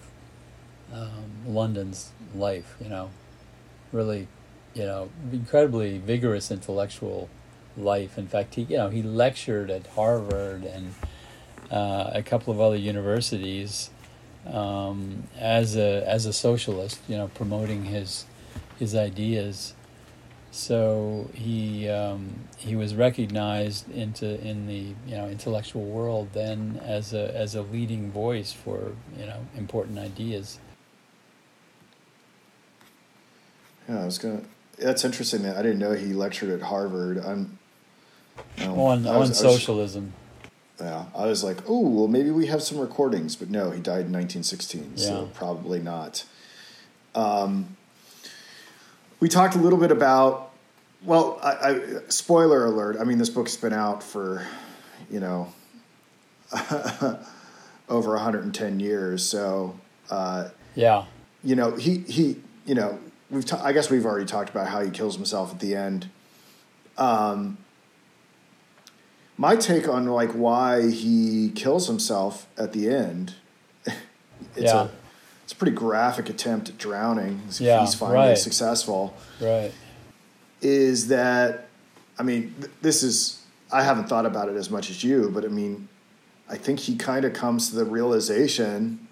um, 0.93 1.31
London's 1.45 2.11
life. 2.35 2.75
You 2.81 2.89
know, 2.89 3.09
really, 3.91 4.27
you 4.73 4.83
know, 4.83 5.09
incredibly 5.31 5.97
vigorous 5.97 6.51
intellectual 6.51 7.29
life. 7.77 8.17
In 8.17 8.27
fact, 8.27 8.55
he 8.55 8.63
you 8.63 8.77
know 8.77 8.89
he 8.89 9.01
lectured 9.01 9.69
at 9.69 9.87
Harvard 9.87 10.63
and 10.63 10.93
uh, 11.71 12.11
a 12.13 12.23
couple 12.23 12.53
of 12.53 12.59
other 12.59 12.75
universities 12.75 13.89
um, 14.51 15.23
as 15.37 15.75
a 15.75 16.07
as 16.07 16.25
a 16.25 16.33
socialist. 16.33 16.99
You 17.07 17.17
know, 17.17 17.27
promoting 17.29 17.85
his 17.85 18.25
his 18.79 18.95
ideas. 18.95 19.73
So 20.53 21.29
he 21.33 21.87
um, 21.87 22.31
he 22.57 22.75
was 22.75 22.93
recognized 22.93 23.89
into 23.89 24.39
in 24.45 24.67
the 24.67 24.93
you 25.07 25.15
know 25.15 25.29
intellectual 25.29 25.83
world 25.83 26.29
then 26.33 26.81
as 26.83 27.13
a 27.13 27.33
as 27.33 27.55
a 27.55 27.61
leading 27.61 28.11
voice 28.11 28.51
for 28.51 28.91
you 29.17 29.25
know 29.25 29.45
important 29.55 29.97
ideas. 29.97 30.59
Yeah, 33.87 34.01
I 34.01 34.05
was 34.05 34.17
gonna. 34.17 34.41
That's 34.77 35.05
interesting. 35.05 35.43
That 35.43 35.57
I 35.57 35.61
didn't 35.61 35.79
know 35.79 35.91
he 35.91 36.13
lectured 36.13 36.49
at 36.49 36.67
Harvard. 36.67 37.17
I'm 37.17 37.57
um, 38.59 38.79
on 38.79 39.07
on 39.07 39.19
was, 39.19 39.37
socialism. 39.37 40.13
Was, 40.13 40.13
yeah, 40.81 41.05
I 41.15 41.27
was 41.27 41.43
like, 41.43 41.57
oh, 41.67 41.87
well, 41.87 42.07
maybe 42.07 42.31
we 42.31 42.47
have 42.47 42.63
some 42.63 42.79
recordings, 42.79 43.35
but 43.35 43.49
no, 43.49 43.69
he 43.69 43.79
died 43.79 44.07
in 44.07 44.13
1916, 44.13 44.93
yeah. 44.95 45.05
so 45.05 45.29
probably 45.33 45.79
not. 45.79 46.23
Um, 47.13 47.77
we 49.19 49.29
talked 49.29 49.55
a 49.55 49.59
little 49.59 49.79
bit 49.79 49.91
about. 49.91 50.49
Well, 51.03 51.39
I, 51.41 51.51
I, 51.51 51.81
spoiler 52.09 52.65
alert. 52.65 52.97
I 52.99 53.03
mean, 53.05 53.17
this 53.17 53.29
book's 53.29 53.55
been 53.55 53.73
out 53.73 54.03
for, 54.03 54.45
you 55.09 55.19
know, 55.19 55.51
over 57.89 58.11
110 58.11 58.79
years. 58.79 59.25
So, 59.25 59.79
uh, 60.09 60.49
yeah, 60.75 61.05
you 61.43 61.55
know, 61.55 61.75
he 61.75 61.99
he, 61.99 62.37
you 62.65 62.75
know, 62.75 62.99
we've 63.31 63.45
ta- 63.45 63.61
I 63.63 63.71
guess 63.71 63.89
we've 63.89 64.05
already 64.05 64.25
talked 64.25 64.49
about 64.49 64.67
how 64.67 64.83
he 64.83 64.91
kills 64.91 65.15
himself 65.15 65.51
at 65.53 65.59
the 65.59 65.75
end. 65.75 66.09
Um, 66.97 67.57
my 69.37 69.55
take 69.55 69.87
on 69.87 70.05
like 70.05 70.31
why 70.31 70.89
he 70.89 71.51
kills 71.55 71.87
himself 71.87 72.47
at 72.57 72.73
the 72.73 72.89
end, 72.89 73.33
it's 73.85 73.95
yeah. 74.57 74.83
a 74.83 74.89
it's 75.43 75.53
a 75.53 75.55
pretty 75.55 75.75
graphic 75.75 76.29
attempt 76.29 76.69
at 76.69 76.77
drowning. 76.77 77.41
Yeah, 77.57 77.79
he's 77.81 77.95
finally 77.95 78.29
right. 78.29 78.37
successful. 78.37 79.15
Right. 79.39 79.71
Is 80.61 81.07
that 81.07 81.67
I 82.19 82.23
mean 82.23 82.53
th- 82.59 82.71
this 82.81 83.01
is 83.01 83.41
I 83.71 83.83
haven't 83.83 84.07
thought 84.09 84.25
about 84.25 84.49
it 84.49 84.55
as 84.55 84.69
much 84.69 84.89
as 84.89 85.03
you, 85.03 85.31
but 85.33 85.45
I 85.45 85.47
mean 85.47 85.87
I 86.47 86.57
think 86.57 86.81
he 86.81 86.95
kind 86.95 87.25
of 87.25 87.33
comes 87.33 87.69
to 87.69 87.75
the 87.75 87.85
realization 87.85 89.07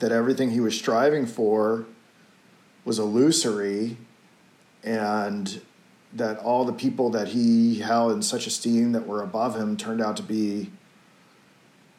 that 0.00 0.10
everything 0.10 0.50
he 0.50 0.60
was 0.60 0.74
striving 0.74 1.26
for 1.26 1.84
was 2.84 2.98
illusory 2.98 3.96
and 4.82 5.60
that 6.12 6.38
all 6.38 6.64
the 6.64 6.72
people 6.72 7.10
that 7.10 7.28
he 7.28 7.80
held 7.80 8.12
in 8.12 8.22
such 8.22 8.46
esteem 8.46 8.92
that 8.92 9.06
were 9.06 9.22
above 9.22 9.56
him 9.56 9.76
turned 9.76 10.00
out 10.00 10.16
to 10.16 10.22
be 10.22 10.70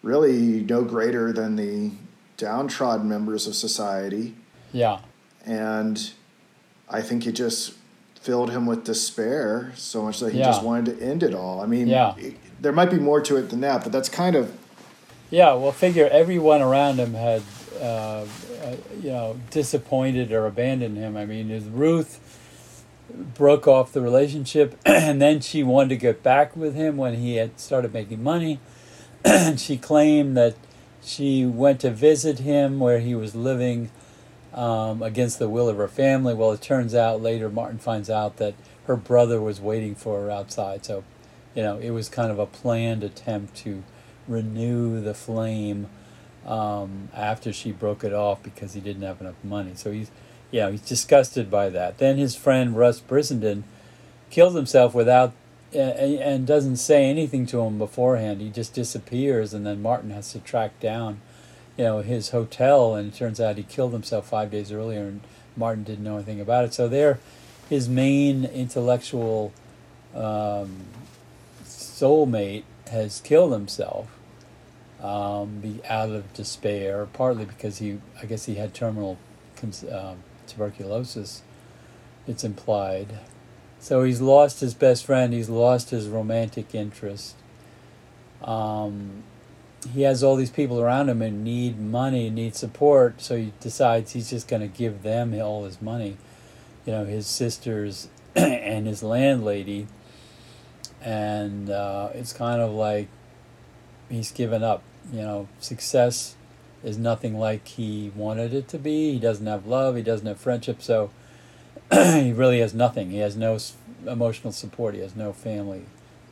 really 0.02 0.62
no 0.62 0.84
greater 0.84 1.34
than 1.34 1.56
the 1.56 1.92
downtrodden 2.38 3.10
members 3.10 3.48
of 3.48 3.56
society. 3.56 4.36
Yeah. 4.72 5.00
And 5.46 6.12
I 6.88 7.02
think 7.02 7.28
it 7.28 7.34
just 7.34 7.74
filled 8.22 8.52
him 8.52 8.66
with 8.66 8.84
despair 8.84 9.72
so 9.76 10.04
much 10.04 10.20
that 10.20 10.34
he 10.34 10.40
yeah. 10.40 10.46
just 10.46 10.64
wanted 10.64 10.98
to 10.98 11.06
end 11.06 11.24
it 11.24 11.34
all. 11.34 11.62
I 11.62 11.66
mean, 11.66 11.88
yeah. 11.88 12.16
there 12.62 12.72
might 12.72 12.90
be 12.90 12.98
more 12.98 13.22
to 13.22 13.36
it 13.38 13.50
than 13.50 13.62
that, 13.62 13.84
but 13.84 13.92
that's 13.92 14.10
kind 14.10 14.36
of. 14.36 14.56
Yeah, 15.30 15.54
well, 15.56 15.72
figure 15.72 16.08
everyone 16.12 16.62
around 16.62 16.98
him 16.98 17.14
had 17.14 17.42
uh, 17.82 18.26
uh, 18.66 18.76
you 19.02 19.10
know, 19.10 19.40
disappointed 19.52 20.32
or 20.32 20.48
abandoned 20.48 20.98
him. 20.98 21.16
I 21.16 21.26
mean, 21.26 21.50
Ruth 21.72 22.20
broke 23.14 23.68
off 23.68 23.94
the 23.94 24.02
relationship, 24.02 24.80
and 24.86 25.22
then 25.22 25.40
she 25.40 25.64
wanted 25.64 25.90
to 25.90 25.98
get 25.98 26.24
back 26.24 26.56
with 26.56 26.76
him 26.76 26.98
when 26.98 27.16
he 27.16 27.36
had 27.36 27.60
started 27.60 27.94
making 27.94 28.24
money. 28.24 28.60
and 29.26 29.60
she 29.60 29.78
claimed 29.78 30.36
that 30.38 30.56
she 31.04 31.46
went 31.46 31.80
to 31.82 31.92
visit 31.92 32.40
him 32.40 32.80
where 32.80 33.00
he 33.00 33.14
was 33.14 33.36
living 33.36 33.92
um, 34.54 35.04
against 35.04 35.38
the 35.38 35.50
will 35.50 35.70
of 35.70 35.78
her 35.78 35.88
family. 35.88 36.34
Well, 36.34 36.52
it 36.52 36.62
turns 36.62 36.96
out 36.96 37.22
later 37.22 37.50
Martin 37.50 37.78
finds 37.78 38.10
out 38.10 38.38
that 38.38 38.56
her 38.88 38.96
brother 38.96 39.40
was 39.40 39.62
waiting 39.62 39.94
for 39.94 40.22
her 40.22 40.32
outside. 40.32 40.86
So, 40.86 41.04
you 41.54 41.62
know, 41.62 41.78
it 41.78 41.92
was 41.92 42.10
kind 42.10 42.32
of 42.32 42.40
a 42.40 42.46
planned 42.46 43.04
attempt 43.04 43.56
to 43.58 43.84
renew 44.28 45.02
the 45.02 45.14
flame 45.14 45.88
um, 46.46 47.10
after 47.14 47.52
she 47.52 47.72
broke 47.72 48.04
it 48.04 48.14
off 48.14 48.44
because 48.44 48.74
he 48.74 48.82
didn't 48.82 49.02
have 49.02 49.20
enough 49.22 49.36
money. 49.44 49.72
So 49.76 49.92
he's, 49.92 50.12
know, 50.52 50.72
he's 50.72 50.82
disgusted 50.82 51.50
by 51.50 51.70
that. 51.70 51.98
Then 51.98 52.18
his 52.18 52.36
friend 52.36 52.76
Russ 52.78 53.00
Brissenden 53.00 53.64
kills 54.30 54.54
himself 54.54 54.94
without 54.94 55.34
and 55.74 56.48
doesn't 56.48 56.78
say 56.78 57.06
anything 57.06 57.46
to 57.48 57.62
him 57.62 57.78
beforehand. 57.78 58.40
He 58.40 58.50
just 58.50 58.74
disappears, 58.74 59.54
and 59.54 59.66
then 59.66 59.82
Martin 59.82 60.12
has 60.12 60.32
to 60.32 60.40
track 60.40 60.80
down, 60.80 61.20
you 61.76 61.84
know, 61.84 62.02
his 62.02 62.30
hotel. 62.30 62.96
And 62.96 63.12
it 63.12 63.18
turns 63.18 63.42
out 63.42 63.58
he 63.58 63.64
killed 63.64 63.92
himself 63.92 64.30
five 64.30 64.52
days 64.52 64.72
earlier, 64.72 65.02
and 65.02 65.22
Martin 65.58 65.84
didn't 65.84 66.04
know 66.04 66.16
anything 66.16 66.40
about 66.40 66.64
it. 66.66 66.74
So 66.74 66.88
there, 66.88 67.20
his 67.70 67.90
main 67.90 68.46
intellectual 68.46 69.52
um, 70.14 70.86
soulmate 71.66 72.64
has 72.90 73.20
killed 73.22 73.52
himself 73.52 74.15
um, 75.02 75.60
be 75.60 75.82
out 75.88 76.10
of 76.10 76.34
despair, 76.34 77.06
partly 77.06 77.46
because 77.46 77.80
he, 77.80 78.00
I 78.22 78.26
guess 78.26 78.46
he 78.46 78.56
had 78.56 78.74
terminal 78.74 79.18
uh, 79.92 80.16
tuberculosis, 80.48 81.42
it's 82.28 82.44
implied. 82.44 83.20
So 83.80 84.04
he's 84.04 84.22
lost 84.22 84.62
his 84.62 84.74
best 84.74 85.06
friend, 85.06 85.34
he's 85.34 85.50
lost 85.50 85.90
his 85.90 86.08
romantic 86.08 86.74
interest. 86.74 87.36
Um, 88.44 89.24
he 89.94 90.02
has 90.04 90.24
all 90.24 90.36
these 90.36 90.50
people 90.50 90.82
around 90.82 91.10
him 91.10 91.22
and 91.22 91.44
need 91.44 91.80
money, 91.80 92.30
need 92.30 92.56
support, 92.56 93.22
so 93.22 93.38
he 93.38 93.54
decides 93.60 94.14
he's 94.14 94.30
just 94.30 94.48
going 94.48 94.62
to 94.62 94.68
give 94.68 95.04
them 95.04 95.40
all 95.40 95.66
his 95.66 95.82
money. 95.82 96.18
You 96.86 96.94
know, 96.94 97.06
his 97.06 97.28
sisters 97.28 98.10
and 98.36 98.88
his 98.88 99.04
landlady. 99.04 99.88
And 101.02 101.70
uh, 101.70 102.10
it's 102.14 102.34
kind 102.34 102.62
of 102.62 102.72
like 102.72 103.08
he's 104.10 104.32
given 104.32 104.64
up. 104.64 104.84
You 105.12 105.22
know, 105.22 105.48
success 105.60 106.36
is 106.84 106.98
nothing 106.98 107.38
like 107.38 107.68
he 107.68 108.12
wanted 108.16 108.54
it 108.54 108.68
to 108.70 108.80
be. 108.80 109.14
He 109.14 109.20
doesn't 109.20 109.46
have 109.46 109.66
love. 109.66 109.96
He 109.96 110.04
doesn't 110.04 110.26
have 110.26 110.40
friendship. 110.40 110.82
So 110.82 111.10
he 111.94 112.32
really 112.32 112.60
has 112.60 112.74
nothing. 112.74 113.12
He 113.12 113.20
has 113.20 113.36
no 113.36 113.58
emotional 114.08 114.52
support. 114.52 114.96
He 114.96 115.02
has 115.02 115.16
no 115.16 115.34
family 115.34 115.86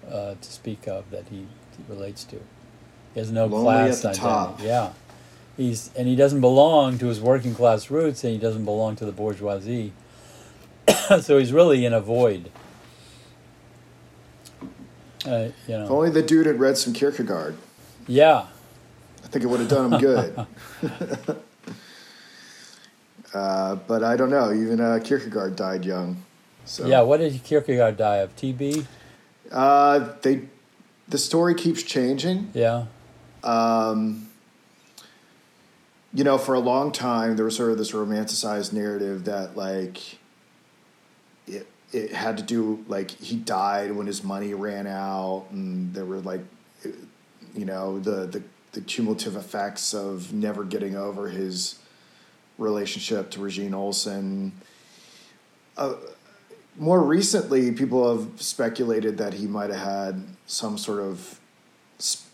uh, 0.09 0.35
to 0.39 0.51
speak 0.51 0.87
of 0.87 1.09
that 1.11 1.25
he, 1.29 1.47
he, 1.77 1.83
relates 1.87 2.23
to. 2.25 2.37
He 3.13 3.19
has 3.19 3.31
no 3.31 3.45
Lonely 3.45 3.63
class 3.63 3.99
identity. 3.99 4.21
Top. 4.21 4.61
Yeah, 4.61 4.93
he's 5.55 5.91
and 5.95 6.07
he 6.07 6.15
doesn't 6.15 6.41
belong 6.41 6.97
to 6.99 7.07
his 7.07 7.21
working 7.21 7.53
class 7.53 7.89
roots, 7.89 8.23
and 8.23 8.33
he 8.33 8.39
doesn't 8.39 8.65
belong 8.65 8.95
to 8.97 9.05
the 9.05 9.11
bourgeoisie. 9.11 9.93
so 11.21 11.37
he's 11.37 11.53
really 11.53 11.85
in 11.85 11.93
a 11.93 12.01
void. 12.01 12.51
Uh, 15.25 15.49
you 15.67 15.77
know. 15.77 15.85
If 15.85 15.91
only 15.91 16.09
the 16.09 16.21
dude 16.21 16.45
had 16.45 16.59
read 16.59 16.77
some 16.77 16.93
Kierkegaard. 16.93 17.55
Yeah. 18.07 18.47
I 19.23 19.27
think 19.27 19.43
it 19.43 19.47
would 19.47 19.59
have 19.61 19.69
done 19.69 19.93
him 19.93 19.99
good. 19.99 20.45
uh, 23.33 23.75
but 23.75 24.03
I 24.03 24.15
don't 24.15 24.29
know. 24.29 24.51
Even 24.51 24.81
uh, 24.81 24.99
Kierkegaard 25.03 25.55
died 25.55 25.85
young. 25.85 26.23
So. 26.65 26.85
Yeah. 26.85 27.01
What 27.01 27.17
did 27.17 27.43
Kierkegaard 27.43 27.97
die 27.97 28.17
of? 28.17 28.35
TB. 28.35 28.85
Uh, 29.51 30.09
they, 30.21 30.41
the 31.07 31.17
story 31.17 31.55
keeps 31.55 31.83
changing. 31.83 32.51
Yeah. 32.53 32.85
Um, 33.43 34.29
you 36.13 36.23
know, 36.23 36.37
for 36.37 36.53
a 36.53 36.59
long 36.59 36.91
time, 36.91 37.35
there 37.35 37.45
was 37.45 37.55
sort 37.55 37.71
of 37.71 37.77
this 37.77 37.91
romanticized 37.91 38.71
narrative 38.71 39.25
that 39.25 39.57
like 39.57 40.17
it 41.47 41.67
it 41.93 42.11
had 42.11 42.37
to 42.37 42.43
do 42.43 42.83
like 42.87 43.11
he 43.11 43.35
died 43.37 43.91
when 43.91 44.07
his 44.07 44.23
money 44.23 44.53
ran 44.53 44.87
out, 44.87 45.45
and 45.51 45.93
there 45.93 46.05
were 46.05 46.19
like 46.19 46.41
you 47.55 47.65
know 47.65 47.99
the 47.99 48.25
the 48.25 48.43
the 48.73 48.81
cumulative 48.81 49.35
effects 49.35 49.93
of 49.93 50.33
never 50.33 50.63
getting 50.63 50.95
over 50.95 51.29
his 51.29 51.79
relationship 52.57 53.29
to 53.31 53.39
Regine 53.39 53.73
Olsen. 53.73 54.51
Uh, 55.77 55.93
more 56.77 57.01
recently, 57.01 57.71
people 57.71 58.17
have 58.17 58.41
speculated 58.41 59.19
that 59.19 59.35
he 59.35 59.45
might 59.45 59.69
have 59.69 59.85
had 59.85 60.23
some 60.47 60.77
sort 60.77 60.99
of 60.99 61.39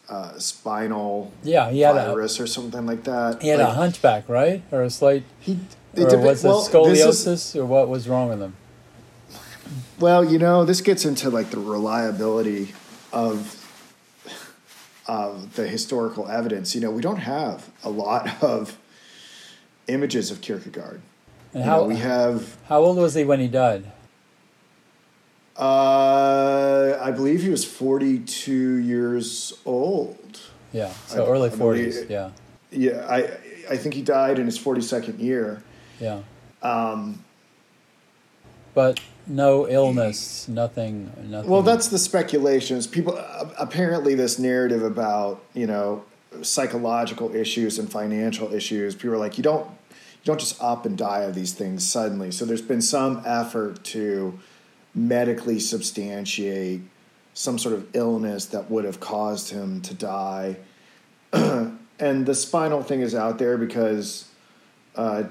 uh, 0.10 0.39
spinal 0.39 1.32
yeah, 1.43 1.70
he 1.70 1.82
had 1.82 1.93
virus 1.93 2.39
a, 2.39 2.43
or 2.43 2.47
something 2.47 2.86
like 2.86 3.03
that. 3.03 3.41
He 3.41 3.49
had 3.49 3.60
like, 3.60 3.68
a 3.68 3.74
hunchback, 3.74 4.30
right, 4.30 4.64
or 4.72 4.82
a 4.84 4.89
slight. 4.89 5.24
He 5.39 5.60
or 5.97 6.10
dep- 6.10 6.20
was 6.20 6.43
it 6.43 6.47
well, 6.47 6.66
scoliosis, 6.66 7.28
is- 7.28 7.55
or 7.55 7.66
what 7.66 7.89
was 7.89 8.07
wrong 8.07 8.30
with 8.30 8.39
him? 8.39 8.55
Well, 9.99 10.24
you 10.24 10.39
know, 10.39 10.65
this 10.65 10.82
gets 10.82 11.05
into 11.05 11.30
like 11.30 11.49
the 11.51 11.59
reliability 11.59 12.74
of 13.11 13.55
of 15.07 15.55
the 15.55 15.67
historical 15.67 16.28
evidence. 16.28 16.76
You 16.76 16.82
know, 16.82 16.91
we 16.91 17.01
don't 17.01 17.17
have 17.17 17.70
a 17.84 17.89
lot 17.89 18.43
of 18.43 18.78
images 19.88 20.30
of 20.32 20.41
Kierkegaard. 20.41 21.01
And 21.53 21.63
You 21.63 21.70
how 21.70 21.78
know, 21.82 21.86
we 21.88 21.95
have 21.97 22.57
how 22.67 22.80
old 22.80 22.97
was 22.97 23.15
he 23.15 23.24
when 23.24 23.39
he 23.39 23.47
died? 23.47 23.86
uh 25.57 26.97
I 27.01 27.11
believe 27.11 27.41
he 27.43 27.49
was 27.49 27.65
42 27.65 28.53
years 28.78 29.53
old. 29.65 30.39
Yeah, 30.72 30.93
so 31.07 31.26
I- 31.26 31.30
early 31.30 31.49
forties. 31.49 32.05
Yeah, 32.09 32.32
Yeah, 32.72 33.05
I 33.09 33.30
I 33.70 33.78
think 33.78 33.93
he 33.95 34.01
died 34.01 34.39
in 34.39 34.45
his 34.45 34.57
42nd 34.57 35.20
year. 35.20 35.61
yeah, 35.99 36.22
Um 36.61 37.24
but 38.74 38.99
no 39.30 39.68
illness, 39.68 40.48
nothing, 40.48 41.12
nothing. 41.24 41.50
Well, 41.50 41.62
that's 41.62 41.88
the 41.88 42.00
speculations. 42.00 42.88
People 42.88 43.18
apparently 43.58 44.16
this 44.16 44.40
narrative 44.40 44.84
about 44.84 45.44
you 45.54 45.68
know 45.68 46.04
psychological 46.42 47.36
issues 47.36 47.80
and 47.80 47.92
financial 47.92 48.54
issues. 48.54 48.96
People 48.96 49.14
are 49.14 49.18
like, 49.18 49.38
you 49.38 49.44
don't 49.44 49.66
you 49.68 50.26
don't 50.26 50.40
just 50.40 50.62
up 50.62 50.86
and 50.86 50.98
die 50.98 51.22
of 51.22 51.36
these 51.36 51.54
things 51.54 51.86
suddenly. 51.88 52.32
So 52.32 52.46
there's 52.46 52.62
been 52.62 52.82
some 52.82 53.22
effort 53.26 53.84
to 53.86 54.38
medically 54.94 55.60
substantiate 55.60 56.82
some 57.34 57.58
sort 57.58 57.74
of 57.74 57.96
illness 57.96 58.48
that 58.48 58.70
would 58.70 58.84
have 58.84 59.00
caused 59.00 59.52
him 59.52 59.80
to 59.82 59.94
die. 59.94 60.58
and 61.34 62.26
the 62.26 62.36
spinal 62.36 62.84
thing 62.84 63.02
is 63.02 63.16
out 63.16 63.38
there 63.38 63.58
because, 63.58 64.28
uh, 64.96 65.24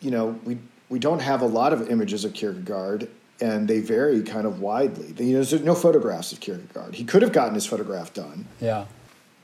you 0.00 0.10
know, 0.12 0.38
we 0.44 0.58
we 0.88 0.98
don't 0.98 1.20
have 1.20 1.42
a 1.42 1.46
lot 1.46 1.72
of 1.72 1.88
images 1.90 2.24
of 2.24 2.34
Kierkegaard, 2.34 3.08
and 3.40 3.66
they 3.68 3.80
vary 3.80 4.22
kind 4.22 4.46
of 4.46 4.60
widely. 4.60 5.06
You 5.24 5.38
know, 5.38 5.44
there's 5.44 5.62
no 5.62 5.74
photographs 5.74 6.32
of 6.32 6.40
Kierkegaard. 6.40 6.94
He 6.94 7.04
could 7.04 7.22
have 7.22 7.32
gotten 7.32 7.54
his 7.54 7.66
photograph 7.66 8.12
done, 8.12 8.46
yeah, 8.60 8.86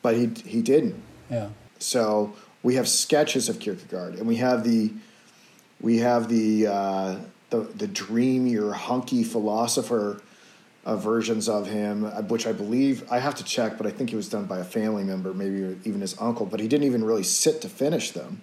but 0.02 0.14
he 0.16 0.30
he 0.44 0.62
didn't. 0.62 1.00
yeah, 1.30 1.48
So 1.78 2.34
we 2.62 2.74
have 2.76 2.88
sketches 2.88 3.48
of 3.48 3.58
Kierkegaard, 3.58 4.14
and 4.14 4.26
we 4.26 4.36
have 4.36 4.64
the 4.64 4.92
we 5.80 5.98
have 5.98 6.28
the 6.28 6.66
uh, 6.66 7.16
the 7.50 7.60
the 7.60 7.86
dreamier, 7.86 8.72
hunky 8.72 9.24
philosopher 9.24 10.20
uh, 10.84 10.96
versions 10.96 11.48
of 11.48 11.66
him, 11.66 12.04
uh, 12.04 12.22
which 12.22 12.46
I 12.46 12.52
believe 12.52 13.10
I 13.10 13.18
have 13.18 13.34
to 13.36 13.44
check, 13.44 13.76
but 13.76 13.86
I 13.86 13.90
think 13.90 14.12
it 14.12 14.16
was 14.16 14.28
done 14.28 14.44
by 14.44 14.58
a 14.58 14.64
family 14.64 15.04
member, 15.04 15.34
maybe 15.34 15.78
even 15.84 16.00
his 16.00 16.16
uncle. 16.20 16.46
But 16.46 16.60
he 16.60 16.68
didn't 16.68 16.86
even 16.86 17.04
really 17.04 17.22
sit 17.22 17.60
to 17.62 17.68
finish 17.68 18.10
them. 18.12 18.40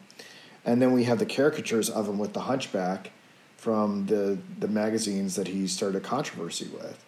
And 0.68 0.80
then 0.82 0.91
we 0.91 1.05
have 1.05 1.18
the 1.18 1.26
caricatures 1.26 1.89
of 1.89 2.07
him 2.07 2.20
with 2.20 2.34
the 2.34 2.41
hunchback 2.41 3.11
from 3.57 4.05
the 4.05 4.38
the 4.59 4.68
magazines 4.68 5.36
that 5.36 5.47
he 5.47 5.65
started 5.68 5.97
a 5.97 6.01
controversy 6.01 6.68
with. 6.72 7.03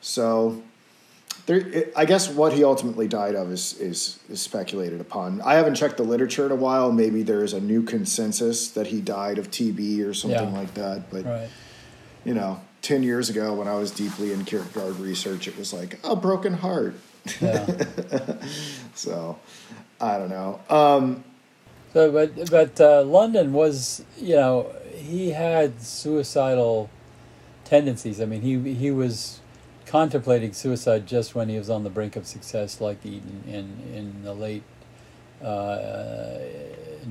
So 0.00 0.62
there, 1.46 1.58
it, 1.58 1.92
I 1.96 2.04
guess 2.04 2.28
what 2.28 2.52
he 2.52 2.64
ultimately 2.64 3.06
died 3.06 3.34
of 3.34 3.52
is, 3.52 3.78
is 3.78 4.18
is 4.28 4.40
speculated 4.40 5.00
upon. 5.00 5.40
I 5.42 5.54
haven't 5.54 5.74
checked 5.76 5.98
the 5.98 6.02
literature 6.02 6.46
in 6.46 6.52
a 6.52 6.56
while. 6.56 6.90
Maybe 6.90 7.22
there 7.22 7.44
is 7.44 7.52
a 7.52 7.60
new 7.60 7.82
consensus 7.82 8.70
that 8.70 8.86
he 8.88 9.00
died 9.00 9.38
of 9.38 9.50
TB 9.50 10.04
or 10.08 10.14
something 10.14 10.52
Yeah. 10.52 10.58
like 10.58 10.74
that. 10.74 11.10
But 11.10 11.24
right. 11.26 11.48
you 12.24 12.34
know, 12.34 12.60
ten 12.80 13.02
years 13.02 13.28
ago 13.28 13.52
when 13.54 13.68
I 13.68 13.74
was 13.74 13.90
deeply 13.90 14.32
in 14.32 14.44
Kierkegaard 14.44 14.98
research, 14.98 15.46
it 15.46 15.56
was 15.58 15.72
like 15.74 15.98
a 16.04 16.16
broken 16.16 16.54
heart. 16.54 16.94
Yeah. 17.40 17.66
So 18.94 19.38
I 20.00 20.18
don't 20.18 20.30
know. 20.30 20.60
Um, 20.68 21.22
So, 21.92 22.12
but 22.12 22.50
but 22.50 22.80
uh, 22.80 23.02
London 23.02 23.52
was, 23.52 24.04
you 24.18 24.36
know, 24.36 24.74
he 24.94 25.30
had 25.30 25.80
suicidal 25.80 26.90
tendencies. 27.64 28.20
I 28.20 28.26
mean, 28.26 28.42
he 28.42 28.74
he 28.74 28.90
was 28.90 29.40
contemplating 29.86 30.52
suicide 30.52 31.06
just 31.06 31.34
when 31.34 31.48
he 31.48 31.56
was 31.56 31.70
on 31.70 31.84
the 31.84 31.90
brink 31.90 32.14
of 32.14 32.26
success, 32.26 32.80
like 32.80 33.06
Eden 33.06 33.42
in 33.46 33.96
in 33.96 34.22
the 34.22 34.34
late 34.34 34.64
uh, 35.42 36.38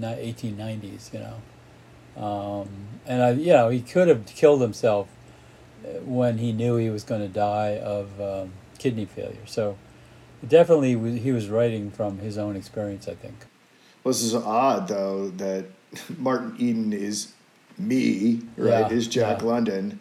eighteen 0.04 0.58
nineties. 0.58 1.10
You 1.12 1.22
know, 1.26 2.24
um, 2.24 2.70
and 3.06 3.24
I, 3.24 3.32
you 3.32 3.54
know, 3.54 3.70
he 3.70 3.82
could 3.82 4.08
have 4.08 4.28
killed 4.28 4.62
himself 4.62 5.08
uh, 5.84 6.02
when 6.02 6.38
he 6.38 6.52
knew 6.52 6.76
he 6.76 6.92
was 6.92 7.04
going 7.04 7.22
to 7.22 7.28
die 7.28 7.80
of 7.80 8.22
um, 8.22 8.54
kidney 8.78 9.06
failure. 9.06 9.46
So. 9.46 9.78
Definitely, 10.48 11.18
he 11.18 11.32
was 11.32 11.50
writing 11.50 11.90
from 11.90 12.20
his 12.20 12.38
own 12.38 12.56
experience. 12.56 13.08
I 13.08 13.16
think. 13.16 13.47
This 14.08 14.24
is 14.24 14.34
odd 14.36 14.88
though 14.88 15.30
that 15.38 15.66
Martin 16.18 16.56
Eden 16.58 16.94
is 16.94 17.34
me, 17.78 18.42
right? 18.58 18.90
Yeah, 18.90 18.90
is 18.90 19.08
Jack 19.08 19.42
yeah. 19.42 19.48
London. 19.48 20.00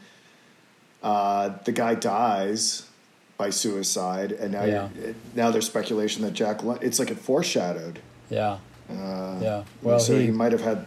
Uh, 1.02 1.50
the 1.64 1.72
guy 1.72 1.94
dies 1.94 2.88
by 3.36 3.50
suicide, 3.50 4.32
and 4.32 4.52
now 4.52 4.64
Yeah. 4.64 4.88
now 5.34 5.50
there's 5.50 5.66
speculation 5.66 6.22
that 6.22 6.32
Jack. 6.32 6.62
Lon- 6.62 6.78
it's 6.80 6.98
like 6.98 7.10
it 7.10 7.18
foreshadowed. 7.18 8.00
Yeah. 8.30 8.58
Uh, 8.90 9.38
Yeah. 9.40 9.64
Well, 9.82 9.98
so 10.00 10.16
he, 10.18 10.26
he- 10.26 10.30
might 10.30 10.52
have 10.52 10.62
had 10.62 10.86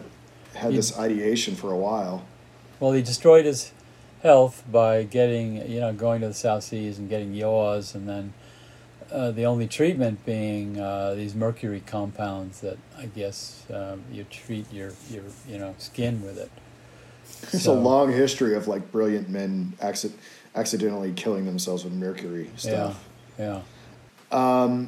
had 0.56 0.72
he- 0.72 0.78
this 0.78 0.98
ideation 0.98 1.56
for 1.56 1.72
a 1.72 1.78
while. 1.78 2.24
Well, 2.80 2.94
he 2.94 3.02
destroyed 3.02 3.46
his 3.46 3.72
health 4.24 4.64
by 4.72 5.04
getting, 5.04 5.70
you 5.70 5.80
know, 5.80 5.94
going 5.94 6.22
to 6.22 6.28
the 6.30 6.34
South 6.34 6.64
Seas 6.64 6.98
and 6.98 7.10
getting 7.10 7.34
yaws, 7.34 7.94
and 7.94 8.08
then 8.10 8.34
uh, 9.12 9.32
the 9.32 9.46
only 9.46 9.68
treatment 9.68 10.26
being 10.26 10.80
uh, 10.80 11.14
these 11.16 11.34
mercury 11.36 11.82
compounds 11.86 12.62
that 12.62 12.78
I 12.98 13.06
guess 13.08 13.64
um, 13.74 14.04
you 14.12 14.24
treat 14.26 14.72
your, 14.72 14.92
your, 15.10 15.24
you 15.48 15.58
know, 15.58 15.76
skin 15.78 16.22
with 16.24 16.38
it. 16.38 16.52
There's 17.52 17.64
So- 17.64 17.74
a 17.74 17.80
long 17.80 18.12
history 18.12 18.56
of 18.56 18.68
like 18.68 18.92
brilliant 18.92 19.30
men 19.30 19.74
acci- 19.82 20.12
accidentally 20.56 21.12
killing 21.14 21.46
themselves 21.46 21.84
with 21.84 21.94
mercury 21.94 22.50
stuff. 22.56 23.04
Yeah. 23.38 23.62
Yeah. 24.32 24.86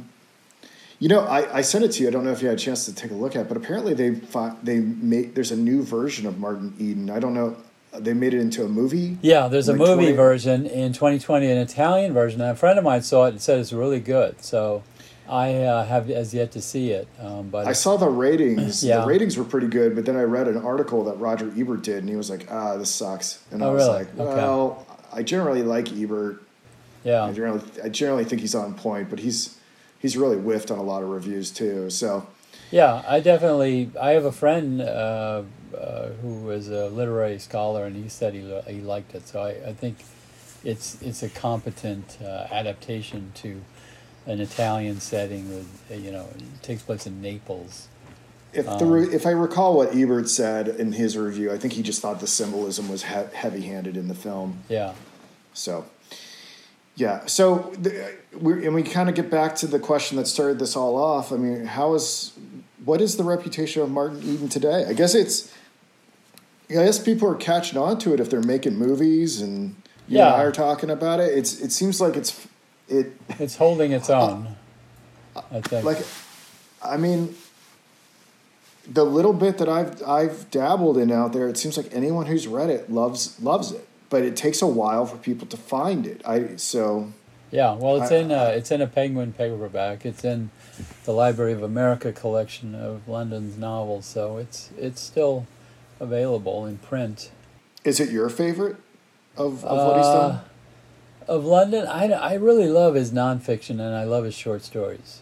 You 0.99 1.07
know, 1.09 1.21
I, 1.21 1.57
I 1.57 1.61
sent 1.61 1.83
it 1.83 1.91
to 1.93 2.03
you. 2.03 2.09
I 2.09 2.11
don't 2.11 2.23
know 2.23 2.31
if 2.31 2.43
you 2.43 2.47
had 2.47 2.57
a 2.57 2.61
chance 2.61 2.85
to 2.85 2.93
take 2.93 3.09
a 3.09 3.15
look 3.15 3.35
at, 3.35 3.41
it, 3.43 3.47
but 3.47 3.57
apparently 3.57 3.95
they 3.95 4.13
fi- 4.13 4.55
they 4.61 4.79
made 4.81 5.33
there's 5.33 5.49
a 5.51 5.55
new 5.57 5.81
version 5.81 6.27
of 6.27 6.37
Martin 6.37 6.75
Eden. 6.77 7.09
I 7.09 7.17
don't 7.19 7.33
know. 7.33 7.57
They 7.93 8.13
made 8.13 8.33
it 8.33 8.39
into 8.39 8.63
a 8.63 8.69
movie. 8.69 9.17
Yeah, 9.21 9.47
there's 9.49 9.67
a 9.67 9.73
Like 9.73 9.79
movie 9.79 9.93
20 10.03 10.11
version 10.13 10.65
in 10.65 10.93
2020, 10.93 11.51
an 11.51 11.57
Italian 11.57 12.13
version. 12.13 12.39
And 12.41 12.51
a 12.51 12.55
friend 12.55 12.77
of 12.79 12.85
mine 12.85 13.01
saw 13.01 13.25
it 13.25 13.29
and 13.31 13.41
said 13.41 13.59
it's 13.59 13.73
really 13.73 13.99
good. 13.99 14.41
So 14.41 14.83
I 15.27 15.55
uh, 15.55 15.83
have 15.85 16.09
as 16.09 16.33
yet 16.33 16.51
to 16.53 16.61
see 16.61 16.91
it. 16.91 17.07
Um, 17.19 17.49
but 17.49 17.67
I 17.67 17.73
saw 17.73 17.97
the 17.97 18.07
ratings. 18.07 18.83
Yeah. 18.91 19.01
The 19.01 19.07
ratings 19.07 19.37
were 19.37 19.43
pretty 19.43 19.67
good, 19.67 19.93
but 19.95 20.05
then 20.05 20.15
I 20.15 20.23
read 20.23 20.47
an 20.47 20.57
article 20.57 21.03
that 21.05 21.15
Roger 21.19 21.51
Ebert 21.57 21.83
did, 21.83 21.97
and 21.97 22.09
he 22.09 22.15
was 22.15 22.29
like, 22.29 22.47
"Ah, 22.49 22.77
this 22.77 22.89
sucks." 22.89 23.43
And 23.51 23.61
I 23.61 23.67
Oh, 23.67 23.73
was 23.73 23.83
really? 23.87 23.99
like, 23.99 24.07
Okay. 24.19 24.35
"Well, 24.35 24.85
I 25.13 25.23
generally 25.23 25.61
like 25.61 25.91
Ebert. 25.91 26.41
Yeah, 27.03 27.25
I 27.25 27.33
generally, 27.33 27.61
I 27.83 27.89
generally 27.89 28.23
think 28.23 28.41
he's 28.41 28.55
on 28.55 28.73
point, 28.75 29.09
but 29.09 29.19
he's 29.19 29.57
he's 29.99 30.15
really 30.15 30.37
whiffed 30.37 30.71
on 30.71 30.79
a 30.79 30.83
lot 30.83 31.03
of 31.03 31.09
reviews 31.09 31.51
too. 31.51 31.89
So, 31.89 32.25
Yeah, 32.71 33.03
I 33.07 33.19
definitely. 33.19 33.91
I 33.99 34.11
have 34.11 34.23
a 34.25 34.31
friend 34.31 34.81
uh, 34.81 35.43
uh, 35.75 36.09
who 36.21 36.49
is 36.51 36.69
a 36.69 36.87
literary 36.87 37.39
scholar, 37.39 37.85
and 37.85 37.95
he 37.95 38.09
said 38.09 38.33
he 38.33 38.41
he 38.67 38.81
liked 38.81 39.15
it. 39.15 39.27
So 39.27 39.41
I, 39.41 39.69
I 39.69 39.73
think 39.73 39.97
it's 40.63 41.01
it's 41.01 41.23
a 41.23 41.29
competent 41.29 42.17
uh, 42.21 42.47
adaptation 42.51 43.31
to 43.35 43.61
an 44.27 44.39
Italian 44.39 44.99
setting 44.99 45.49
with 45.49 45.67
you 46.03 46.11
know 46.11 46.27
it 46.37 46.63
takes 46.63 46.81
place 46.83 47.07
in 47.07 47.21
Naples. 47.21 47.87
if 48.53 48.65
the 48.65 48.85
Um, 48.85 49.13
if 49.13 49.25
I 49.25 49.31
recall 49.31 49.75
what 49.77 49.95
Ebert 49.95 50.29
said 50.29 50.67
in 50.67 50.91
his 50.93 51.17
review, 51.17 51.51
I 51.51 51.57
think 51.57 51.73
he 51.73 51.81
just 51.81 52.01
thought 52.01 52.19
the 52.19 52.27
symbolism 52.27 52.89
was 52.89 53.03
he- 53.03 53.33
heavy 53.33 53.61
handed 53.61 53.95
in 53.97 54.07
the 54.07 54.15
film. 54.15 54.59
Yeah, 54.69 54.93
So, 55.53 55.85
yeah. 56.95 57.25
So, 57.25 57.71
the, 57.79 58.13
we 58.39 58.65
and 58.65 58.75
we 58.75 58.83
kind 58.83 59.09
of 59.09 59.15
get 59.15 59.29
back 59.29 59.55
to 59.57 59.67
the 59.67 59.79
question 59.79 60.17
that 60.17 60.27
started 60.27 60.59
this 60.59 60.75
all 60.75 60.95
off. 60.97 61.31
I 61.31 61.37
mean, 61.37 61.65
how 61.65 61.93
is 61.95 62.33
what 62.85 62.99
is 63.01 63.15
the 63.17 63.23
reputation 63.23 63.81
of 63.81 63.89
Martin 63.89 64.21
Eden 64.23 64.49
today? 64.49 64.85
I 64.87 64.93
guess 64.93 65.15
it's. 65.15 65.51
I 66.79 66.85
guess 66.85 66.99
people 66.99 67.27
are 67.29 67.35
catching 67.35 67.77
on 67.77 67.97
to 67.99 68.13
it 68.13 68.19
if 68.19 68.29
they're 68.29 68.41
making 68.41 68.75
movies 68.77 69.41
and 69.41 69.75
you 70.07 70.17
and 70.19 70.27
Yeah. 70.27 70.33
I 70.33 70.43
are 70.43 70.51
talking 70.51 70.89
about 70.89 71.19
it. 71.19 71.37
It's 71.37 71.59
it 71.61 71.71
seems 71.71 71.99
like 72.01 72.15
it's 72.15 72.47
it 72.87 73.11
it's 73.39 73.55
holding 73.57 73.91
its 73.91 74.09
own. 74.09 74.55
I 75.35 75.61
think. 75.61 75.85
like 75.85 75.99
I 76.83 76.97
mean 76.97 77.35
the 78.91 79.05
little 79.05 79.33
bit 79.33 79.57
that 79.59 79.69
I've 79.69 80.01
I've 80.07 80.49
dabbled 80.51 80.97
in 80.97 81.11
out 81.11 81.33
there, 81.33 81.47
it 81.47 81.57
seems 81.57 81.77
like 81.77 81.87
anyone 81.93 82.25
who's 82.25 82.47
read 82.47 82.69
it 82.69 82.91
loves 82.91 83.39
loves 83.41 83.71
it. 83.71 83.87
But 84.09 84.23
it 84.23 84.35
takes 84.35 84.61
a 84.61 84.67
while 84.67 85.05
for 85.05 85.17
people 85.17 85.47
to 85.47 85.57
find 85.57 86.05
it. 86.05 86.21
I 86.25 86.55
so 86.57 87.13
Yeah, 87.51 87.75
well, 87.75 88.01
it's 88.01 88.11
I- 88.11 88.17
in 88.17 88.31
uh, 88.31 88.51
it's 88.55 88.71
in 88.71 88.81
a 88.81 88.87
Penguin 88.87 89.33
paperback. 89.33 90.05
It's 90.05 90.23
in 90.25 90.49
the 91.05 91.11
Library 91.13 91.53
of 91.53 91.63
America 91.63 92.11
collection 92.11 92.75
of 92.75 93.07
London's 93.07 93.57
novels, 93.57 94.05
so 94.05 94.37
it's 94.37 94.69
it's 94.77 94.99
still 95.01 95.45
available 96.01 96.65
in 96.65 96.77
print. 96.79 97.31
Is 97.85 97.99
it 97.99 98.09
your 98.09 98.27
favorite 98.29 98.75
of, 99.37 99.63
of 99.63 99.77
what 99.87 99.97
he's 99.97 100.05
Uh, 100.05 100.27
done? 100.29 100.39
Of 101.27 101.45
London, 101.45 101.87
I, 101.87 102.11
I 102.11 102.33
really 102.33 102.67
love 102.67 102.95
his 102.95 103.11
nonfiction 103.11 103.71
and 103.79 103.95
I 103.95 104.03
love 104.03 104.25
his 104.25 104.33
short 104.33 104.63
stories. 104.63 105.21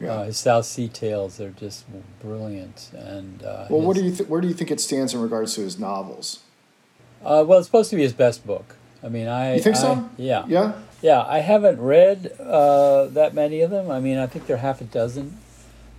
Yeah. 0.00 0.12
Uh, 0.12 0.24
his 0.24 0.36
South 0.36 0.66
Sea 0.66 0.86
Tales 0.88 1.40
are 1.40 1.50
just 1.50 1.84
brilliant. 2.20 2.90
And 2.94 3.42
uh, 3.42 3.66
well, 3.70 3.80
what 3.80 3.96
do 3.96 4.04
you 4.04 4.14
th- 4.14 4.28
where 4.28 4.40
do 4.40 4.48
you 4.48 4.54
think 4.54 4.70
it 4.70 4.80
stands 4.80 5.14
in 5.14 5.20
regards 5.22 5.54
to 5.54 5.62
his 5.62 5.78
novels? 5.78 6.40
Uh, 7.24 7.42
well, 7.46 7.58
it's 7.58 7.66
supposed 7.68 7.90
to 7.90 7.96
be 7.96 8.02
his 8.02 8.12
best 8.12 8.46
book. 8.46 8.76
I 9.02 9.08
mean, 9.08 9.26
I 9.28 9.54
You 9.56 9.62
think 9.62 9.76
I- 9.76 9.80
so? 9.80 10.10
Yeah, 10.18 10.44
Yeah. 10.46 10.72
yeah. 11.00 11.24
I 11.26 11.38
haven't 11.38 11.80
read 11.80 12.32
uh, 12.40 13.06
that 13.06 13.34
many 13.34 13.60
of 13.62 13.70
them. 13.70 13.90
I 13.90 13.98
mean, 14.00 14.18
I 14.18 14.26
think 14.26 14.46
there 14.46 14.56
are 14.56 14.60
half 14.60 14.80
a 14.80 14.84
dozen. 14.84 15.38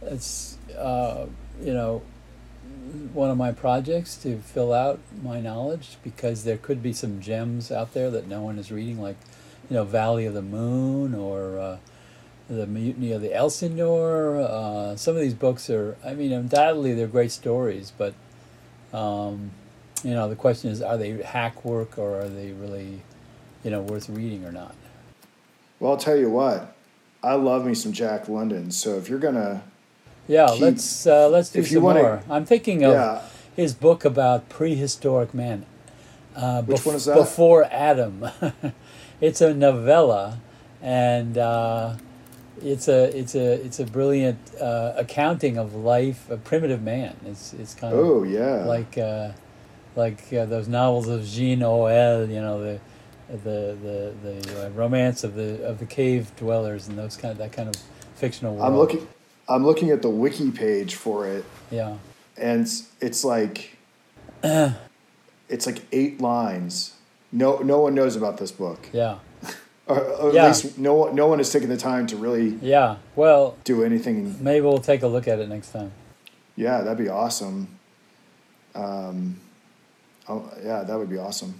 It's 0.01 0.57
uh, 0.77 1.25
you 1.61 1.73
know 1.73 2.03
one 3.13 3.29
of 3.29 3.37
my 3.37 3.51
projects 3.51 4.15
to 4.17 4.37
fill 4.37 4.73
out 4.73 4.99
my 5.23 5.41
knowledge 5.41 5.97
because 6.03 6.43
there 6.43 6.57
could 6.57 6.83
be 6.83 6.93
some 6.93 7.21
gems 7.21 7.71
out 7.71 7.93
there 7.93 8.11
that 8.11 8.27
no 8.27 8.41
one 8.41 8.59
is 8.59 8.71
reading, 8.71 9.01
like 9.01 9.17
you 9.69 9.75
know 9.75 9.83
Valley 9.83 10.25
of 10.25 10.33
the 10.33 10.41
Moon 10.41 11.15
or 11.15 11.59
uh, 11.59 11.77
the 12.49 12.67
Mutiny 12.67 13.11
of 13.11 13.21
the 13.21 13.33
Elsinore. 13.33 14.39
Uh, 14.39 14.95
some 14.95 15.15
of 15.15 15.21
these 15.21 15.33
books 15.33 15.69
are, 15.69 15.97
I 16.05 16.13
mean, 16.13 16.31
undoubtedly 16.31 16.93
they're 16.93 17.07
great 17.07 17.31
stories, 17.31 17.91
but 17.97 18.13
um, 18.93 19.51
you 20.03 20.11
know 20.11 20.29
the 20.29 20.35
question 20.35 20.69
is, 20.69 20.81
are 20.81 20.97
they 20.97 21.21
hack 21.21 21.65
work 21.65 21.97
or 21.97 22.21
are 22.21 22.29
they 22.29 22.51
really, 22.51 23.01
you 23.63 23.71
know, 23.71 23.81
worth 23.81 24.09
reading 24.09 24.45
or 24.45 24.51
not? 24.51 24.75
Well, 25.79 25.91
I'll 25.91 25.97
tell 25.97 26.17
you 26.17 26.29
what. 26.29 26.75
I 27.23 27.33
love 27.33 27.65
me 27.65 27.73
some 27.73 27.91
Jack 27.91 28.29
London. 28.29 28.69
So 28.69 28.97
if 28.97 29.09
you're 29.09 29.19
gonna, 29.19 29.63
Yeah, 30.27 30.47
Keep- 30.51 30.61
let's 30.61 31.07
uh, 31.07 31.29
let's 31.29 31.49
do 31.49 31.63
some 31.63 31.83
wanna- 31.83 32.01
more. 32.01 32.23
I'm 32.29 32.45
thinking 32.45 32.83
of 32.83 32.93
yeah, 32.93 33.21
his 33.55 33.73
book 33.73 34.05
about 34.05 34.49
prehistoric 34.49 35.33
man. 35.33 35.65
Uh, 36.35 36.61
Which 36.63 36.81
bef- 36.81 36.85
one 36.85 36.95
is 36.95 37.05
that? 37.05 37.15
Before 37.15 37.63
Adam. 37.71 38.27
it's 39.21 39.39
a 39.41 39.53
novella, 39.53 40.39
and 40.81 41.37
uh, 41.37 41.93
it's 42.61 42.87
a 42.87 43.17
it's 43.17 43.35
a 43.35 43.53
it's 43.65 43.79
a 43.79 43.85
brilliant 43.85 44.39
uh, 44.59 44.93
accounting 44.97 45.57
of 45.57 45.75
life, 45.75 46.29
a 46.29 46.37
primitive 46.37 46.81
man. 46.81 47.15
It's 47.25 47.53
it's 47.53 47.73
kind 47.73 47.93
of 47.93 47.99
oh 47.99 48.23
yeah, 48.23 48.65
like 48.65 48.97
uh, 48.97 49.31
like 49.95 50.33
uh, 50.33 50.45
those 50.45 50.67
novels 50.67 51.07
of 51.07 51.23
Jean 51.25 51.59
Auel, 51.59 52.27
you 52.27 52.41
know 52.41 52.61
the 52.61 52.79
the 53.29 53.77
the 53.81 54.13
the 54.23 54.65
uh, 54.65 54.69
romance 54.71 55.23
of 55.23 55.35
the 55.35 55.63
of 55.65 55.79
the 55.79 55.85
cave 55.85 56.31
dwellers 56.35 56.87
and 56.87 56.97
those 56.97 57.15
kind 57.15 57.31
of 57.31 57.37
that 57.37 57.51
kind 57.53 57.69
of 57.69 57.75
fictional 58.15 58.55
world. 58.55 58.67
I'm 58.67 58.77
looking. 58.77 59.07
I'm 59.47 59.65
looking 59.65 59.91
at 59.91 60.01
the 60.01 60.09
wiki 60.09 60.51
page 60.51 60.95
for 60.95 61.27
it, 61.27 61.45
Yeah, 61.71 61.97
and 62.37 62.67
it's, 63.01 63.23
like 63.23 63.77
it's 64.43 65.65
like 65.65 65.81
eight 65.91 66.19
lines. 66.21 66.93
No, 67.31 67.57
no 67.59 67.79
one 67.81 67.93
knows 67.95 68.15
about 68.15 68.37
this 68.37 68.51
book. 68.51 68.87
yeah, 68.93 69.19
Or, 69.87 69.99
or 69.99 70.33
Yeah. 70.33 70.45
at 70.45 70.47
least 70.47 70.77
no 70.79 70.93
one, 70.95 71.15
no 71.15 71.27
one 71.27 71.37
has 71.39 71.51
taken 71.51 71.69
the 71.69 71.77
time 71.77 72.07
to 72.07 72.15
really 72.17 72.57
yeah. 72.61 72.97
Well, 73.15 73.55
do 73.63 73.83
anything. 73.83 74.37
maybe 74.43 74.61
we'll 74.61 74.79
take 74.79 75.03
a 75.03 75.07
look 75.07 75.27
at 75.27 75.39
it 75.39 75.47
next 75.49 75.71
time. 75.71 75.91
Yeah, 76.55 76.81
that'd 76.81 76.97
be 76.97 77.09
awesome. 77.09 77.67
Um, 78.73 79.39
oh, 80.27 80.49
yeah, 80.63 80.83
that 80.83 80.97
would 80.97 81.09
be 81.09 81.17
awesome. 81.17 81.55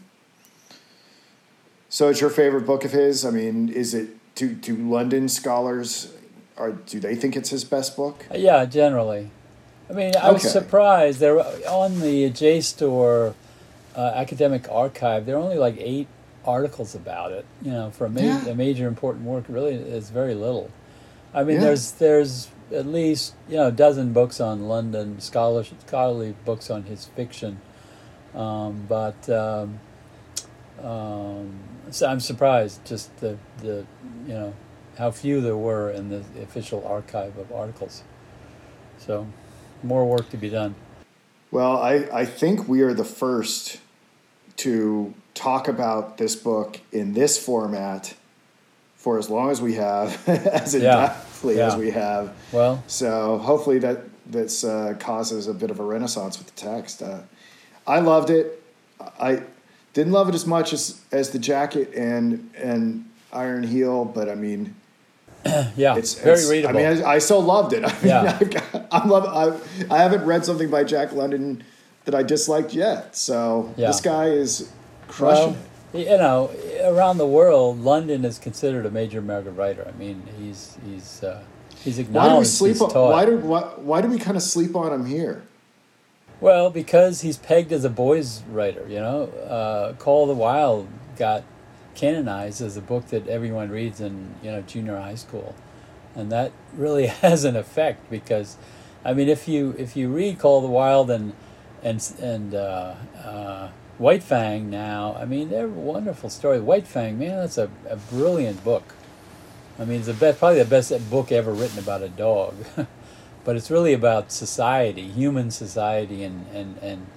So, 1.90 2.10
it's 2.10 2.20
your 2.20 2.30
favorite 2.30 2.66
book 2.66 2.84
of 2.84 2.92
his? 2.92 3.26
I 3.26 3.30
mean, 3.32 3.70
is 3.70 3.94
it 3.94 4.10
do 4.36 4.54
do 4.54 4.76
London 4.76 5.30
scholars 5.30 6.12
are 6.58 6.72
do 6.72 7.00
they 7.00 7.16
think 7.16 7.36
it's 7.36 7.50
his 7.50 7.64
best 7.64 7.96
book? 7.96 8.26
Uh, 8.34 8.38
Yeah, 8.38 8.66
generally. 8.66 9.30
I 9.90 9.94
mean, 9.94 10.14
I 10.20 10.32
was 10.32 10.44
Okay. 10.44 10.52
surprised. 10.52 11.20
There 11.20 11.40
on 11.70 12.00
the 12.00 12.30
JSTOR 12.32 13.34
uh, 13.96 14.00
academic 14.16 14.68
archive, 14.72 15.26
there 15.26 15.36
are 15.36 15.40
only 15.40 15.58
like 15.58 15.76
eight 15.80 16.08
articles 16.46 16.96
about 16.96 17.32
it. 17.32 17.46
You 17.62 17.72
know, 17.72 17.92
for 17.92 18.06
a, 18.06 18.10
ma- 18.10 18.22
Yeah. 18.22 18.48
a 18.50 18.56
major 18.56 18.88
important 18.88 19.26
work, 19.26 19.46
really 19.48 19.76
is 19.76 20.10
very 20.10 20.34
little. 20.34 20.70
I 21.34 21.44
mean, 21.44 21.58
Yeah. 21.58 21.66
there's 21.66 21.92
there's 21.92 22.48
at 22.74 22.86
least 22.88 23.34
you 23.48 23.58
know 23.58 23.68
a 23.68 23.72
dozen 23.72 24.12
books 24.14 24.40
on 24.42 24.68
London 24.68 25.20
scholarly 25.20 25.70
scholarly 25.86 26.36
books 26.46 26.70
on 26.72 26.84
his 26.84 27.06
fiction, 27.06 27.60
um, 28.34 28.86
but 28.90 29.30
um, 29.30 29.80
um, 30.84 31.52
so 31.92 32.08
I'm 32.08 32.20
surprised 32.20 32.84
just 32.86 33.16
the 33.18 33.38
the 33.62 33.86
you 34.28 34.34
know 34.34 34.54
how 34.98 35.12
few 35.12 35.42
there 35.42 35.58
were 35.58 35.90
in 35.92 36.10
the 36.10 36.24
official 36.42 36.86
archive 36.88 37.38
of 37.38 37.52
articles. 37.52 38.04
So, 38.98 39.28
more 39.84 40.06
work 40.06 40.30
to 40.30 40.38
be 40.38 40.50
done. 40.50 40.76
Well, 41.52 41.78
I, 41.78 42.08
I 42.14 42.26
think 42.26 42.68
we 42.68 42.82
are 42.82 42.94
the 42.94 43.06
first 43.06 43.80
to 44.58 45.14
talk 45.34 45.68
about 45.68 46.18
this 46.18 46.36
book 46.36 46.80
in 46.92 47.14
this 47.14 47.38
format 47.38 48.16
for 48.96 49.20
as 49.20 49.30
long 49.30 49.52
as 49.52 49.62
we 49.62 49.76
have, 49.76 50.28
as 50.30 50.74
in 50.74 50.82
Yeah. 50.84 51.10
depthly 51.10 51.58
as 51.58 51.76
we 51.76 51.92
have. 51.92 52.34
Well, 52.52 52.84
So 52.88 53.38
hopefully 53.38 53.80
that 53.80 54.00
this 54.26 54.64
uh, 54.64 54.96
causes 55.00 55.48
a 55.48 55.54
bit 55.54 55.70
of 55.70 55.80
a 55.80 55.84
renaissance 55.84 56.38
with 56.40 56.48
the 56.48 56.54
text. 56.56 57.02
Uh, 57.04 57.20
I 57.86 58.00
loved 58.00 58.30
it. 58.32 58.62
I 59.20 59.44
didn't 59.94 60.14
love 60.14 60.28
it 60.30 60.36
as 60.36 60.48
much 60.48 60.74
as, 60.74 61.00
as 61.12 61.30
the 61.30 61.38
jacket 61.40 61.94
and 61.94 62.50
and 62.58 63.06
Iron 63.32 63.64
Heel, 63.64 64.06
but 64.06 64.28
I 64.30 64.36
mean, 64.36 64.74
yeah, 65.76 65.96
it's 65.98 66.16
very 66.16 66.34
it's- 66.34 66.50
readable. 66.50 66.80
I 66.80 66.94
mean, 66.96 67.04
I, 67.04 67.12
I 67.14 67.20
still 67.20 67.42
loved 67.42 67.74
it. 67.74 67.84
I 67.86 67.88
mean, 67.94 67.98
Yeah. 68.08 68.38
I've 68.40 68.50
got, 68.52 68.88
I'm 68.92 69.10
love. 69.10 69.26
I 69.90 69.96
I 69.96 70.00
haven't 70.02 70.26
read 70.26 70.44
something 70.46 70.70
by 70.70 70.84
Jack 70.84 71.12
London 71.14 71.64
that 72.06 72.16
I 72.16 72.24
disliked 72.24 72.74
yet. 72.74 73.16
So 73.16 73.74
Yeah. 73.78 73.88
this 73.88 74.02
guy 74.02 74.26
is 74.30 74.72
crushing. 75.08 75.54
well, 75.94 76.04
you 76.04 76.18
know, 76.18 76.52
around 76.84 77.18
the 77.20 77.28
world, 77.28 77.80
London 77.80 78.26
is 78.26 78.38
considered 78.40 78.86
a 78.86 78.92
major 78.92 79.20
American 79.20 79.56
writer. 79.56 79.86
I 79.88 79.98
mean, 79.98 80.24
he's 80.40 80.78
he's 80.86 81.24
uh, 81.24 81.42
he's 81.84 82.00
why 82.02 82.30
do 82.30 82.38
we 82.40 82.46
sleep? 82.46 82.82
On, 82.82 82.90
taught. 82.90 83.12
why 83.12 83.26
do 83.26 83.38
why, 83.38 83.62
why 83.78 84.02
do 84.02 84.08
we 84.10 84.18
kind 84.20 84.36
of 84.38 84.44
sleep 84.44 84.76
on 84.76 84.92
him 84.92 85.06
here? 85.06 85.44
Well, 86.42 86.70
because 86.70 87.22
he's 87.22 87.38
pegged 87.38 87.72
as 87.72 87.86
a 87.86 87.90
boys' 87.90 88.42
writer, 88.52 88.86
you 88.90 89.00
know. 89.00 89.24
Uh, 89.50 89.94
Call 89.94 90.24
of 90.24 90.30
the 90.30 90.36
Wild 90.36 90.88
got 91.18 91.44
canonized 91.96 92.62
as 92.62 92.78
a 92.78 92.82
book 92.82 93.08
that 93.08 93.28
everyone 93.28 93.70
reads 93.70 94.02
in, 94.02 94.36
you 94.44 94.52
know, 94.52 94.62
junior 94.62 94.98
high 94.98 95.16
school, 95.16 95.56
and 96.16 96.32
that 96.32 96.52
really 96.74 97.08
has 97.24 97.44
an 97.44 97.56
effect 97.56 98.10
because, 98.10 98.58
I 99.04 99.14
mean, 99.14 99.30
if 99.30 99.48
you 99.48 99.76
if 99.78 99.96
you 99.96 100.10
read 100.10 100.40
Call 100.40 100.62
the 100.62 100.68
Wild 100.68 101.10
and 101.10 101.34
and 101.84 102.14
and 102.22 102.54
uh, 102.54 102.96
uh, 103.24 103.70
White 103.98 104.24
Fang 104.24 104.70
now, 104.70 105.16
I 105.20 105.26
mean, 105.26 105.50
they're 105.50 105.68
wonderful 105.68 106.30
stories. 106.30 106.62
White 106.62 106.88
Fang, 106.88 107.18
man, 107.18 107.38
that's 107.38 107.58
a, 107.58 107.70
a 107.90 107.96
brilliant 107.96 108.64
book. 108.64 108.94
I 109.78 109.86
mean, 109.86 109.98
it's 110.00 110.08
the 110.08 110.14
best, 110.14 110.40
probably 110.40 110.60
the 110.60 110.66
best 110.66 111.10
book 111.10 111.32
ever 111.32 111.52
written 111.52 111.80
about 111.80 112.02
a 112.02 112.10
dog. 112.10 112.56
but 113.46 113.56
it's 113.56 113.72
really 113.72 113.94
about 113.94 114.32
society, 114.32 115.08
human 115.08 115.52
society, 115.52 116.24
and 116.24 116.46
and 116.54 116.78
and 116.82 117.08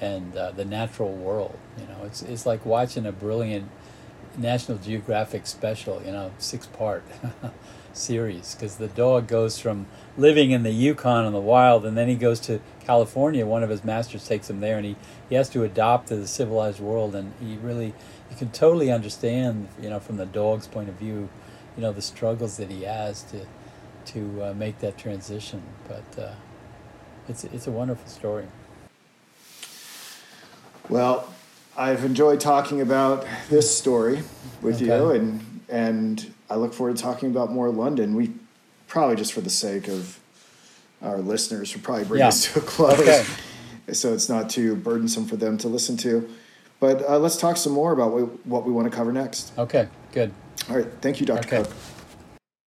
and 0.00 0.36
uh, 0.36 0.52
the 0.52 0.64
natural 0.64 1.12
world. 1.12 1.58
You 1.78 1.86
know, 1.86 2.04
it's 2.04 2.22
it's 2.22 2.46
like 2.46 2.64
watching 2.64 3.06
a 3.06 3.12
brilliant 3.12 3.68
National 4.40 4.78
Geographic 4.78 5.46
special. 5.46 6.02
You 6.04 6.12
know, 6.12 6.32
six 6.38 6.66
part 6.66 7.04
series 7.92 8.54
because 8.54 8.76
the 8.76 8.88
dog 8.88 9.26
goes 9.26 9.58
from 9.58 9.86
living 10.16 10.50
in 10.50 10.62
the 10.62 10.70
Yukon 10.70 11.24
in 11.26 11.32
the 11.32 11.40
wild, 11.40 11.84
and 11.84 11.96
then 11.96 12.08
he 12.08 12.14
goes 12.14 12.40
to 12.40 12.60
California. 12.80 13.46
One 13.46 13.62
of 13.62 13.70
his 13.70 13.84
masters 13.84 14.26
takes 14.26 14.48
him 14.48 14.60
there, 14.60 14.76
and 14.76 14.86
he 14.86 14.96
he 15.28 15.34
has 15.34 15.48
to 15.50 15.62
adapt 15.62 16.08
to 16.08 16.16
the 16.16 16.26
civilized 16.26 16.80
world, 16.80 17.14
and 17.14 17.32
he 17.40 17.56
really 17.56 17.94
you 18.30 18.36
can 18.36 18.50
totally 18.50 18.90
understand. 18.90 19.68
You 19.80 19.90
know, 19.90 20.00
from 20.00 20.16
the 20.16 20.26
dog's 20.26 20.66
point 20.66 20.88
of 20.88 20.96
view, 20.96 21.28
you 21.76 21.82
know 21.82 21.92
the 21.92 22.02
struggles 22.02 22.56
that 22.56 22.70
he 22.70 22.82
has 22.82 23.22
to 23.24 23.46
to 24.06 24.42
uh, 24.42 24.54
make 24.54 24.78
that 24.80 24.98
transition. 24.98 25.62
But 25.86 26.22
uh, 26.22 26.34
it's 27.28 27.44
it's 27.44 27.66
a 27.66 27.72
wonderful 27.72 28.08
story. 28.08 28.46
Well, 30.88 31.32
I've 31.76 32.04
enjoyed 32.04 32.40
talking 32.40 32.80
about 32.80 33.26
this 33.48 33.76
story 33.76 34.22
with 34.62 34.80
you, 34.80 35.10
and 35.10 35.60
and 35.68 36.32
I 36.48 36.56
look 36.56 36.74
forward 36.74 36.96
to 36.96 37.02
talking 37.02 37.30
about 37.30 37.50
more 37.52 37.70
London. 37.70 38.14
We 38.16 38.32
probably 38.88 39.16
just 39.16 39.32
for 39.32 39.40
the 39.40 39.50
sake 39.50 39.88
of 39.88 40.18
our 41.02 41.18
listeners, 41.18 41.68
should 41.68 41.82
probably 41.82 42.04
bring 42.04 42.18
Yeah. 42.20 42.26
this 42.26 42.52
to 42.52 42.58
a 42.58 42.62
close, 42.62 43.00
Okay. 43.00 43.24
so 43.92 44.12
it's 44.12 44.28
not 44.28 44.50
too 44.50 44.74
burdensome 44.74 45.24
for 45.26 45.36
them 45.36 45.56
to 45.58 45.68
listen 45.68 45.96
to. 45.98 46.28
But 46.80 47.08
uh, 47.08 47.18
let's 47.18 47.36
talk 47.36 47.56
some 47.56 47.72
more 47.72 47.92
about 47.92 48.12
what, 48.12 48.46
what 48.46 48.64
we 48.66 48.72
want 48.72 48.90
to 48.90 48.94
cover 48.94 49.12
next. 49.12 49.52
Okay, 49.56 49.88
good. 50.12 50.32
All 50.68 50.76
right, 50.76 50.86
thank 51.00 51.20
you, 51.20 51.24
Dr. 51.26 51.46
Okay, 51.46 51.62
Cook. 51.62 51.72